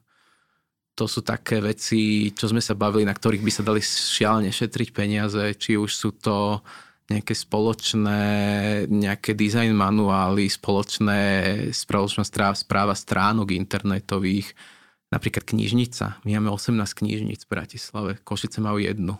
to 0.98 1.06
sú 1.06 1.22
také 1.22 1.62
veci, 1.62 2.34
čo 2.34 2.50
sme 2.50 2.58
sa 2.58 2.74
bavili, 2.74 3.06
na 3.06 3.14
ktorých 3.14 3.44
by 3.44 3.52
sa 3.54 3.62
dali 3.62 3.78
šialene 3.84 4.50
šetriť 4.50 4.90
peniaze, 4.90 5.54
či 5.54 5.78
už 5.78 5.90
sú 5.94 6.10
to 6.10 6.58
nejaké 7.08 7.32
spoločné, 7.32 8.20
nejaké 8.92 9.32
design 9.32 9.72
manuály, 9.72 10.44
spoločné, 10.52 11.20
spoločná 11.72 12.22
správa 12.52 12.92
stránok 12.92 13.56
internetových, 13.56 14.52
napríklad 15.08 15.48
knižnica. 15.48 16.20
My 16.28 16.36
máme 16.36 16.52
18 16.52 16.76
knižnic 16.76 17.48
v 17.48 17.52
Bratislave, 17.52 18.12
Košice 18.20 18.60
majú 18.60 18.76
jednu. 18.76 19.16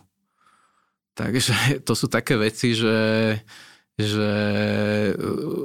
Takže 1.17 1.53
to 1.87 1.93
sú 1.97 2.05
také 2.05 2.37
veci, 2.37 2.77
že, 2.77 3.41
že 3.97 4.31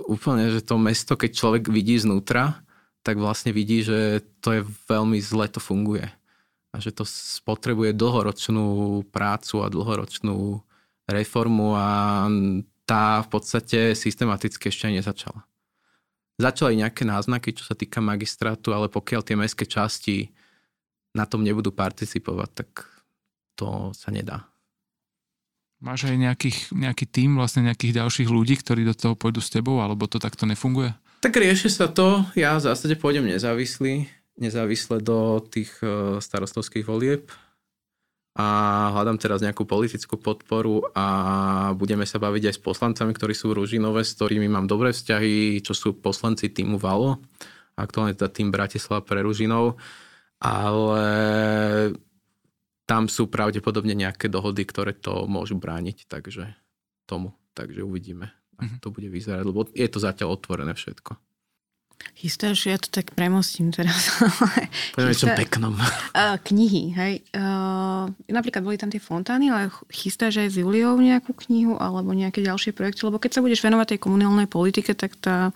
úplne, 0.08 0.48
že 0.48 0.64
to 0.64 0.80
mesto, 0.80 1.20
keď 1.20 1.30
človek 1.36 1.64
vidí 1.68 2.00
znútra, 2.00 2.64
tak 3.04 3.20
vlastne 3.20 3.52
vidí, 3.52 3.84
že 3.84 4.24
to 4.40 4.48
je 4.56 4.60
veľmi 4.88 5.20
zle 5.20 5.44
to 5.52 5.60
funguje. 5.60 6.08
A 6.72 6.80
že 6.80 6.90
to 6.90 7.04
spotrebuje 7.04 7.92
dlhoročnú 7.94 9.04
prácu 9.12 9.60
a 9.60 9.68
dlhoročnú 9.68 10.64
reformu 11.08 11.76
a 11.76 12.24
tá 12.84 13.24
v 13.24 13.28
podstate 13.28 13.96
systematicky 13.96 14.68
ešte 14.68 14.88
aj 14.88 14.94
nezačala. 15.00 15.40
Začali 16.34 16.82
nejaké 16.82 17.06
náznaky, 17.06 17.54
čo 17.54 17.64
sa 17.64 17.78
týka 17.78 18.02
magistrátu, 18.02 18.74
ale 18.74 18.90
pokiaľ 18.90 19.20
tie 19.22 19.38
mestské 19.38 19.64
časti 19.64 20.34
na 21.14 21.24
tom 21.24 21.46
nebudú 21.46 21.70
participovať, 21.70 22.50
tak 22.52 22.70
to 23.54 23.94
sa 23.94 24.10
nedá. 24.10 24.50
Máš 25.78 26.10
aj 26.10 26.16
nejakých, 26.16 26.58
nejaký 26.74 27.06
tým, 27.06 27.38
vlastne 27.38 27.70
nejakých 27.70 28.02
ďalších 28.02 28.28
ľudí, 28.28 28.58
ktorí 28.58 28.82
do 28.88 28.96
toho 28.96 29.14
pôjdu 29.14 29.38
s 29.38 29.52
tebou, 29.52 29.78
alebo 29.78 30.10
to 30.10 30.18
takto 30.18 30.48
nefunguje? 30.48 30.90
Tak 31.22 31.36
rieši 31.36 31.70
sa 31.70 31.86
to. 31.86 32.24
Ja 32.34 32.56
v 32.58 32.66
zásade 32.66 32.98
pôjdem 32.98 33.30
nezávislý, 33.30 34.08
nezávisle 34.40 34.98
do 35.04 35.38
tých 35.44 35.70
e, 35.80 36.18
starostovských 36.18 36.88
volieb 36.88 37.30
a 38.34 38.46
hľadám 38.90 39.14
teraz 39.14 39.38
nejakú 39.46 39.62
politickú 39.62 40.18
podporu 40.18 40.90
a 40.90 41.06
budeme 41.78 42.02
sa 42.02 42.18
baviť 42.18 42.50
aj 42.50 42.54
s 42.58 42.64
poslancami, 42.66 43.14
ktorí 43.14 43.30
sú 43.30 43.54
Ružinové, 43.54 44.02
s 44.02 44.18
ktorými 44.18 44.50
mám 44.50 44.66
dobré 44.66 44.90
vzťahy, 44.90 45.62
čo 45.62 45.70
sú 45.70 46.02
poslanci 46.02 46.50
týmu 46.50 46.74
Valo, 46.74 47.22
aktuálne 47.78 48.18
teda 48.18 48.34
tým 48.34 48.50
Bratislava 48.50 49.06
pre 49.06 49.22
Ružinov, 49.22 49.78
ale 50.42 51.06
tam 52.90 53.06
sú 53.06 53.30
pravdepodobne 53.30 53.94
nejaké 53.94 54.26
dohody, 54.26 54.66
ktoré 54.66 54.98
to 54.98 55.30
môžu 55.30 55.54
brániť, 55.54 56.10
takže 56.10 56.58
tomu, 57.06 57.38
takže 57.54 57.86
uvidíme, 57.86 58.34
ako 58.58 58.66
mm-hmm. 58.66 58.82
to 58.82 58.88
bude 58.90 59.08
vyzerať, 59.14 59.44
lebo 59.46 59.62
je 59.70 59.88
to 59.88 59.98
zatiaľ 60.02 60.34
otvorené 60.34 60.74
všetko. 60.74 61.14
Chystáš, 62.14 62.70
ja 62.70 62.78
to 62.78 62.88
tak 62.88 63.12
premostím 63.12 63.74
teraz. 63.74 64.08
Poďme 64.96 65.12
Chystá... 65.12 65.34
peknom. 65.34 65.74
Uh, 65.76 66.40
knihy, 66.48 66.94
hej. 66.94 67.14
Uh, 67.34 68.08
napríklad 68.30 68.62
boli 68.62 68.78
tam 68.78 68.88
tie 68.88 69.02
fontány, 69.02 69.50
ale 69.50 69.68
chystáš 69.90 70.40
aj 70.40 70.48
s 70.54 70.56
Juliou 70.56 70.96
nejakú 70.96 71.36
knihu 71.46 71.76
alebo 71.76 72.14
nejaké 72.14 72.40
ďalšie 72.40 72.72
projekty? 72.72 73.04
Lebo 73.04 73.18
keď 73.18 73.38
sa 73.38 73.44
budeš 73.44 73.60
venovať 73.60 73.96
tej 73.96 74.00
komunálnej 74.00 74.48
politike, 74.48 74.94
tak 74.96 75.18
tá 75.18 75.52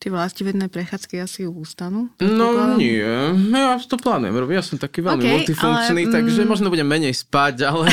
tie 0.00 0.08
vlastivedné 0.08 0.72
prechádzky 0.72 1.20
asi 1.20 1.44
ustanú? 1.44 2.08
No 2.24 2.76
nie, 2.80 3.04
ja 3.04 3.76
to 3.84 4.00
plánujem 4.00 4.32
robiť, 4.32 4.56
ja 4.56 4.64
som 4.64 4.80
taký 4.80 5.04
veľmi 5.04 5.20
okay, 5.20 5.32
multifunkčný, 5.36 6.02
ale, 6.08 6.14
takže 6.16 6.40
mm, 6.40 6.48
možno 6.48 6.72
budem 6.72 6.88
menej 6.88 7.12
spať, 7.12 7.68
ale... 7.68 7.92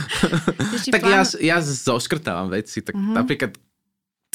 tak 0.94 1.02
plán... 1.02 1.10
ja, 1.10 1.22
ja 1.42 1.56
zoškrtávam 1.58 2.54
veci, 2.54 2.78
tak 2.78 2.94
mm-hmm. 2.94 3.14
napríklad 3.18 3.58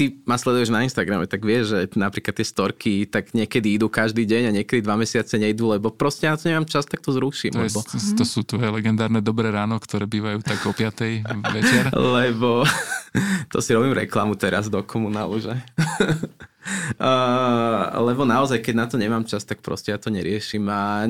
ty 0.02 0.18
ma 0.26 0.34
sleduješ 0.34 0.74
na 0.74 0.82
Instagrame, 0.82 1.30
tak 1.30 1.45
vieš, 1.45 1.78
že 1.78 1.80
napríklad 1.93 2.34
tie 2.34 2.41
storky 2.41 3.06
tak 3.06 3.38
niekedy 3.38 3.78
idú 3.78 3.86
každý 3.86 4.26
deň 4.26 4.49
a 4.49 4.56
niekedy 4.58 4.82
dva 4.82 4.97
mesiace 4.97 5.38
nejdú, 5.38 5.70
lebo 5.70 5.93
proste 5.93 6.26
ja 6.26 6.34
to 6.34 6.49
nemám 6.49 6.66
čas, 6.66 6.89
tak 6.89 7.06
to 7.06 7.14
zruším. 7.14 7.54
To, 7.54 7.62
lebo... 7.62 7.86
je, 7.86 8.18
to 8.18 8.26
sú 8.26 8.41
tvoje 8.41 8.74
legendárne 8.74 9.22
dobré 9.22 9.54
ráno, 9.54 9.78
ktoré 9.78 10.10
bývajú 10.10 10.41
tak 10.41 10.58
o 10.66 10.74
5. 10.74 11.22
večer. 11.54 11.84
lebo 12.18 12.66
to 13.54 13.62
si 13.62 13.78
robím 13.78 13.93
reklamu 13.93 14.34
teraz 14.34 14.74
do 14.74 14.82
komunálu, 14.82 15.38
že? 15.38 15.54
uh, 16.97 17.93
lebo 18.02 18.26
naozaj, 18.26 18.58
keď 18.58 18.74
na 18.74 18.86
to 18.89 18.97
nemám 18.97 19.22
čas, 19.30 19.45
tak 19.45 19.62
proste 19.62 19.93
ja 19.93 20.02
to 20.02 20.10
neriešim 20.10 20.66
a 20.66 21.06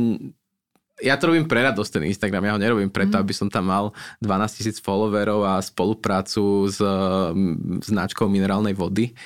ja 1.01 1.17
to 1.17 1.33
robím 1.33 1.49
pre 1.49 1.65
radosť 1.65 1.97
ten 1.97 2.03
Instagram, 2.07 2.45
ja 2.45 2.53
ho 2.55 2.61
nerobím 2.61 2.93
preto, 2.93 3.17
mm. 3.17 3.21
aby 3.21 3.33
som 3.33 3.49
tam 3.49 3.67
mal 3.67 3.89
12 4.21 4.57
tisíc 4.61 4.77
followerov 4.77 5.41
a 5.43 5.59
spoluprácu 5.59 6.69
s 6.69 6.77
mm, 6.77 7.83
značkou 7.89 8.29
minerálnej 8.29 8.77
vody. 8.77 9.17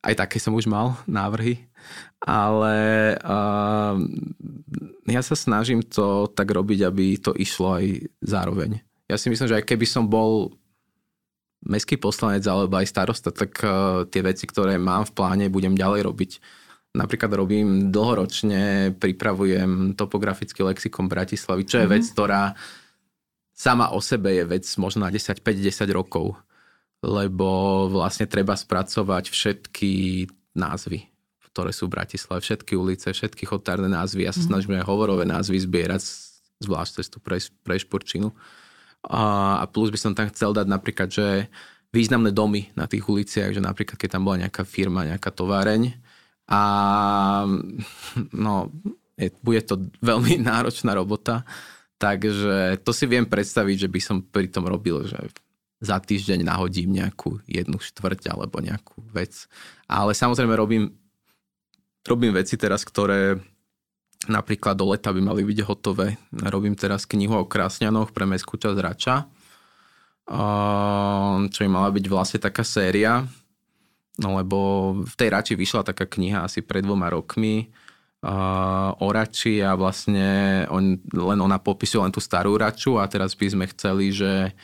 Aj 0.00 0.14
také 0.14 0.38
som 0.38 0.54
už 0.54 0.70
mal 0.70 0.94
návrhy. 1.10 1.66
Ale 2.22 2.76
uh, 3.22 3.94
ja 5.06 5.22
sa 5.22 5.34
snažím 5.38 5.82
to 5.86 6.26
tak 6.30 6.50
robiť, 6.50 6.80
aby 6.86 7.18
to 7.18 7.30
išlo 7.34 7.78
aj 7.78 8.10
zároveň. 8.22 8.82
Ja 9.06 9.14
si 9.18 9.30
myslím, 9.30 9.46
že 9.46 9.58
aj 9.62 9.68
keby 9.70 9.86
som 9.86 10.10
bol 10.10 10.54
mestský 11.62 11.98
poslanec 11.98 12.42
alebo 12.46 12.74
aj 12.78 12.90
starosta, 12.90 13.30
tak 13.30 13.58
uh, 13.62 14.06
tie 14.10 14.22
veci, 14.22 14.46
ktoré 14.46 14.78
mám 14.78 15.06
v 15.06 15.14
pláne, 15.14 15.46
budem 15.50 15.78
ďalej 15.78 16.00
robiť 16.06 16.32
Napríklad 16.96 17.28
robím 17.36 17.92
dlhoročne, 17.92 18.96
pripravujem 18.96 19.92
topografický 19.92 20.64
lexikon 20.64 21.12
Bratislavy, 21.12 21.68
čo 21.68 21.76
je 21.76 21.84
mm-hmm. 21.84 21.92
vec, 22.00 22.04
ktorá 22.08 22.42
sama 23.52 23.92
o 23.92 24.00
sebe 24.00 24.32
je 24.32 24.44
vec 24.48 24.64
možno 24.80 25.04
na 25.04 25.12
10, 25.12 25.44
5-10 25.44 25.92
rokov, 25.92 26.40
lebo 27.04 27.84
vlastne 27.92 28.24
treba 28.24 28.56
spracovať 28.56 29.28
všetky 29.28 29.92
názvy, 30.56 31.04
ktoré 31.52 31.72
sú 31.76 31.88
v 31.88 32.00
Bratislave, 32.00 32.40
všetky 32.40 32.72
ulice, 32.72 33.12
všetky 33.12 33.44
chotárne 33.44 33.92
názvy. 33.92 34.24
Ja 34.24 34.32
sa 34.32 34.40
mm-hmm. 34.40 34.48
snažím 34.48 34.80
aj 34.80 34.88
hovorové 34.88 35.28
názvy 35.28 35.60
zbierať, 35.68 36.00
zvlášť 36.64 37.04
cestu 37.04 37.20
pre, 37.20 37.36
pre 37.60 37.76
Šporčinu. 37.76 38.32
A, 39.04 39.60
a 39.60 39.64
plus 39.68 39.92
by 39.92 39.98
som 40.00 40.12
tam 40.16 40.32
chcel 40.32 40.56
dať 40.56 40.66
napríklad, 40.68 41.08
že 41.12 41.52
významné 41.92 42.32
domy 42.32 42.72
na 42.76 42.84
tých 42.84 43.04
uliciach, 43.08 43.52
že 43.56 43.60
napríklad 43.64 43.96
keď 43.96 44.16
tam 44.16 44.28
bola 44.28 44.48
nejaká 44.48 44.64
firma, 44.68 45.08
nejaká 45.08 45.32
továreň, 45.32 45.96
a 46.46 46.60
no, 48.46 48.70
je, 49.18 49.28
bude 49.42 49.60
to 49.66 49.90
veľmi 50.00 50.40
náročná 50.50 50.94
robota, 50.94 51.42
takže 51.96 52.80
to 52.84 52.90
si 52.92 53.04
viem 53.08 53.26
predstaviť, 53.26 53.86
že 53.86 53.92
by 53.92 54.00
som 54.00 54.16
pri 54.22 54.48
tom 54.52 54.68
robil, 54.68 55.04
že 55.08 55.18
za 55.76 56.00
týždeň 56.00 56.40
nahodím 56.40 56.96
nejakú 56.96 57.44
jednu 57.44 57.76
štvrť 57.76 58.32
alebo 58.32 58.64
nejakú 58.64 58.96
vec. 59.12 59.44
Ale 59.84 60.16
samozrejme 60.16 60.56
robím, 60.56 60.96
robím 62.08 62.32
veci 62.32 62.56
teraz, 62.56 62.80
ktoré 62.80 63.36
napríklad 64.24 64.72
do 64.72 64.88
leta 64.88 65.12
by 65.12 65.20
mali 65.20 65.44
byť 65.44 65.58
hotové. 65.68 66.16
Robím 66.32 66.72
teraz 66.72 67.04
knihu 67.04 67.36
o 67.36 67.48
krásňanoch 67.48 68.16
pre 68.16 68.24
mestskú 68.24 68.56
časť 68.56 68.78
Rača, 68.80 69.16
čo 71.52 71.58
by 71.60 71.68
mala 71.70 71.92
byť 71.92 72.04
vlastne 72.08 72.40
taká 72.40 72.64
séria, 72.64 73.28
No 74.16 74.40
lebo 74.40 74.58
v 75.04 75.14
tej 75.16 75.28
Rači 75.28 75.52
vyšla 75.52 75.84
taká 75.84 76.08
kniha 76.08 76.48
asi 76.48 76.64
pred 76.64 76.80
dvoma 76.80 77.12
rokmi 77.12 77.68
uh, 78.24 78.96
o 78.96 79.06
Rači 79.12 79.60
a 79.60 79.76
vlastne 79.76 80.64
on, 80.72 80.96
len 81.12 81.38
ona 81.38 81.60
popisuje 81.60 82.00
len 82.00 82.14
tú 82.14 82.24
starú 82.24 82.56
Raču 82.56 82.96
a 82.96 83.04
teraz 83.04 83.36
by 83.36 83.46
sme 83.52 83.64
chceli, 83.68 84.16
že 84.16 84.56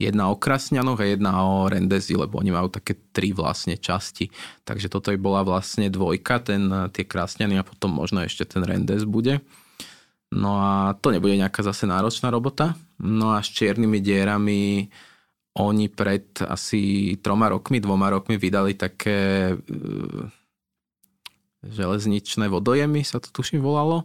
jedna 0.00 0.32
o 0.32 0.40
Krasňanoch 0.40 0.98
a 0.98 1.06
jedna 1.06 1.32
o 1.44 1.68
Rendezi, 1.68 2.16
lebo 2.16 2.40
oni 2.40 2.50
majú 2.50 2.72
také 2.72 2.96
tri 3.12 3.30
vlastne 3.30 3.78
časti. 3.78 4.32
Takže 4.66 4.90
toto 4.90 5.12
by 5.14 5.18
bola 5.20 5.40
vlastne 5.46 5.86
dvojka, 5.92 6.50
ten, 6.50 6.66
tie 6.90 7.04
Krasňany 7.06 7.60
a 7.60 7.66
potom 7.66 7.94
možno 7.94 8.24
ešte 8.24 8.48
ten 8.48 8.64
Rendez 8.66 9.06
bude. 9.06 9.44
No 10.34 10.58
a 10.58 10.98
to 10.98 11.14
nebude 11.14 11.38
nejaká 11.38 11.62
zase 11.62 11.86
náročná 11.86 12.32
robota. 12.32 12.74
No 12.98 13.36
a 13.36 13.44
s 13.44 13.54
čiernymi 13.54 14.02
dierami 14.02 14.90
oni 15.54 15.86
pred 15.86 16.26
asi 16.42 17.14
troma 17.22 17.46
rokmi, 17.50 17.78
dvoma 17.78 18.10
rokmi 18.10 18.34
vydali 18.34 18.74
také 18.74 19.54
uh, 19.54 20.26
železničné 21.62 22.50
vodojemy, 22.50 23.06
sa 23.06 23.22
to 23.22 23.30
tuším 23.30 23.62
volalo. 23.62 24.04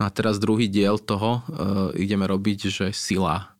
No 0.00 0.02
a 0.02 0.10
teraz 0.10 0.40
druhý 0.40 0.66
diel 0.72 0.96
toho 0.96 1.40
uh, 1.40 1.92
ideme 1.94 2.24
robiť, 2.24 2.58
že 2.72 2.86
sila. 2.96 3.56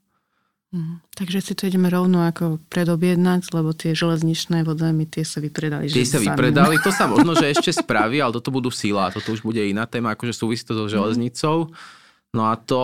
Mm, 0.74 0.98
takže 1.14 1.38
si 1.40 1.52
to 1.54 1.70
ideme 1.70 1.86
rovno 1.86 2.26
ako 2.26 2.58
predobjednať, 2.72 3.54
lebo 3.54 3.70
tie 3.70 3.94
železničné 3.94 4.66
vodojemy, 4.66 5.06
tie 5.06 5.22
sa 5.22 5.38
vypredali. 5.38 5.86
Tie 5.92 6.08
sa 6.08 6.18
vypredali, 6.18 6.80
to 6.82 6.90
sa 6.90 7.06
možno, 7.06 7.38
že 7.38 7.48
ešte 7.54 7.70
spraví, 7.70 8.18
ale 8.18 8.34
toto 8.34 8.50
budú 8.50 8.72
sila, 8.72 9.14
toto 9.14 9.30
už 9.36 9.46
bude 9.46 9.62
iná 9.62 9.86
téma, 9.86 10.18
akože 10.18 10.34
súvisí 10.34 10.66
to 10.66 10.74
so 10.74 10.90
železnicou. 10.90 11.70
Mm. 11.70 12.04
No 12.36 12.52
a 12.52 12.60
to 12.60 12.80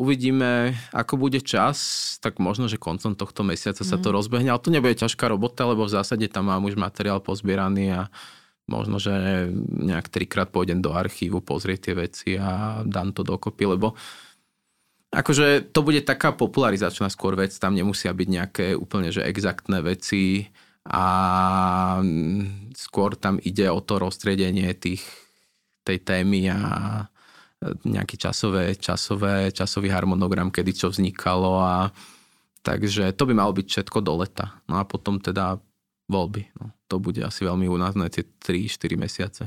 uvidíme, 0.00 0.72
ako 0.96 1.20
bude 1.20 1.44
čas, 1.44 2.16
tak 2.24 2.40
možno, 2.40 2.72
že 2.72 2.80
koncom 2.80 3.12
tohto 3.12 3.44
mesiaca 3.44 3.84
sa 3.84 4.00
to 4.00 4.08
mhm. 4.08 4.14
rozbehne, 4.16 4.48
ale 4.48 4.64
to 4.64 4.72
nebude 4.72 4.96
ťažká 4.96 5.28
robota, 5.28 5.68
lebo 5.68 5.84
v 5.84 5.92
zásade 5.92 6.24
tam 6.32 6.48
mám 6.48 6.64
už 6.64 6.80
materiál 6.80 7.20
pozbieraný 7.20 7.92
a 7.92 8.02
možno, 8.64 8.96
že 8.96 9.48
nejak 9.68 10.08
trikrát 10.08 10.48
pôjdem 10.48 10.80
do 10.80 10.96
archívu 10.96 11.44
pozrieť 11.44 11.92
tie 11.92 11.94
veci 11.96 12.30
a 12.40 12.80
dám 12.84 13.12
to 13.12 13.24
dokopy, 13.24 13.76
lebo 13.76 13.92
akože 15.12 15.72
to 15.72 15.80
bude 15.80 16.04
taká 16.04 16.32
popularizačná 16.36 17.08
skôr 17.12 17.36
vec, 17.36 17.52
tam 17.56 17.72
nemusia 17.76 18.12
byť 18.12 18.28
nejaké 18.28 18.66
úplne 18.76 19.08
že 19.08 19.24
exaktné 19.24 19.80
veci 19.80 20.48
a 20.88 21.04
skôr 22.76 23.16
tam 23.16 23.36
ide 23.40 23.68
o 23.68 23.80
to 23.80 24.00
roztriedenie 24.00 24.72
tých, 24.76 25.04
tej 25.84 26.00
témy 26.04 26.52
a 26.52 26.60
nejaký 27.62 28.16
časové, 28.18 28.78
časové, 28.78 29.50
časový 29.50 29.90
harmonogram, 29.90 30.54
kedy 30.54 30.70
čo 30.74 30.86
vznikalo 30.94 31.58
a 31.58 31.90
takže 32.62 33.10
to 33.18 33.26
by 33.26 33.34
malo 33.34 33.50
byť 33.50 33.66
všetko 33.66 33.98
do 34.02 34.22
leta. 34.22 34.62
No 34.70 34.78
a 34.78 34.86
potom 34.86 35.18
teda 35.18 35.58
voľby. 36.06 36.48
No, 36.58 36.70
to 36.86 37.02
bude 37.02 37.20
asi 37.20 37.44
veľmi 37.44 37.66
únavné 37.66 38.08
tie 38.08 38.24
3-4 38.24 38.94
mesiace. 38.94 39.44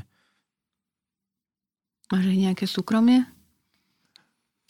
Máš 2.12 2.28
aj 2.28 2.38
nejaké 2.38 2.64
súkromie? 2.68 3.24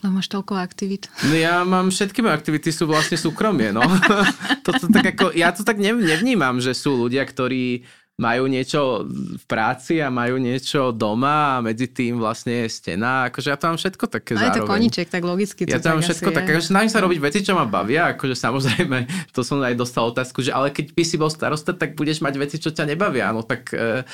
No 0.02 0.10
máš 0.10 0.26
toľko 0.30 0.58
aktivít. 0.58 1.06
No 1.30 1.34
ja 1.38 1.62
mám, 1.62 1.94
všetky 1.94 2.26
moje 2.26 2.34
aktivity 2.34 2.74
sú 2.74 2.90
vlastne 2.90 3.14
súkromie, 3.14 3.70
no. 3.70 3.86
Toto 4.66 4.90
tak 4.90 5.14
ako, 5.14 5.30
ja 5.30 5.54
to 5.54 5.62
tak 5.62 5.78
nevnímam, 5.78 6.58
že 6.58 6.74
sú 6.74 7.06
ľudia, 7.06 7.22
ktorí 7.22 7.86
majú 8.20 8.44
niečo 8.44 9.08
v 9.08 9.44
práci 9.48 9.96
a 10.04 10.12
majú 10.12 10.36
niečo 10.36 10.92
doma 10.92 11.58
a 11.58 11.62
medzi 11.64 11.88
tým 11.88 12.20
vlastne 12.20 12.64
je 12.64 12.68
stena. 12.68 13.32
Akože 13.32 13.48
ja 13.48 13.56
tam 13.56 13.80
všetko 13.80 14.04
také 14.04 14.36
no, 14.36 14.44
zároveň. 14.44 14.52
je 14.52 14.60
to 14.60 14.68
koniček, 14.68 15.06
tak 15.08 15.22
logicky 15.24 15.62
to 15.64 15.72
Ja 15.72 15.80
tam 15.80 15.98
mám 15.98 16.04
všetko 16.04 16.30
také, 16.30 16.50
akože 16.52 16.68
snažím 16.68 16.92
sa 16.92 17.00
robiť 17.00 17.18
veci, 17.18 17.38
čo 17.40 17.56
ma 17.56 17.64
bavia. 17.64 18.12
Akože 18.12 18.36
samozrejme, 18.36 19.08
to 19.32 19.40
som 19.40 19.64
aj 19.64 19.74
dostal 19.80 20.12
otázku, 20.12 20.44
že 20.44 20.52
ale 20.52 20.68
keď 20.68 20.92
by 20.92 21.02
si 21.08 21.16
bol 21.16 21.32
starosta, 21.32 21.72
tak 21.72 21.96
budeš 21.96 22.20
mať 22.20 22.34
veci, 22.36 22.56
čo 22.60 22.68
ťa 22.68 22.92
nebavia. 22.92 23.32
No 23.32 23.40
tak 23.48 23.72
e, 23.72 24.04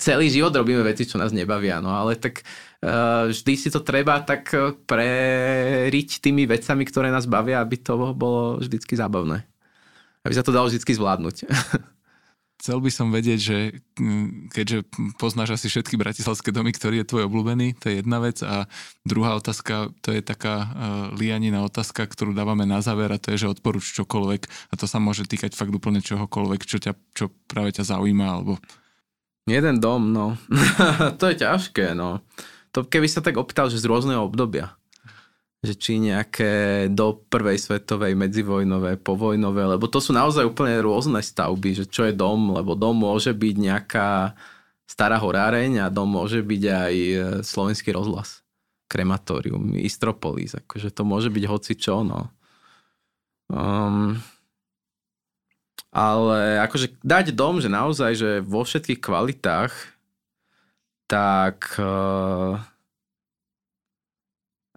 celý 0.00 0.32
život 0.32 0.56
robíme 0.56 0.80
veci, 0.80 1.04
čo 1.04 1.20
nás 1.20 1.36
nebavia. 1.36 1.84
No 1.84 1.92
ale 1.92 2.16
tak 2.16 2.40
e, 2.80 2.88
vždy 3.28 3.52
si 3.54 3.68
to 3.68 3.84
treba 3.84 4.24
tak 4.24 4.48
e, 4.56 4.72
preriť 4.80 6.24
tými 6.24 6.48
vecami, 6.48 6.88
ktoré 6.88 7.12
nás 7.12 7.28
bavia, 7.28 7.60
aby 7.60 7.76
to 7.76 8.16
bolo 8.16 8.56
vždycky 8.64 8.96
zábavné. 8.96 9.44
Aby 10.24 10.34
sa 10.40 10.42
to 10.46 10.56
dalo 10.56 10.72
vždycky 10.72 10.96
zvládnuť. 10.96 11.36
Chcel 12.62 12.78
by 12.78 12.94
som 12.94 13.10
vedieť, 13.10 13.40
že 13.42 13.58
mm, 13.98 14.54
keďže 14.54 14.86
poznáš 15.18 15.58
asi 15.58 15.66
všetky 15.66 15.98
bratislavské 15.98 16.54
domy, 16.54 16.70
ktorý 16.70 17.02
je 17.02 17.10
tvoj 17.10 17.26
obľúbený, 17.26 17.74
to 17.74 17.90
je 17.90 17.98
jedna 17.98 18.22
vec. 18.22 18.38
A 18.46 18.70
druhá 19.02 19.34
otázka, 19.34 19.90
to 19.98 20.14
je 20.14 20.22
taká 20.22 20.54
uh, 20.62 20.66
lianina 21.18 21.66
otázka, 21.66 22.06
ktorú 22.06 22.30
dávame 22.30 22.62
na 22.62 22.78
záver 22.78 23.10
a 23.10 23.18
to 23.18 23.34
je, 23.34 23.42
že 23.42 23.58
odporúč 23.58 23.90
čokoľvek 23.98 24.46
a 24.46 24.74
to 24.78 24.86
sa 24.86 25.02
môže 25.02 25.26
týkať 25.26 25.58
fakt 25.58 25.74
úplne 25.74 25.98
čohokoľvek, 26.06 26.62
čo, 26.62 26.78
ťa, 26.78 26.94
čo 27.18 27.34
práve 27.50 27.74
ťa 27.74 27.98
zaujíma 27.98 28.30
alebo... 28.30 28.62
Jeden 29.50 29.82
dom, 29.82 30.14
no. 30.14 30.38
to 31.18 31.34
je 31.34 31.42
ťažké, 31.42 31.98
no. 31.98 32.22
To 32.78 32.86
keby 32.86 33.10
sa 33.10 33.26
tak 33.26 33.42
opýtal, 33.42 33.74
že 33.74 33.82
z 33.82 33.90
rôzneho 33.90 34.22
obdobia 34.22 34.78
že 35.62 35.78
či 35.78 36.02
nejaké 36.02 36.86
do 36.90 37.22
prvej 37.30 37.54
svetovej, 37.54 38.18
medzivojnové, 38.18 38.98
povojnové, 38.98 39.78
lebo 39.78 39.86
to 39.86 40.02
sú 40.02 40.10
naozaj 40.10 40.42
úplne 40.42 40.82
rôzne 40.82 41.22
stavby, 41.22 41.78
že 41.78 41.84
čo 41.86 42.10
je 42.10 42.18
dom, 42.18 42.58
lebo 42.58 42.74
dom 42.74 42.98
môže 42.98 43.30
byť 43.30 43.56
nejaká 43.62 44.34
stará 44.90 45.22
horáreň 45.22 45.86
a 45.86 45.94
dom 45.94 46.10
môže 46.10 46.42
byť 46.42 46.62
aj 46.66 46.94
e, 46.98 47.14
slovenský 47.46 47.94
rozhlas, 47.94 48.42
krematórium, 48.90 49.78
Istropolis, 49.78 50.58
akože 50.58 50.90
to 50.90 51.06
môže 51.06 51.30
byť 51.30 51.44
hoci 51.46 51.72
čo, 51.78 52.02
no. 52.02 52.26
Um, 53.46 54.18
ale 55.94 56.58
akože 56.58 56.98
dať 57.06 57.38
dom, 57.38 57.62
že 57.62 57.70
naozaj, 57.70 58.12
že 58.18 58.30
vo 58.42 58.66
všetkých 58.66 58.98
kvalitách, 58.98 59.72
tak 61.06 61.76
uh, 61.78 62.58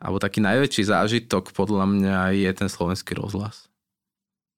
alebo 0.05 0.21
taký 0.21 0.37
najväčší 0.45 0.85
zážitok 0.85 1.49
podľa 1.57 1.89
mňa 1.89 2.17
je 2.37 2.51
ten 2.53 2.69
slovenský 2.69 3.17
rozhlas. 3.17 3.65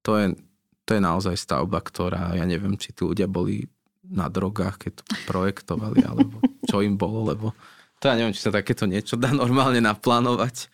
To 0.04 0.20
je, 0.20 0.36
to 0.84 1.00
je 1.00 1.02
naozaj 1.02 1.40
stavba, 1.40 1.80
ktorá, 1.80 2.36
ja 2.36 2.44
neviem, 2.44 2.76
či 2.76 2.92
tí 2.92 3.08
ľudia 3.08 3.32
boli 3.32 3.64
na 4.04 4.28
drogách, 4.28 4.76
keď 4.76 4.92
to 5.00 5.04
projektovali, 5.24 6.04
alebo 6.04 6.44
čo 6.68 6.84
im 6.84 7.00
bolo, 7.00 7.32
lebo 7.32 7.56
to 8.04 8.12
ja 8.12 8.20
neviem, 8.20 8.36
či 8.36 8.44
sa 8.44 8.52
takéto 8.52 8.84
niečo 8.84 9.16
dá 9.16 9.32
normálne 9.32 9.80
naplánovať. 9.80 10.68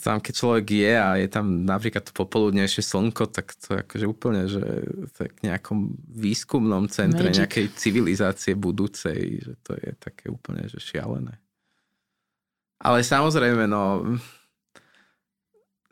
Tam, 0.00 0.16
keď 0.16 0.32
človek 0.32 0.66
je 0.72 0.92
a 0.96 1.20
je 1.20 1.28
tam 1.28 1.68
napríklad 1.68 2.08
to 2.08 2.16
popoludnejšie 2.16 2.80
slnko, 2.80 3.28
tak 3.28 3.52
to 3.60 3.76
je 3.76 3.78
akože 3.84 4.06
úplne, 4.08 4.42
že 4.48 4.64
v 4.88 5.18
nejakom 5.44 5.92
výskumnom 6.08 6.88
centre 6.88 7.28
Magic. 7.28 7.44
nejakej 7.44 7.66
civilizácie 7.76 8.56
budúcej, 8.56 9.44
že 9.44 9.52
to 9.60 9.76
je 9.76 9.92
také 10.00 10.32
úplne, 10.32 10.64
že 10.64 10.80
šialené. 10.80 11.43
Ale 12.78 13.04
samozrejme, 13.06 13.70
no, 13.70 14.16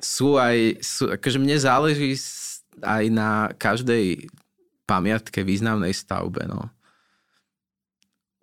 sú 0.02 0.34
aj, 0.34 0.82
sú, 0.82 1.08
akože 1.14 1.38
mne 1.38 1.56
záleží 1.56 2.18
aj 2.82 3.04
na 3.12 3.48
každej 3.54 4.26
pamiatke, 4.82 5.46
významnej 5.46 5.94
stavbe, 5.94 6.44
no. 6.50 6.68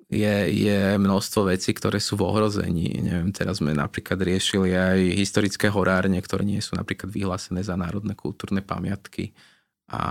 Je, 0.09 0.49
je 0.49 0.97
množstvo 0.97 1.53
vecí, 1.53 1.69
ktoré 1.69 2.01
sú 2.01 2.17
v 2.17 2.25
ohrození. 2.25 2.97
Neviem, 2.97 3.29
teraz 3.29 3.61
sme 3.61 3.77
napríklad 3.77 4.17
riešili 4.17 4.73
aj 4.73 4.97
historické 5.13 5.69
horárne, 5.69 6.17
ktoré 6.17 6.41
nie 6.41 6.57
sú 6.65 6.73
napríklad 6.73 7.13
vyhlásené 7.13 7.61
za 7.61 7.77
národné 7.77 8.17
kultúrne 8.17 8.65
pamiatky. 8.65 9.37
A 9.85 10.01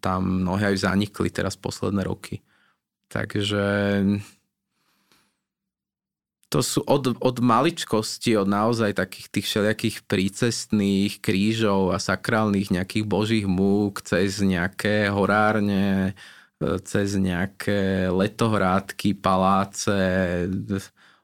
tam 0.00 0.40
mnohé 0.40 0.72
aj 0.72 0.88
zanikli 0.88 1.28
teraz 1.28 1.52
posledné 1.52 2.00
roky. 2.08 2.40
Takže 3.12 3.60
to 6.50 6.66
sú 6.66 6.82
od, 6.82 7.14
od 7.22 7.36
maličkosti, 7.38 8.34
od 8.34 8.50
naozaj 8.50 8.98
takých 8.98 9.26
tých 9.30 9.46
všelijakých 9.46 9.96
prícestných 10.10 11.22
krížov 11.22 11.94
a 11.94 12.02
sakrálnych 12.02 12.74
nejakých 12.74 13.06
božích 13.06 13.46
múk 13.46 14.02
cez 14.02 14.42
nejaké 14.42 15.14
horárne, 15.14 16.18
e, 16.58 16.82
cez 16.82 17.14
nejaké 17.14 18.10
letohrádky, 18.10 19.14
paláce, 19.22 19.94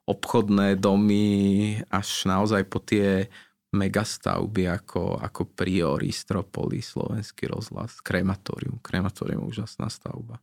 obchodné 0.06 0.78
domy, 0.78 1.82
až 1.90 2.30
naozaj 2.30 2.62
po 2.70 2.78
tie 2.78 3.26
megastavby 3.74 4.70
ako, 4.70 5.18
ako 5.18 5.42
Priori, 5.58 6.14
Stropoli, 6.14 6.78
Slovenský 6.78 7.50
rozhlas, 7.50 7.98
Krematorium. 7.98 8.78
Krematorium 8.78 9.50
úžasná 9.50 9.90
stavba. 9.90 10.38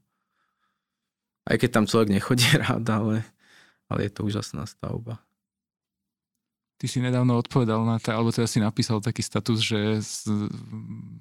Aj 1.47 1.55
keď 1.55 1.69
tam 1.71 1.85
človek 1.87 2.11
nechodí 2.11 2.51
rád, 2.67 2.83
ale 2.91 3.32
ale 3.93 4.09
je 4.09 4.11
to 4.17 4.25
úžasná 4.25 4.65
stavba. 4.65 5.21
Ty 6.81 6.85
si 6.89 6.99
nedávno 6.99 7.39
odpovedal 7.39 7.85
na 7.85 8.01
to, 8.01 8.11
alebo 8.11 8.33
teda 8.33 8.49
si 8.49 8.59
napísal 8.59 8.99
taký 8.99 9.23
status, 9.23 9.61
že 9.61 10.03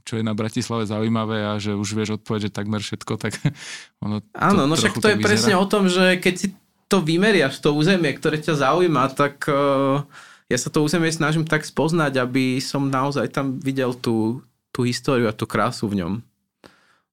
čo 0.02 0.18
je 0.18 0.24
na 0.24 0.34
Bratislave 0.34 0.88
zaujímavé 0.88 1.44
a 1.44 1.60
že 1.60 1.76
už 1.76 1.94
vieš 1.94 2.18
odpovedať, 2.18 2.50
že 2.50 2.56
takmer 2.56 2.80
všetko, 2.82 3.12
tak 3.20 3.36
ono 4.04 4.24
Áno, 4.34 4.66
no 4.66 4.74
však 4.74 4.98
to 4.98 5.12
je 5.12 5.20
vyzerá. 5.20 5.28
presne 5.28 5.54
o 5.54 5.66
tom, 5.68 5.86
že 5.86 6.18
keď 6.18 6.34
si 6.34 6.48
to 6.90 6.98
vymeriaš, 7.04 7.62
to 7.62 7.76
územie, 7.76 8.10
ktoré 8.16 8.42
ťa 8.42 8.58
zaujíma, 8.58 9.14
tak 9.14 9.46
uh, 9.46 10.02
ja 10.50 10.58
sa 10.58 10.68
to 10.68 10.84
územie 10.84 11.08
snažím 11.08 11.48
tak 11.48 11.64
spoznať, 11.64 12.20
aby 12.20 12.58
som 12.58 12.90
naozaj 12.90 13.30
tam 13.32 13.56
videl 13.56 13.96
tú, 13.96 14.44
tú 14.74 14.84
históriu 14.84 15.30
a 15.30 15.36
tú 15.36 15.48
krásu 15.48 15.88
v 15.88 16.04
ňom. 16.04 16.12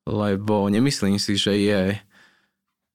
Lebo 0.10 0.68
nemyslím 0.68 1.22
si, 1.22 1.38
že 1.38 1.53
je 1.53 1.82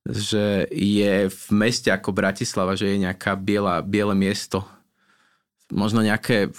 že 0.05 0.69
je 0.69 1.33
v 1.33 1.47
meste 1.57 1.89
ako 1.89 2.13
Bratislava, 2.13 2.77
že 2.77 2.93
je 2.93 3.05
nejaká 3.09 3.37
biela, 3.41 3.81
biele 3.81 4.13
miesto. 4.13 4.69
Možno 5.73 6.05
nejaké 6.05 6.53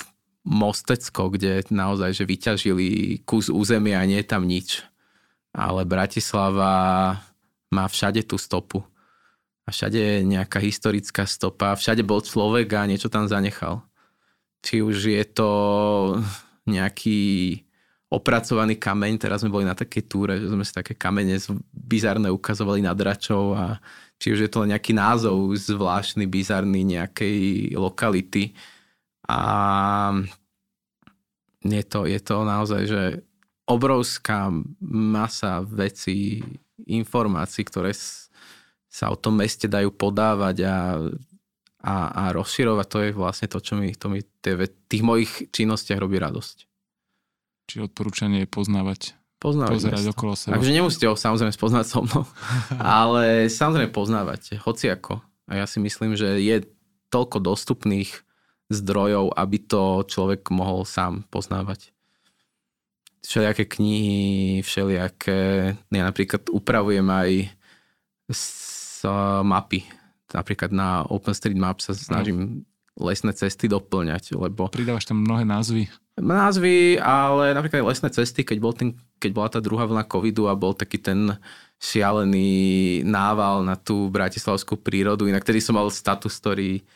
Mostecko, 0.45 1.29
kde 1.29 1.65
naozaj, 1.69 2.13
že 2.13 2.29
vyťažili 2.29 2.87
kus 3.25 3.49
územia 3.49 4.01
a 4.01 4.09
nie 4.09 4.21
je 4.21 4.29
tam 4.29 4.45
nič. 4.45 4.85
Ale 5.53 5.85
Bratislava 5.85 6.73
má 7.73 7.85
všade 7.85 8.25
tú 8.25 8.37
stopu. 8.37 8.85
A 9.65 9.73
všade 9.73 9.97
je 9.97 10.17
nejaká 10.21 10.61
historická 10.61 11.25
stopa. 11.25 11.73
Všade 11.73 12.05
bol 12.05 12.21
človek 12.21 12.77
a 12.77 12.85
niečo 12.85 13.09
tam 13.09 13.25
zanechal. 13.25 13.81
Či 14.61 14.85
už 14.85 14.97
je 15.09 15.25
to 15.25 15.49
nejaký 16.69 17.64
opracovaný 18.09 18.77
kameň, 18.77 19.17
teraz 19.17 19.41
sme 19.41 19.51
boli 19.51 19.65
na 19.65 19.73
takej 19.73 20.03
túre, 20.05 20.37
že 20.37 20.47
sme 20.47 20.61
si 20.61 20.71
také 20.71 20.93
kamene 20.93 21.41
bizarné 21.73 22.29
ukazovali 22.29 22.85
na 22.85 22.93
dračov 22.93 23.57
a 23.57 23.65
či 24.21 24.31
už 24.31 24.45
je 24.45 24.51
to 24.51 24.69
nejaký 24.69 24.95
názov 24.95 25.51
zvláštny, 25.57 26.29
bizarný 26.29 26.85
nejakej 26.85 27.73
lokality. 27.75 28.55
A 29.25 29.39
je 31.65 31.83
to, 31.83 32.05
je 32.05 32.19
to 32.21 32.35
naozaj, 32.45 32.81
že 32.85 33.03
obrovská 33.65 34.53
masa 34.85 35.65
vecí, 35.65 36.45
informácií, 36.85 37.65
ktoré 37.65 37.91
sa 38.85 39.09
o 39.09 39.17
tom 39.17 39.41
meste 39.41 39.65
dajú 39.65 39.89
podávať 39.91 40.63
a, 40.63 40.77
a, 41.81 41.95
a 42.13 42.23
rozširovať, 42.37 42.87
to 42.87 42.97
je 43.01 43.09
vlastne 43.17 43.47
to, 43.49 43.59
čo 43.59 43.73
mi, 43.75 43.91
to 43.97 44.07
mi 44.07 44.21
tých 44.87 45.03
mojich 45.03 45.49
činnostiach 45.49 45.99
robí 45.99 46.21
radosť. 46.21 46.74
Či 47.65 47.81
odporúčanie 47.81 48.45
je 48.45 48.49
poznávať 48.49 49.17
Poznávať 49.35 49.77
pozerať 49.77 50.03
mesto. 50.07 50.13
okolo 50.15 50.33
seba. 50.33 50.53
Takže 50.57 50.71
nemusíte 50.73 51.05
ho 51.05 51.15
samozrejme 51.19 51.53
spoznať 51.53 51.85
so 51.85 52.01
mnou, 52.01 52.23
ale 52.81 53.51
samozrejme 53.51 53.91
poznávať, 53.91 54.57
hoci 54.63 54.89
ako. 54.89 55.21
A 55.45 55.61
ja 55.61 55.65
si 55.69 55.77
myslím, 55.83 56.17
že 56.17 56.41
je 56.41 56.65
toľko 57.13 57.43
dostupných 57.43 58.09
zdrojov, 58.73 59.37
aby 59.37 59.57
to 59.61 60.01
človek 60.09 60.49
mohol 60.49 60.87
sám 60.87 61.29
poznávať. 61.29 61.93
Všelijaké 63.21 63.69
knihy, 63.69 64.61
všelijaké... 64.65 65.39
Ja 65.77 66.03
napríklad 66.05 66.49
upravujem 66.49 67.05
aj 67.05 67.29
s 68.29 69.05
mapy. 69.45 69.85
Napríklad 70.33 70.73
na 70.73 71.05
OpenStreetMap 71.05 71.81
sa 71.81 71.93
snažím 71.93 72.65
lesné 72.95 73.35
cesty 73.35 73.67
doplňať, 73.67 74.39
lebo... 74.39 74.71
Pridávaš 74.71 75.07
tam 75.07 75.23
mnohé 75.23 75.43
názvy. 75.43 75.91
Názvy, 76.15 76.95
ale 77.03 77.51
napríklad 77.51 77.83
lesné 77.83 78.07
cesty, 78.07 78.47
keď, 78.47 78.57
bol 78.63 78.71
ten, 78.71 78.95
keď 79.19 79.31
bola 79.35 79.49
tá 79.51 79.59
druhá 79.59 79.83
vlna 79.83 80.07
covidu 80.07 80.47
a 80.47 80.55
bol 80.55 80.71
taký 80.71 81.03
ten 81.03 81.35
šialený 81.75 83.03
nával 83.03 83.67
na 83.67 83.75
tú 83.75 84.07
bratislavskú 84.07 84.79
prírodu, 84.79 85.27
inak 85.27 85.43
tedy 85.43 85.59
som 85.59 85.75
mal 85.75 85.91
status, 85.91 86.39
ktorý 86.39 86.87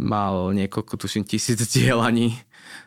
mal 0.00 0.52
niekoľko, 0.56 0.96
tuším, 0.96 1.24
tisíc 1.24 1.60
dielaní 1.72 2.36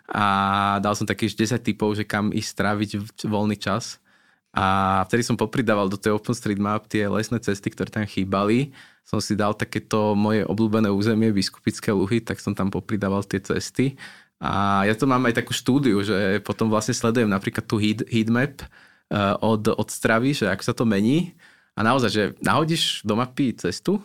a 0.10 0.78
dal 0.82 0.94
som 0.98 1.06
takých 1.06 1.54
10 1.54 1.62
typov, 1.62 1.98
že 1.98 2.06
kam 2.06 2.34
ísť 2.34 2.50
stráviť 2.50 2.90
voľný 3.30 3.58
čas. 3.58 4.02
A 4.50 5.00
vtedy 5.06 5.22
som 5.22 5.38
popridával 5.38 5.86
do 5.86 5.98
tej 5.98 6.18
OpenStreetMap 6.18 6.90
tie 6.90 7.06
lesné 7.06 7.38
cesty, 7.38 7.70
ktoré 7.70 7.94
tam 7.94 8.10
chýbali. 8.10 8.74
Som 9.10 9.18
si 9.18 9.34
dal 9.34 9.58
takéto 9.58 10.14
moje 10.14 10.46
obľúbené 10.46 10.94
územie, 10.94 11.34
Biskupické 11.34 11.90
luhy, 11.90 12.22
tak 12.22 12.38
som 12.38 12.54
tam 12.54 12.70
popridával 12.70 13.26
tie 13.26 13.42
cesty. 13.42 13.98
A 14.38 14.86
ja 14.86 14.94
to 14.94 15.10
mám 15.10 15.26
aj 15.26 15.42
takú 15.42 15.50
štúdiu, 15.50 15.98
že 16.06 16.46
potom 16.46 16.70
vlastne 16.70 16.94
sledujem 16.94 17.26
napríklad 17.26 17.66
tú 17.66 17.82
heat, 17.82 18.06
heatmap 18.06 18.62
eh, 18.62 19.34
od, 19.42 19.74
od 19.74 19.90
stravy, 19.90 20.38
že 20.38 20.46
ako 20.46 20.62
sa 20.62 20.74
to 20.78 20.86
mení. 20.86 21.34
A 21.74 21.82
naozaj, 21.82 22.10
že 22.14 22.24
nahodíš 22.38 23.02
do 23.02 23.18
mapy 23.18 23.58
cestu 23.58 23.98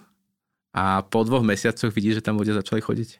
a 0.72 1.04
po 1.04 1.22
dvoch 1.22 1.44
mesiacoch 1.44 1.92
vidíš, 1.92 2.18
že 2.18 2.26
tam 2.26 2.40
ľudia 2.40 2.56
začali 2.56 2.80
chodiť. 2.80 3.10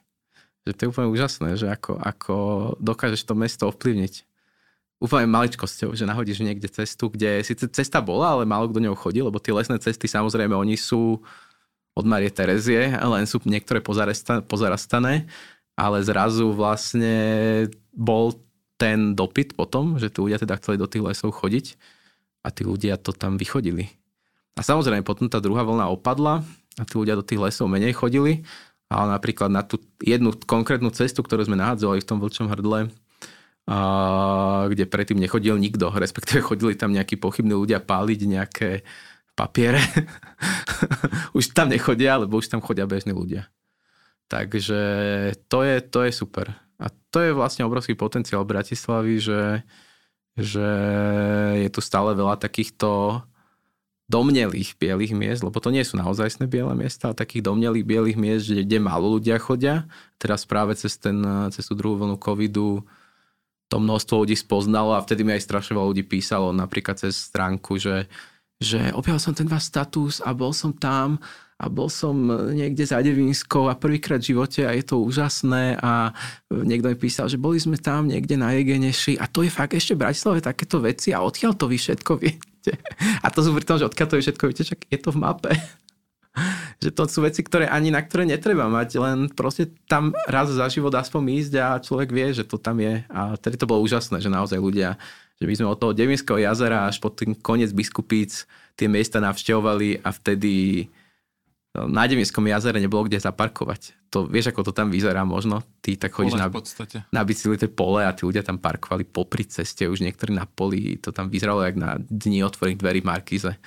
Že 0.65 0.71
to 0.73 0.81
je 0.81 0.91
úplne 0.91 1.09
úžasné, 1.13 1.49
že 1.55 1.69
ako, 1.69 2.01
ako 2.01 2.35
dokážeš 2.81 3.21
to 3.29 3.37
mesto 3.37 3.69
ovplyvniť. 3.69 4.25
Úplne 4.99 5.29
maličkosťou, 5.29 5.93
že 5.93 6.07
nahodíš 6.09 6.41
niekde 6.41 6.65
cestu, 6.65 7.13
kde 7.13 7.45
síce 7.45 7.67
cesta 7.69 8.01
bola, 8.01 8.33
ale 8.33 8.49
málo 8.49 8.71
kto 8.71 8.79
ňou 8.81 8.95
chodí, 8.97 9.21
lebo 9.21 9.37
tie 9.37 9.53
lesné 9.53 9.77
cesty 9.77 10.09
samozrejme 10.09 10.55
oni 10.55 10.79
sú 10.79 11.21
od 11.95 12.05
Marie 12.05 12.29
Terezie, 12.29 12.91
len 12.91 13.23
sú 13.23 13.39
niektoré 13.47 13.79
pozarastané 13.79 15.25
ale 15.75 15.99
zrazu 16.01 16.55
vlastne 16.55 17.15
bol 17.91 18.39
ten 18.75 19.15
dopyt 19.15 19.55
potom, 19.55 19.99
že 19.99 20.11
tí 20.11 20.19
ľudia 20.23 20.39
teda 20.39 20.59
chceli 20.59 20.79
do 20.79 20.87
tých 20.87 21.03
lesov 21.03 21.35
chodiť 21.35 21.75
a 22.43 22.51
tí 22.51 22.67
ľudia 22.67 22.99
to 22.99 23.11
tam 23.15 23.39
vychodili. 23.39 23.91
A 24.55 24.63
samozrejme 24.63 25.03
potom 25.03 25.27
tá 25.27 25.43
druhá 25.43 25.67
vlna 25.67 25.91
opadla 25.91 26.43
a 26.79 26.83
tí 26.87 26.95
ľudia 26.95 27.19
do 27.19 27.23
tých 27.23 27.39
lesov 27.39 27.67
menej 27.67 27.95
chodili, 27.95 28.47
ale 28.87 29.15
napríklad 29.15 29.51
na 29.51 29.63
tú 29.63 29.79
jednu 29.99 30.31
konkrétnu 30.47 30.91
cestu, 30.95 31.23
ktorú 31.23 31.47
sme 31.47 31.59
nahádzali 31.59 31.99
v 32.03 32.07
tom 32.07 32.19
vlčom 32.23 32.47
hrdle, 32.47 32.91
a, 33.67 33.77
kde 34.71 34.87
predtým 34.87 35.19
nechodil 35.19 35.59
nikto, 35.59 35.91
respektíve 36.03 36.39
chodili 36.43 36.75
tam 36.79 36.95
nejakí 36.95 37.19
pochybní 37.19 37.55
ľudia 37.55 37.83
páliť 37.83 38.19
nejaké 38.27 38.69
papiere. 39.35 39.83
už 41.37 41.51
tam 41.51 41.69
nechodia, 41.69 42.17
lebo 42.17 42.39
už 42.39 42.47
tam 42.47 42.63
chodia 42.63 42.87
bežní 42.87 43.11
ľudia. 43.11 43.51
Takže 44.31 44.81
to 45.51 45.61
je, 45.61 45.75
to 45.85 45.99
je 46.07 46.11
super. 46.15 46.55
A 46.81 46.89
to 47.13 47.21
je 47.21 47.31
vlastne 47.35 47.67
obrovský 47.67 47.93
potenciál 47.93 48.41
Bratislavy, 48.47 49.21
že, 49.21 49.61
že 50.33 50.67
je 51.61 51.69
tu 51.69 51.79
stále 51.83 52.17
veľa 52.17 52.41
takýchto 52.41 53.21
domnelých 54.05 54.77
bielých 54.77 55.13
miest, 55.17 55.41
lebo 55.41 55.57
to 55.57 55.73
nie 55.73 55.81
sú 55.81 55.97
naozajstné 55.97 56.45
biele 56.45 56.73
miesta, 56.77 57.09
ale 57.09 57.17
takých 57.17 57.41
domnelých 57.41 57.85
bielých 57.85 58.17
miest, 58.17 58.45
kde, 58.49 58.61
kde 58.65 58.77
málo 58.77 59.17
ľudia 59.17 59.41
chodia. 59.41 59.89
Teraz 60.21 60.45
práve 60.45 60.77
cez, 60.77 60.97
ten, 61.01 61.21
cez 61.49 61.65
tú 61.65 61.73
druhú 61.73 61.97
vlnu 61.97 62.17
covidu 62.21 62.85
to 63.65 63.81
množstvo 63.81 64.25
ľudí 64.25 64.37
spoznalo 64.37 64.93
a 64.93 65.01
vtedy 65.01 65.25
mi 65.25 65.33
aj 65.33 65.41
strašne 65.41 65.73
veľa 65.73 65.89
ľudí 65.89 66.05
písalo 66.05 66.53
napríklad 66.53 67.01
cez 67.01 67.17
stránku, 67.17 67.81
že, 67.81 68.05
že 68.59 68.91
objavil 68.95 69.19
som 69.19 69.35
ten 69.35 69.47
váš 69.47 69.67
status 69.67 70.23
a 70.23 70.31
bol 70.31 70.55
som 70.55 70.71
tam 70.71 71.19
a 71.55 71.71
bol 71.71 71.87
som 71.87 72.15
niekde 72.51 72.83
za 72.83 72.99
Devinskou 72.99 73.71
a 73.71 73.79
prvýkrát 73.79 74.19
v 74.19 74.35
živote 74.35 74.67
a 74.67 74.75
je 74.75 74.83
to 74.83 74.99
úžasné 74.99 75.79
a 75.79 76.11
niekto 76.51 76.91
mi 76.91 76.97
písal, 76.99 77.31
že 77.31 77.39
boli 77.39 77.63
sme 77.63 77.79
tam 77.79 78.11
niekde 78.11 78.35
na 78.35 78.51
Egeneši 78.51 79.15
a 79.15 79.27
to 79.31 79.43
je 79.43 79.51
fakt 79.51 79.71
ešte 79.71 79.95
v 79.95 80.03
Bratislave 80.03 80.43
takéto 80.43 80.83
veci 80.83 81.15
a 81.15 81.23
odkiaľ 81.23 81.55
to 81.55 81.71
vy 81.71 81.79
všetko 81.79 82.11
viete. 82.19 82.75
A 83.25 83.29
to 83.29 83.45
sú 83.45 83.53
pri 83.53 83.61
tom, 83.61 83.77
že 83.77 83.85
odkiaľ 83.85 84.07
to 84.09 84.17
vy 84.17 84.23
všetko 84.25 84.43
viete, 84.49 84.65
však 84.65 84.81
je 84.89 84.97
to 84.97 85.13
v 85.13 85.21
mape. 85.21 85.53
že 86.83 86.91
to 86.91 87.07
sú 87.07 87.23
veci, 87.23 87.41
ktoré 87.45 87.69
ani 87.69 87.93
na 87.93 88.03
ktoré 88.03 88.27
netreba 88.27 88.67
mať, 88.67 88.99
len 88.99 89.31
proste 89.31 89.71
tam 89.87 90.11
raz 90.27 90.51
za 90.51 90.67
život 90.67 90.91
aspoň 90.91 91.21
ísť 91.45 91.53
a 91.61 91.79
človek 91.79 92.09
vie, 92.11 92.27
že 92.35 92.43
to 92.43 92.59
tam 92.59 92.81
je. 92.83 93.05
A 93.07 93.39
tedy 93.39 93.55
to 93.55 93.69
bolo 93.69 93.85
úžasné, 93.85 94.19
že 94.19 94.33
naozaj 94.33 94.59
ľudia, 94.59 94.99
že 95.35 95.45
my 95.47 95.53
sme 95.55 95.67
od 95.67 95.79
toho 95.79 95.91
Devinského 95.91 96.39
jazera 96.39 96.87
až 96.87 97.03
po 97.03 97.11
ten 97.11 97.35
koniec 97.35 97.75
biskupíc 97.75 98.47
tie 98.75 98.87
miesta 98.87 99.19
navštevovali 99.19 100.03
a 100.03 100.09
vtedy 100.11 100.87
na 101.75 102.07
Devinskom 102.07 102.47
jazere 102.47 102.79
nebolo 102.79 103.03
kde 103.03 103.19
zaparkovať. 103.19 104.07
To, 104.15 104.23
vieš, 104.23 104.55
ako 104.55 104.71
to 104.71 104.71
tam 104.71 104.87
vyzerá 104.87 105.27
možno? 105.27 105.59
Ty 105.83 106.07
tak 106.07 106.15
chodíš 106.15 106.39
na, 106.39 106.47
na 107.11 107.21
bicykli 107.27 107.67
pole 107.67 108.07
a 108.07 108.15
tí 108.15 108.23
ľudia 108.23 108.47
tam 108.47 108.55
parkovali 108.55 109.03
popri 109.03 109.43
ceste, 109.43 109.83
už 109.83 109.99
niektorí 109.99 110.31
na 110.31 110.47
poli, 110.47 110.95
to 110.95 111.11
tam 111.11 111.27
vyzeralo 111.27 111.67
jak 111.67 111.75
na 111.75 111.99
dni 111.99 112.47
otvorených 112.47 112.79
dverí 112.79 113.01
Markize. 113.03 113.59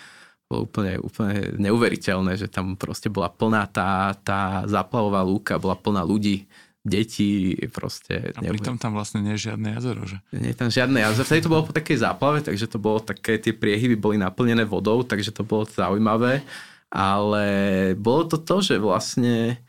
Bolo 0.49 0.65
úplne, 0.65 0.97
úplne 1.05 1.61
neuveriteľné, 1.61 2.41
že 2.41 2.49
tam 2.49 2.81
proste 2.81 3.13
bola 3.13 3.29
plná 3.29 3.69
tá, 3.69 4.17
tá 4.25 4.65
zaplavová 4.65 5.21
lúka, 5.21 5.61
bola 5.61 5.77
plná 5.77 6.01
ľudí, 6.01 6.49
detí, 6.87 7.59
proste... 7.75 8.33
A 8.39 8.41
pritom 8.43 8.79
tam 8.79 8.95
vlastne 8.95 9.21
nie 9.21 9.35
je 9.35 9.51
žiadne 9.53 9.77
jazero, 9.77 10.03
že? 10.07 10.19
Nie 10.33 10.55
je 10.55 10.59
tam 10.59 10.71
žiadne 10.71 10.99
jazero. 11.03 11.27
Vtedy 11.27 11.43
to 11.45 11.53
bolo 11.53 11.67
po 11.69 11.75
takej 11.75 11.99
záplave, 12.01 12.39
takže 12.41 12.71
to 12.71 12.79
bolo 12.79 12.99
také, 13.03 13.37
tie 13.37 13.53
priehyby 13.53 13.99
boli 13.99 14.17
naplnené 14.17 14.65
vodou, 14.65 15.03
takže 15.03 15.35
to 15.35 15.43
bolo 15.45 15.67
zaujímavé 15.69 16.43
ale 16.89 17.45
bolo 18.01 18.25
to 18.25 18.41
to, 18.41 18.65
že 18.65 18.81
vlastne 18.81 19.61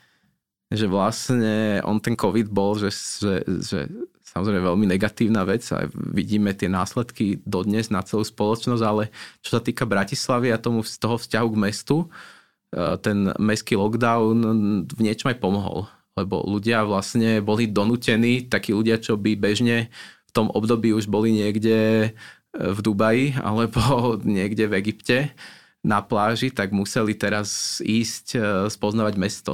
že 0.69 0.85
vlastne 0.85 1.81
on 1.81 1.97
ten 1.97 2.13
COVID 2.13 2.53
bol, 2.53 2.77
že, 2.77 2.93
že, 2.93 3.41
že 3.41 3.79
samozrejme 4.21 4.61
veľmi 4.61 4.85
negatívna 4.85 5.41
vec 5.41 5.65
a 5.73 5.89
vidíme 5.89 6.53
tie 6.53 6.69
následky 6.69 7.41
dodnes 7.41 7.89
na 7.89 8.05
celú 8.05 8.21
spoločnosť, 8.21 8.83
ale 8.85 9.09
čo 9.41 9.57
sa 9.57 9.61
týka 9.65 9.89
Bratislavy 9.89 10.53
a 10.53 10.61
tomu 10.61 10.85
z 10.85 11.01
toho 11.01 11.17
vzťahu 11.17 11.47
k 11.49 11.57
mestu, 11.57 11.97
e, 12.05 13.01
ten 13.01 13.33
mestský 13.41 13.81
lockdown 13.81 14.37
v 14.85 14.99
niečom 15.01 15.33
aj 15.33 15.41
pomohol, 15.41 15.89
lebo 16.23 16.43
ľudia 16.43 16.83
vlastne 16.83 17.39
boli 17.39 17.69
donútení, 17.69 18.47
takí 18.47 18.75
ľudia, 18.75 18.99
čo 18.99 19.15
by 19.15 19.39
bežne 19.39 19.87
v 20.29 20.31
tom 20.31 20.53
období 20.53 20.93
už 20.93 21.09
boli 21.09 21.33
niekde 21.33 21.77
e, 21.77 22.09
v 22.53 22.79
Dubaji 22.79 23.37
alebo 23.47 24.15
niekde 24.21 24.69
v 24.69 24.77
Egypte, 24.77 25.33
na 25.79 26.03
pláži, 26.03 26.51
tak 26.51 26.75
museli 26.75 27.15
teraz 27.15 27.79
ísť 27.79 28.25
e, 28.35 28.39
spoznávať 28.67 29.15
mesto. 29.15 29.53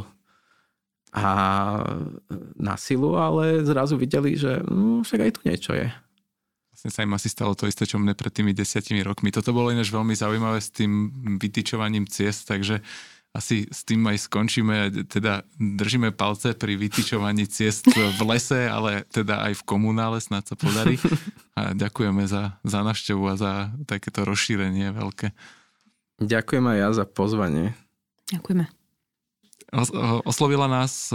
A 1.16 1.24
na 2.60 2.76
silu, 2.76 3.16
ale 3.16 3.64
zrazu 3.64 3.96
videli, 3.96 4.36
že 4.36 4.60
no, 4.68 5.00
však 5.00 5.22
aj 5.22 5.32
tu 5.32 5.42
niečo 5.48 5.72
je. 5.72 5.88
Vlastne 6.76 6.92
sa 6.92 7.08
im 7.08 7.16
asi 7.16 7.32
stalo 7.32 7.56
to 7.56 7.72
isté, 7.72 7.88
čo 7.88 7.96
mne 7.96 8.12
pred 8.20 8.36
tými 8.36 8.52
desiatimi 8.52 9.00
rokmi. 9.00 9.32
Toto 9.32 9.56
bolo 9.56 9.72
ináč 9.72 9.96
veľmi 9.96 10.12
zaujímavé 10.12 10.60
s 10.60 10.76
tým 10.76 11.08
vytyčovaním 11.40 12.04
ciest, 12.04 12.52
takže 12.52 12.84
asi 13.36 13.68
s 13.68 13.84
tým 13.84 14.08
aj 14.08 14.32
skončíme. 14.32 15.04
Teda 15.12 15.44
držíme 15.60 16.16
palce 16.16 16.56
pri 16.56 16.80
vytyčovaní 16.80 17.44
ciest 17.52 17.92
v 17.92 18.22
lese, 18.24 18.72
ale 18.72 19.04
teda 19.12 19.44
aj 19.52 19.60
v 19.60 19.64
komunále 19.68 20.24
snad 20.24 20.48
sa 20.48 20.56
podarí. 20.56 20.96
A 21.60 21.76
ďakujeme 21.76 22.24
za, 22.32 22.56
za 22.64 22.80
návštevu 22.80 23.24
a 23.28 23.36
za 23.36 23.52
takéto 23.84 24.24
rozšírenie 24.24 24.96
veľké. 24.96 25.36
Ďakujem 26.24 26.64
aj 26.64 26.78
ja 26.80 26.90
za 26.96 27.04
pozvanie. 27.04 27.76
Ďakujeme. 28.32 28.72
Oslovila 30.24 30.72
nás, 30.72 31.12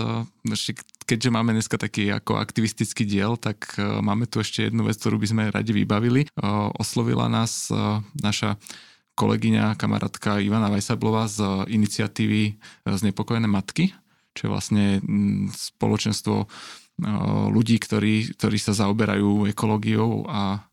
keďže 1.08 1.32
máme 1.32 1.56
dneska 1.56 1.80
taký 1.80 2.12
ako 2.12 2.36
aktivistický 2.36 3.08
diel, 3.08 3.40
tak 3.40 3.72
máme 3.80 4.28
tu 4.28 4.44
ešte 4.44 4.68
jednu 4.68 4.84
vec, 4.84 5.00
ktorú 5.00 5.16
by 5.16 5.28
sme 5.32 5.42
radi 5.48 5.72
vybavili. 5.72 6.28
Oslovila 6.76 7.32
nás 7.32 7.72
naša 8.20 8.60
kolegyňa, 9.20 9.76
kamarátka 9.76 10.40
Ivana 10.40 10.72
Vajsablová 10.72 11.28
z 11.28 11.68
iniciatívy 11.68 12.56
Znepokojené 12.88 13.44
matky, 13.44 13.92
čo 14.32 14.48
je 14.48 14.52
vlastne 14.56 14.84
spoločenstvo 15.52 16.48
ľudí, 17.52 17.76
ktorí, 17.76 18.32
ktorí 18.36 18.56
sa 18.56 18.72
zaoberajú 18.72 19.48
ekológiou 19.52 20.24
a 20.24 20.64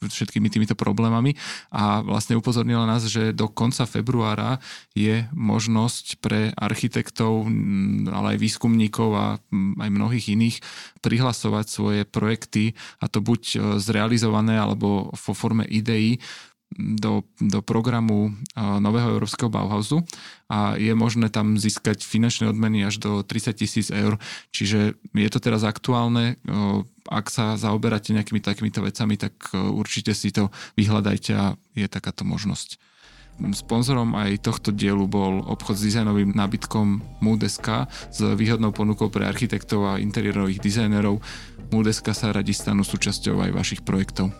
všetkými 0.00 0.48
týmito 0.48 0.72
problémami. 0.72 1.36
A 1.68 2.00
vlastne 2.00 2.36
upozornila 2.36 2.88
nás, 2.88 3.04
že 3.04 3.36
do 3.36 3.52
konca 3.52 3.84
februára 3.84 4.56
je 4.96 5.28
možnosť 5.36 6.20
pre 6.24 6.56
architektov, 6.56 7.44
ale 8.08 8.36
aj 8.36 8.38
výskumníkov 8.40 9.08
a 9.12 9.26
aj 9.80 9.90
mnohých 9.92 10.32
iných 10.32 10.56
prihlasovať 11.04 11.66
svoje 11.68 12.00
projekty 12.08 12.72
a 13.00 13.08
to 13.08 13.24
buď 13.24 13.40
e, 13.40 13.58
zrealizované 13.80 14.60
alebo 14.60 15.12
vo 15.12 15.32
forme 15.32 15.64
ideí 15.64 16.20
do, 16.78 17.26
do 17.42 17.60
programu 17.66 18.30
nového 18.56 19.18
európskeho 19.18 19.50
Bauhausu 19.50 20.06
a 20.46 20.78
je 20.78 20.94
možné 20.94 21.26
tam 21.26 21.58
získať 21.58 22.06
finančné 22.06 22.46
odmeny 22.46 22.86
až 22.86 23.02
do 23.02 23.26
30 23.26 23.58
tisíc 23.58 23.90
eur. 23.90 24.22
Čiže 24.54 24.94
je 25.14 25.30
to 25.30 25.38
teraz 25.42 25.66
aktuálne. 25.66 26.38
Ak 27.10 27.26
sa 27.28 27.58
zaoberáte 27.58 28.14
nejakými 28.14 28.38
takýmito 28.38 28.86
vecami, 28.86 29.18
tak 29.18 29.34
určite 29.54 30.14
si 30.14 30.30
to 30.30 30.54
vyhľadajte 30.78 31.32
a 31.34 31.58
je 31.74 31.86
takáto 31.90 32.22
možnosť. 32.22 32.78
Sponzorom 33.40 34.12
aj 34.20 34.44
tohto 34.44 34.68
dielu 34.68 35.08
bol 35.08 35.40
obchod 35.48 35.80
s 35.80 35.86
dizajnovým 35.88 36.36
nábytkom 36.36 37.00
Moodeska 37.24 37.88
s 38.12 38.20
výhodnou 38.20 38.68
ponukou 38.68 39.08
pre 39.08 39.24
architektov 39.24 39.88
a 39.88 39.96
interiérových 39.96 40.60
dizajnerov. 40.60 41.24
Moodeska 41.72 42.12
sa 42.12 42.36
radi 42.36 42.52
stanú 42.52 42.84
súčasťou 42.84 43.40
aj 43.40 43.50
vašich 43.56 43.80
projektov. 43.80 44.36